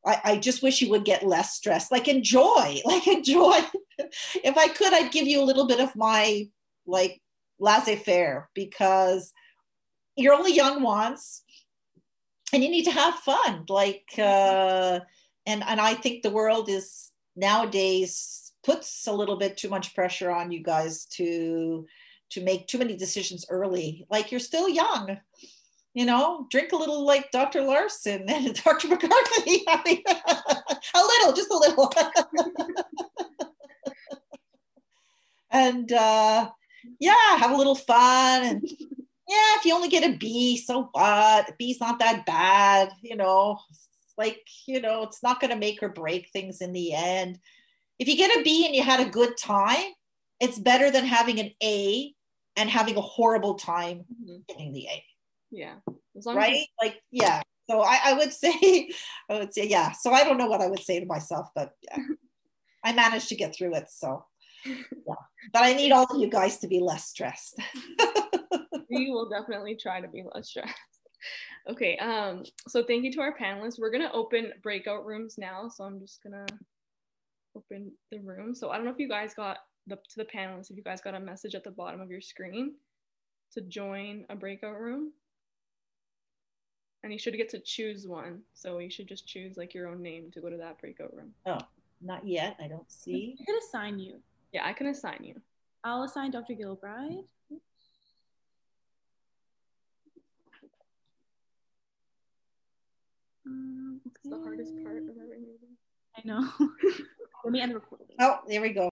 I, 0.06 0.22
I 0.24 0.38
just 0.38 0.64
wish 0.64 0.82
you 0.82 0.89
would 0.91 1.04
get 1.04 1.28
less 1.28 1.56
stressed. 1.56 1.91
Like 1.91 2.08
enjoy, 2.08 2.80
like 2.86 3.08
enjoy. 3.08 3.60
if 4.43 4.58
I 4.58 4.70
could, 4.70 4.93
I'd 4.93 5.12
give 5.12 5.28
you 5.28 5.41
a 5.41 5.45
little 5.45 5.68
bit 5.68 5.80
of 5.80 5.95
my 5.95 6.48
like 6.86 7.22
laissez-faire 7.60 8.50
because 8.54 9.34
you're 10.16 10.34
only 10.34 10.54
young 10.54 10.82
once 10.82 11.43
and 12.54 12.64
you 12.64 12.70
need 12.70 12.86
to 12.86 12.91
have 12.91 13.16
fun. 13.16 13.66
Like 13.70 14.10
uh 14.18 15.00
and 15.45 15.64
and 15.66 15.82
I 15.82 15.93
think 15.93 16.24
the 16.24 16.32
world 16.32 16.70
is 16.70 17.12
nowadays 17.36 18.52
puts 18.64 19.08
a 19.08 19.14
little 19.14 19.38
bit 19.38 19.58
too 19.58 19.70
much 19.70 19.95
pressure 19.95 20.32
on 20.32 20.52
you 20.52 20.64
guys 20.64 21.06
to 21.06 21.86
to 22.30 22.43
make 22.43 22.68
too 22.68 22.78
many 22.78 22.95
decisions 22.95 23.45
early. 23.50 24.06
Like 24.10 24.32
you're 24.32 24.39
still 24.39 24.68
young 24.70 25.18
you 25.98 26.06
know, 26.06 26.45
drink 26.52 26.74
a 26.74 26.76
little 26.76 27.04
like 27.08 27.32
Dr. 27.32 27.64
Larson 27.64 28.30
and 28.30 28.54
Dr. 28.64 28.88
McCarthy. 28.88 29.64
I 29.68 29.82
mean, 29.84 30.04
a 30.08 31.02
little, 31.02 31.34
just 31.34 31.50
a 31.50 31.58
little. 31.58 31.91
and 35.50 35.91
uh, 35.91 36.52
yeah, 37.00 37.38
have 37.38 37.50
a 37.50 37.56
little 37.56 37.74
fun. 37.74 38.43
And 38.43 38.70
yeah, 39.28 39.57
if 39.57 39.65
you 39.65 39.73
only 39.73 39.89
get 39.89 40.09
a 40.09 40.17
B, 40.17 40.57
so 40.57 40.89
what? 40.93 41.49
A 41.49 41.53
B's 41.57 41.80
not 41.80 41.99
that 41.99 42.25
bad, 42.25 42.91
you 43.01 43.15
know. 43.15 43.59
Like, 44.17 44.41
you 44.65 44.82
know, 44.82 45.03
it's 45.03 45.21
not 45.21 45.39
going 45.39 45.51
to 45.51 45.57
make 45.57 45.84
or 45.84 45.89
break 45.89 46.30
things 46.30 46.61
in 46.61 46.73
the 46.73 46.93
end. 46.93 47.39
If 47.99 48.07
you 48.07 48.15
get 48.15 48.36
a 48.36 48.43
B 48.43 48.65
and 48.65 48.75
you 48.75 48.84
had 48.84 49.05
a 49.05 49.09
good 49.09 49.38
time, 49.38 49.91
it's 50.39 50.57
better 50.57 50.89
than 50.89 51.05
having 51.05 51.39
an 51.39 51.51
A 51.61 52.13
and 52.55 52.69
having 52.69 52.95
a 52.97 53.01
horrible 53.01 53.55
time 53.55 54.05
mm-hmm. 54.11 54.38
getting 54.47 54.73
the 54.73 54.88
A. 54.88 55.03
Yeah. 55.51 55.75
right? 56.25 56.55
You- 56.55 56.65
like, 56.82 57.01
yeah. 57.11 57.41
So 57.69 57.82
I, 57.82 57.99
I 58.05 58.13
would 58.13 58.34
say, 58.34 58.89
I 59.30 59.39
would 59.39 59.53
say, 59.53 59.67
yeah. 59.67 59.91
So 59.91 60.11
I 60.11 60.23
don't 60.23 60.38
know 60.38 60.47
what 60.47 60.61
I 60.61 60.67
would 60.67 60.82
say 60.82 60.99
to 60.99 61.05
myself, 61.05 61.49
but 61.53 61.73
yeah, 61.84 61.97
I 62.84 62.93
managed 62.93 63.30
to 63.30 63.36
get 63.36 63.55
through 63.55 63.75
it. 63.75 63.89
So 63.89 64.25
yeah. 64.65 65.15
But 65.53 65.63
I 65.63 65.73
need 65.73 65.91
all 65.91 66.05
of 66.09 66.19
you 66.19 66.30
guys 66.30 66.57
to 66.59 66.67
be 66.67 66.80
less 66.80 67.05
stressed. 67.05 67.59
We 68.89 69.09
will 69.11 69.29
definitely 69.29 69.75
try 69.75 70.01
to 70.01 70.07
be 70.07 70.23
less 70.33 70.49
stressed. 70.49 70.73
Okay, 71.67 71.97
um, 71.97 72.43
so 72.69 72.81
thank 72.83 73.03
you 73.03 73.11
to 73.11 73.19
our 73.19 73.35
panelists. 73.35 73.77
We're 73.77 73.91
gonna 73.91 74.11
open 74.13 74.53
breakout 74.63 75.05
rooms 75.05 75.38
now. 75.38 75.67
So 75.67 75.83
I'm 75.83 75.99
just 75.99 76.23
gonna 76.23 76.45
open 77.57 77.91
the 78.11 78.19
room. 78.19 78.55
So 78.55 78.69
I 78.69 78.77
don't 78.77 78.85
know 78.85 78.91
if 78.91 78.99
you 78.99 79.09
guys 79.09 79.33
got 79.33 79.57
the 79.88 79.95
to 79.95 80.15
the 80.17 80.25
panelists, 80.25 80.69
if 80.69 80.77
you 80.77 80.83
guys 80.83 81.01
got 81.01 81.15
a 81.15 81.19
message 81.19 81.55
at 81.55 81.65
the 81.65 81.71
bottom 81.71 81.99
of 81.99 82.09
your 82.09 82.21
screen 82.21 82.75
to 83.53 83.61
join 83.61 84.25
a 84.29 84.35
breakout 84.35 84.79
room 84.79 85.11
and 87.03 87.13
you 87.13 87.19
should 87.19 87.35
get 87.35 87.49
to 87.49 87.59
choose 87.59 88.07
one. 88.07 88.41
So 88.53 88.79
you 88.79 88.89
should 88.89 89.07
just 89.07 89.27
choose 89.27 89.57
like 89.57 89.73
your 89.73 89.88
own 89.88 90.01
name 90.01 90.31
to 90.33 90.41
go 90.41 90.49
to 90.49 90.57
that 90.57 90.79
breakout 90.79 91.13
room. 91.13 91.31
Oh, 91.45 91.59
not 92.01 92.27
yet. 92.27 92.57
I 92.61 92.67
don't 92.67 92.89
see. 92.91 93.35
I 93.41 93.45
can 93.45 93.55
assign 93.65 93.99
you. 93.99 94.19
Yeah, 94.53 94.65
I 94.65 94.73
can 94.73 94.88
assign 94.88 95.23
you. 95.23 95.35
I'll 95.83 96.03
assign 96.03 96.31
Dr. 96.31 96.53
Gilbride. 96.53 97.23
Okay. 103.48 104.12
It's 104.16 104.30
the 104.30 104.39
hardest 104.39 104.74
part 104.84 104.98
of 104.98 105.04
everything. 105.10 105.45
I 106.18 106.22
know. 106.26 106.50
Let 107.43 107.54
me 107.54 107.62
end 107.62 107.72
the 107.72 107.76
recording. 107.76 108.08
Oh, 108.20 108.39
there 108.48 108.62
we 108.62 108.70
go. 108.70 108.86